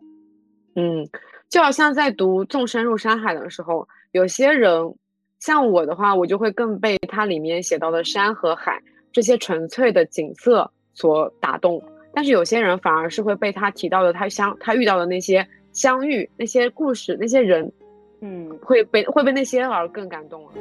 [0.75, 1.07] 嗯，
[1.49, 4.93] 就好像在读《纵身入山海》的时候，有些人。
[5.39, 8.79] 像我的话，我就会更被它里面写到的山和海
[9.11, 11.81] 这些纯粹的景色所打动。
[12.13, 17.71] 但是有些人反而是会被他提到的他相他遇到的那些相遇、那些故事、那些人，
[18.19, 20.51] 嗯，会被会被那些而更感动了。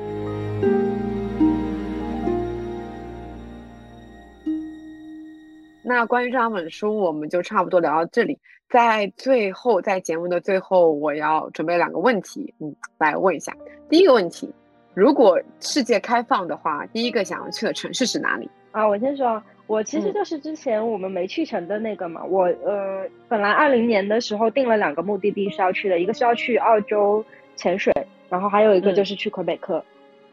[5.93, 8.39] 那关于这两本书，我们就差不多聊到这里。
[8.69, 13.53] 在最后，在节目的最后，我要准备两个问题，嗯，来问一下。
[13.89, 14.49] 第一个问题。
[14.95, 18.87] 如果世界开放的话，第一个想要去的城市是哪里啊？
[18.87, 22.23] 我先说，我其实就是之前我们没去成的那个嘛。
[22.25, 27.25] 我呃，本来二零年的时候定了两个目的地是要去的，一个是要去澳洲
[27.57, 27.93] 潜水，
[28.29, 29.85] 然后还有一个就是去魁北克。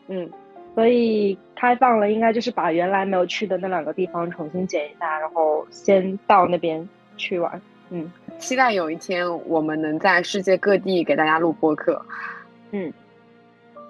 [0.07, 0.29] 嗯，
[0.77, 7.59] 所以开放了，应该就是把原来没有去的那两个地方重新剪一下，然后先到那边去玩。
[7.89, 11.99] 嗯，期待有一天我们能在世界各地给大家录播客。
[12.69, 12.93] 嗯，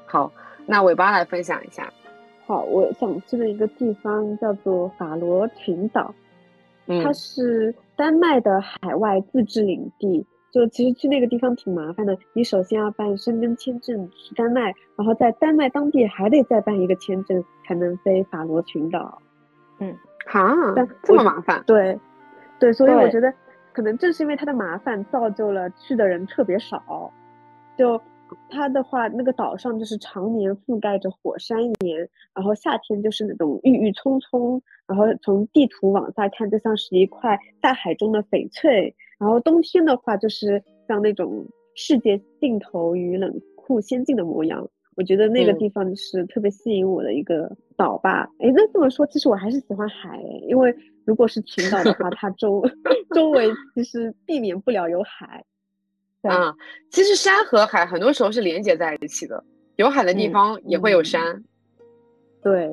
[0.05, 0.31] 好。
[0.65, 1.91] 那尾巴来分享一下，
[2.45, 6.15] 好，我想去的一个地方叫做法罗群岛，
[7.03, 10.25] 它是丹麦的海外自治领地。
[10.57, 19.21] 就其实去那个地方挺麻烦的，你首先要办申根签证去丹麦，然后在丹麦当地还得再办一个签证才能飞法罗群岛。
[19.79, 20.55] 嗯，哈，
[21.03, 21.63] 这么麻烦？
[21.67, 21.99] 对，
[22.59, 23.31] 对，所以我觉得
[23.71, 27.13] 可能正是因为它的麻烦，造就了去的人特别少。
[27.77, 28.01] 就
[28.49, 41.45] 它的话，那个岛上就是常年覆盖着火山岩，然后夏天就是那种郁郁葱葱，然后从地图往下看就像是一块大海中的翡翠，然后冬天的话就是像那种
[41.75, 44.67] 世界尽头与冷酷仙境的模样。
[44.95, 48.27] 我觉得那个地方是特别吸引我的一个岛吧。
[48.39, 50.75] 哎，那这么说，其实我还是喜欢海，因为
[51.05, 52.63] 如果是群岛的话，它周
[53.13, 55.45] 周围其实避免不了有海。
[56.23, 56.51] 啊，
[56.89, 59.43] 其实山和海很多时候是连接在一起的，
[59.75, 61.43] 有海的地方也会有山。
[62.41, 62.67] 对，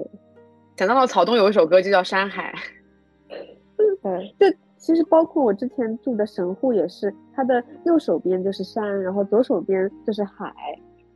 [0.78, 2.54] 想到了草东有一首歌就叫《山海》。
[4.02, 10.52] 对，就其实包括我之前住的神户也是，它的右手边就是山，然后左手边就是海。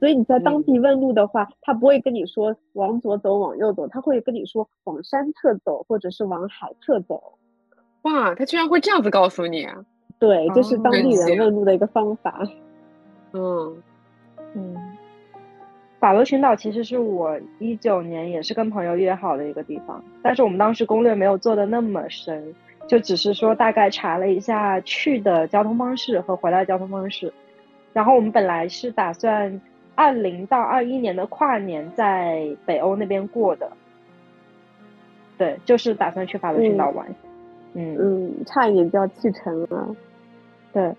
[0.01, 7.23] 所以你在当地问路的话，他不会跟你说往左走、往右走，他会跟你说往山侧走，或者是往海侧走。
[8.03, 9.65] 哇，他居然会这样子告诉你！
[9.65, 9.85] 啊
[10.19, 12.43] 对，这是当地人问路的一个方法。
[13.35, 13.77] 嗯
[14.55, 14.97] 嗯，
[16.01, 22.55] 法罗群岛其实是我一九年也是跟朋友约好的一个地方，但是我们当时攻略没有做的那么深，
[22.89, 27.33] 就只是说大概查了一下去的交通方式和回来的交通方式，
[27.93, 29.61] 然后我们本来是打算。
[30.01, 33.69] 二零到二一年的跨年在北欧那边过的，
[35.37, 37.05] 对，就是打算去法罗群岛玩，
[37.75, 37.97] 嗯。
[37.99, 39.97] 嗯，差一点就要去成了，
[40.73, 40.95] 对，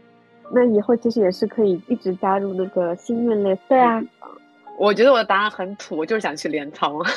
[0.51, 4.03] 那以后其实也是可以一直加入那个心愿类，对啊，
[4.77, 7.07] 我觉得我的答案很土，我就是想去镰仓， 哦，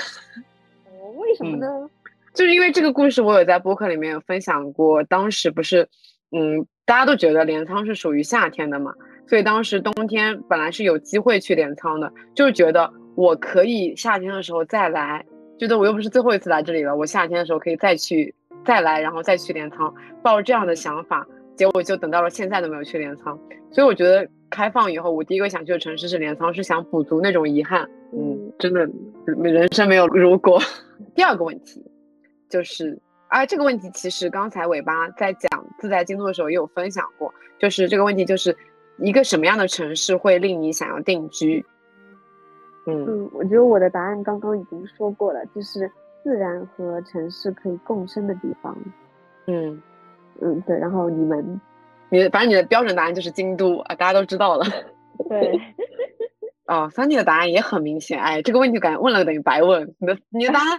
[1.17, 1.91] 为什么呢？
[2.35, 5.89] 就是因为这个故事我有在播客里面有分享过，当时不是，
[6.31, 8.93] 嗯，大家都觉得镰仓是属于夏天的嘛。
[9.27, 15.25] 所以当时冬天本来是有机会去镰仓的，就是觉得我可以夏天的时候再来，
[15.59, 18.35] 觉得我又不是最后一次来这里了，我夏天的时候可以再去
[18.65, 19.93] 再来，然后再去镰仓，
[20.23, 21.27] 抱着这样的想法，
[21.57, 23.39] 结果就等到了现在都没有去镰仓。
[23.71, 27.89] 所以我觉得开放以后，我第一个想去的城市是镰仓，是想补足那种遗憾。
[28.15, 28.87] 嗯，真的，
[29.27, 30.61] 人生没有如果。
[31.15, 31.83] 第二个问题
[32.53, 38.55] 就是，啊，这个问题其实刚才尾巴在讲自在京都的时候也有分享过，就是这个问题就是。
[38.99, 41.65] 一个什么样的城市会令你想要定居？
[42.87, 45.91] 嗯嗯，我觉得我的答案刚刚已经说过了，就是
[46.23, 48.77] 自然和城市可以共生的地方。
[49.47, 49.83] 嗯
[50.41, 50.79] 嗯，对。
[50.79, 51.61] 然后你们，
[52.11, 54.67] 你反正你的标准答案就是京都啊，大家都知道了。
[55.29, 55.59] 对。
[56.67, 58.23] 哦，三弟的答案也很明显。
[58.23, 59.95] 哎，这个问题感觉问了等于白问。
[59.99, 60.79] 你的你的答案，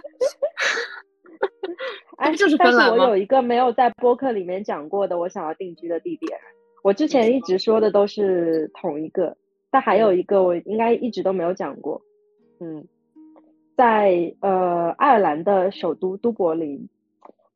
[2.16, 6.38] 哎，就是芬兰我有一个没有在播客里面讲过的，我想要定居的地点。
[6.82, 9.36] 我之前一直说的都是同一个，
[9.70, 12.02] 但还有一个我应该一直都没有讲过。
[12.60, 12.86] 嗯，
[13.76, 16.88] 在呃爱尔兰的首都都柏林，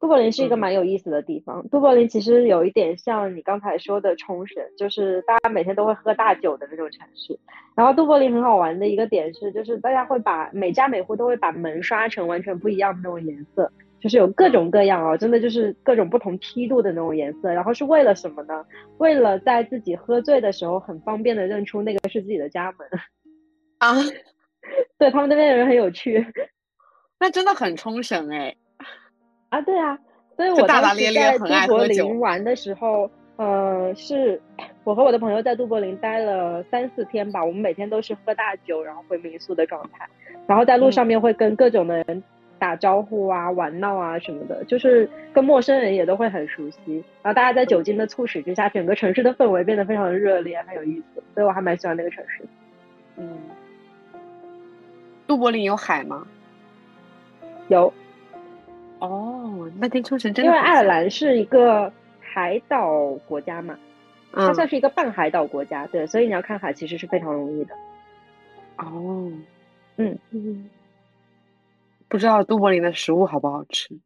[0.00, 1.68] 都柏林是一个蛮有意思的地方。
[1.68, 7.38] 都柏林其实有一点像你刚才说的冲绳，就是大家每天都会喝大酒的那种城市。
[7.74, 13.70] 然后都柏林很好玩的一个点是，就是大家会把每家每户都会把门刷成完全不一样的那种颜色。
[14.00, 18.64] 就是有各种各样哦，真的就是各种不同梯度的那种颜色，然后是为了什么呢？
[18.98, 22.88] 为了在自己喝醉的时候很方便的认出那个是自己的家门
[23.78, 23.96] 啊！
[24.98, 26.24] 对他们那边的人很有趣，
[27.18, 28.54] 那真的很冲绳哎！
[29.48, 29.98] 啊，对啊，
[30.36, 34.40] 所以我当时在都柏林玩的时候，呃，是
[34.84, 40.08] 我和我的朋友在都柏林待了三四天吧，我们每天都是喝大酒，然后回民宿的状态，
[40.46, 42.22] 然后在路上面会跟各种的人。
[42.58, 47.04] 打招呼啊，玩闹啊什么的，就是跟陌生人也都会很熟悉。
[47.22, 51.22] 然后大家在酒精的促使之下，整个城市的氛围变得非常的热烈，很有意思。
[51.34, 52.44] 所以我还蛮喜欢那个城市。
[53.16, 53.38] 嗯，
[55.26, 56.26] 都柏林有海吗？
[57.68, 57.92] 有。
[58.98, 60.50] 哦，那跟冲绳真的。
[60.50, 63.78] 因为爱尔兰是一个海岛国家嘛，
[64.32, 67.74] 它算是一个半海岛国家，对，所以你要看海其实是非常容易的。
[68.78, 69.30] 哦，
[69.96, 70.68] 嗯嗯。
[72.08, 73.98] 不知道都柏林的食物好不好吃，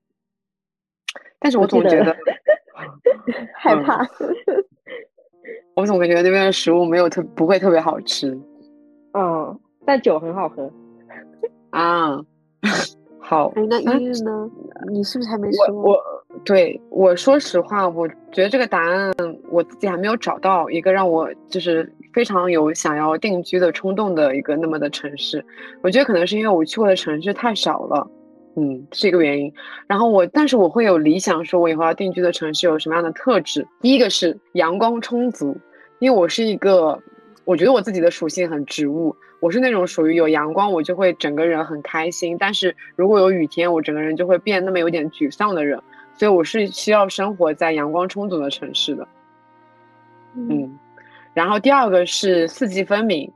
[1.38, 2.16] 但是我总觉得
[3.56, 4.06] 害怕。
[5.74, 8.38] 我总感觉那边的食物没有特不会特别好吃。
[9.14, 10.70] 嗯，但酒很好喝。
[11.70, 12.20] 啊，
[13.22, 13.52] 好。
[13.56, 14.50] 哎，那一日呢？
[14.90, 15.74] 你是不是还没说？
[15.74, 15.98] 我
[16.44, 19.10] 对我说实话，我觉得这个答案
[19.48, 21.90] 我自己还没有找到一个让我就是。
[22.12, 25.42] 非常有想要定居的冲动的一个那么的城市，
[25.80, 28.06] 我觉得可能是因为我去过的城市太少了，
[28.54, 29.50] 嗯，是一个原因。
[29.86, 33.66] 然后我，但是我会有理想，说我以后要定居的城市有什么样的特质？
[33.80, 35.56] 第一个是阳光充足，
[36.00, 37.00] 因为我是一个，
[37.44, 45.80] 我觉得我自己的属性很植物，我是那种属于有阳光我就会整个人很开心，但是如果有雨天，我整个人就会变那么有点沮丧的人，
[46.14, 49.08] 所以我是需要生活在阳光充足的城市的，
[50.36, 50.78] 嗯。
[51.34, 53.28] 然后第二个是四季分明，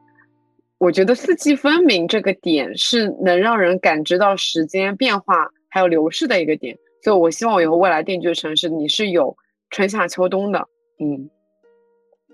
[0.78, 9.36] 我觉得四季分明这个点是能让人感知到时间变化还有流逝的一个点，所以我希望我以后未来定居的城市你是有
[9.70, 10.68] 春夏秋冬的，
[11.00, 11.28] 嗯。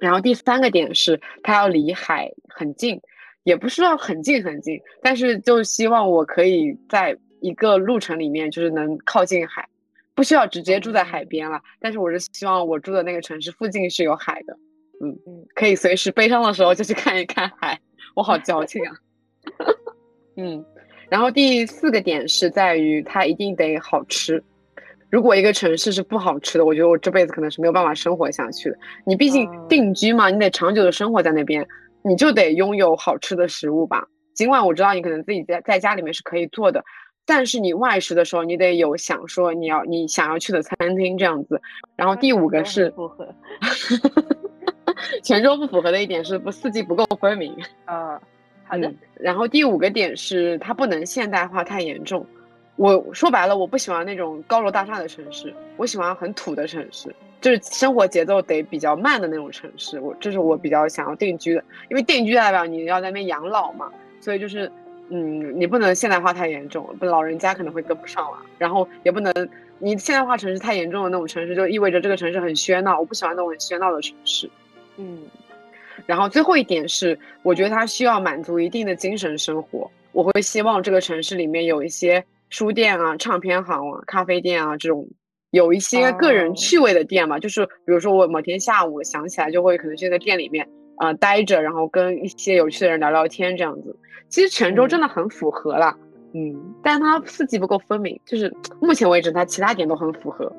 [0.03, 3.01] 然后第三个点是它要离海很近，
[3.45, 9.65] 也不是要很近很近，但是就希望我可以在一个路程里面就是能靠近海，
[10.13, 14.59] 不需要直接住在海边了，但是我是希望我住的那个城市附近是有海的，
[15.01, 17.79] 嗯嗯，可以随时悲伤的时候就去看一看海。
[18.17, 18.93] 我好矫情啊，
[20.37, 20.65] 嗯，
[21.09, 24.43] 然后第四个点是在于它一定得好吃。
[25.13, 28.79] 如果一个城市是不好吃的，我觉得我这辈子可能是没有办法生活下去的。
[29.05, 31.69] 你毕竟定居嘛，你得长久的生活在那边，
[32.03, 34.07] 你就得拥有好吃的食物吧。
[34.33, 36.83] 尽管我知道你可能自己在在家里面是可以做的，
[37.27, 41.61] 但是你外食的时候，你得有想说你要你想要去的餐厅这样子。
[41.95, 43.29] 然后第五个是符合。
[45.23, 48.19] 泉州不符合的一点是不四季不够分明啊，
[48.65, 48.91] 好的。
[49.21, 52.27] 然后第五个点是它不能现代化太严重。
[52.77, 60.01] 我说白了，我不喜欢那种高楼大厦的城市，我喜欢很土的城市，就是生活节奏得比较慢的那种城市。
[60.01, 63.91] 我这是我比较想要定居的，因为定居代表你要在那边养老嘛，
[64.21, 64.71] 所以就是
[65.11, 68.39] 嗯，你不能现代化太严重，不老人家可能会跟不上了。
[68.59, 69.33] 然后也不能
[69.79, 74.51] 你现代化城市太严重的那种城市，就意味着这个城市很喧闹，我不喜欢那种很喧闹的城市。
[74.97, 75.19] 嗯，
[76.07, 79.91] 然后最后一点是，我觉得它需要满足一定的精神生活。
[80.13, 82.23] 我会希望这个城市里面有一些
[82.53, 85.09] 书店啊、唱片行啊、咖啡店啊这种
[85.53, 87.39] 有一些个人趣味的店嘛。
[87.39, 90.69] 就是比如说我某天下午想起来，就会可能就在店里面
[90.99, 93.97] 啊待着，然后跟一些有趣的人聊聊天这样子。
[94.29, 95.97] 其实泉州真的很符合啦，
[96.35, 98.21] 嗯，但它四季不够分明。
[98.27, 100.53] 就是 目前为止，它其他点都很符合。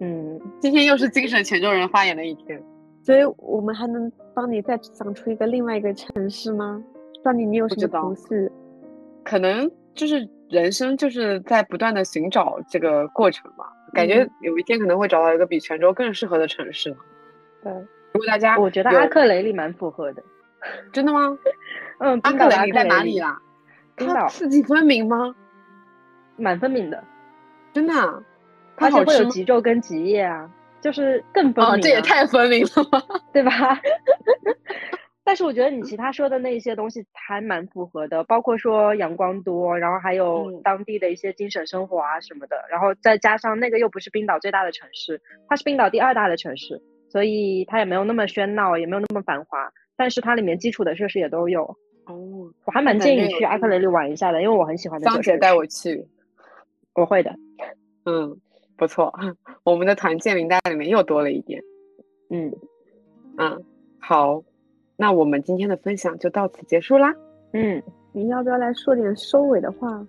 [0.00, 2.62] 嗯，今天又是精神泉州人发言的一天。
[3.02, 6.82] 所以我们还能帮你再想出一个另外一个城市吗？
[7.22, 8.52] 到底，你有什么同事？
[9.22, 13.66] 可能就是人生就是在不断的寻找这个过程嘛。
[13.92, 16.96] 感觉有一天可能会找到一个比泉州更适合的城市。
[17.62, 17.72] 对，
[18.12, 20.22] 如果大家我觉得阿克雷利蛮符合的。
[20.92, 21.36] 真的吗？
[21.98, 23.38] 嗯，阿克雷利在哪里啦？
[23.96, 25.34] 它四季分明吗？
[26.36, 27.04] 蛮分明的，
[27.72, 27.94] 真的。
[28.76, 30.50] 而且会有极昼跟极夜啊。
[30.80, 33.02] 就是更分明，这也太分明了吧，
[33.32, 33.52] 对吧？
[35.24, 51.62] 但是我觉得你其他说的那些东西还蛮符合的，包括说阳光多，然后还有当地的一些精神生活啊什么的，然后再加上那个又不是冰岛最大的城市，它是冰岛第二大的城市，所以它也没有那么喧闹，也没有那么繁华，但是它里面基础的设施也都有。
[52.06, 55.00] 哦，我还蛮建议去阿克雷里玩一下的，因为我很喜欢。
[55.00, 56.06] 张姐带我去，
[56.94, 57.34] 我会的。
[58.04, 58.38] 嗯。
[58.76, 59.14] 不错，
[59.62, 61.62] 我们的团建名单里面又多了一点。
[62.28, 62.52] 嗯
[63.38, 63.64] 嗯，
[64.00, 64.42] 好，
[64.96, 67.14] 那我们今天的分享就到此结束啦。
[67.52, 70.04] 嗯，你要不要来说点收尾的话？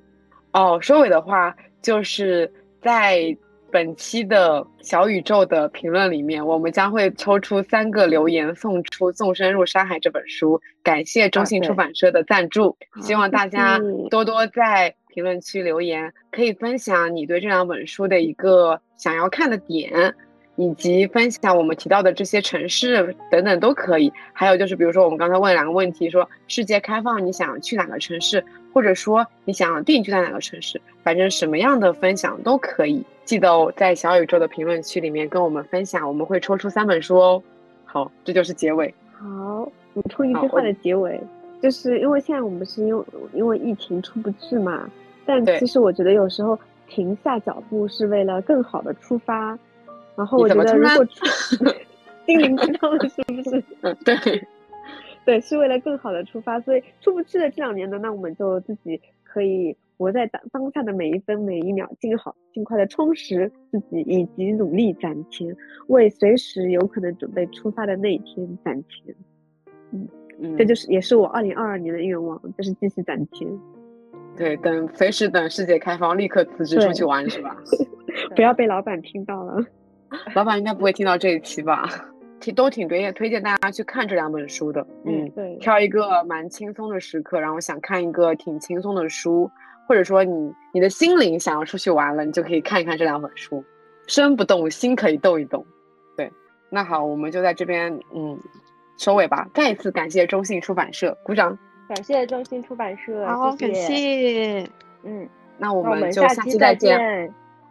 [0.54, 2.52] 哦，收尾的话就是
[2.82, 3.36] 在
[3.72, 10.62] 本期的小宇宙的评论里面，我们将会抽出三个留言，送出《纵身入山海》这本书。
[10.82, 13.80] 感谢中信出版社的赞助，希望大家
[14.10, 14.96] 多多在。
[15.08, 20.14] 评论区留言，可以分享你对这两本书的一个想要看的点，
[20.56, 24.12] 以及分享我们提到的这些城市等等都可以。
[24.34, 33.04] 还有就是，比如说我们刚才问两个问题，说世界开放你想去哪个城市，或者说你想定居在哪个城市，反正什么样的分享都可以。
[33.26, 37.44] 记得哦，在小宇宙的评论区里面跟我们分享，我们会抽出三本书哦。
[37.84, 38.94] 好，这就是结尾。
[39.14, 41.20] 好，补充一句话的结尾，
[41.62, 44.90] 就是因为现在我们是因为因为疫情出不去嘛。
[45.26, 49.58] 但其实我觉得有时候停下脚步是为了更好的出发，
[50.18, 51.06] 然后我觉得如果
[52.26, 53.64] 心灵鸡汤了是不是？
[54.04, 54.48] 对，
[55.26, 65.56] 对，是为了更好的出发，所以出不去的这两年呢，那我们就自己可以活在当当下的每一分每一秒，尽好尽快的充实自己，以及努力攒钱，
[65.88, 69.16] 为随时有可能准备出发的那一天攒钱。
[69.92, 70.08] 嗯
[70.40, 73.48] 嗯，这就是也是我二零二二年的愿望，就是继续攒钱。
[74.36, 77.56] 对，等随时等世界开放，立刻辞职出去玩是吧？
[78.36, 79.64] 不要被老板听到了。
[80.34, 81.90] 老板应该不会听到这一期吧？
[82.40, 84.86] 挺都挺推荐推荐大家去看这两本书的。
[85.06, 85.56] 嗯，对。
[85.56, 89.50] 挑一个蛮轻松的时刻，然后想看一个挺轻松的书，
[89.88, 93.64] 或者说你你的心灵想要出去玩了，你就可以看一看这两本书。
[94.08, 95.66] 身不动，心可以动一动。
[96.16, 96.32] 对，
[96.70, 98.38] 那好，我们就在这边嗯
[98.98, 99.48] 收尾吧。
[99.54, 101.58] 再一次感谢中信出版社，鼓掌。
[101.88, 104.68] 感谢中信出版社，好，感谢，
[105.04, 105.28] 嗯，
[105.58, 107.34] 那我们就下期再见，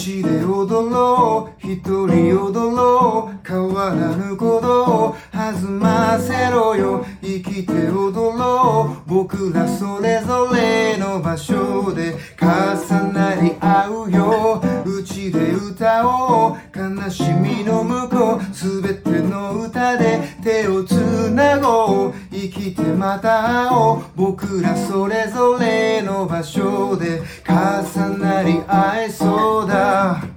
[0.00, 1.66] うちで踊ろう。
[1.66, 3.46] 一人踊ろう。
[3.46, 7.04] 変わらぬことを弾ませろよ。
[7.20, 14.62] 生きて踊ろう僕らそれぞれの場所で重なり合うよ。
[14.86, 16.56] うちで歌おう。
[16.74, 18.54] 悲しみの向こう。
[18.54, 20.92] すべての歌で手をつ
[21.30, 22.14] なごう。
[22.32, 24.02] 生きてまた会おう。
[24.16, 29.89] 僕らそれぞれの場所で重なり合えそうだ。
[29.90, 30.30] Música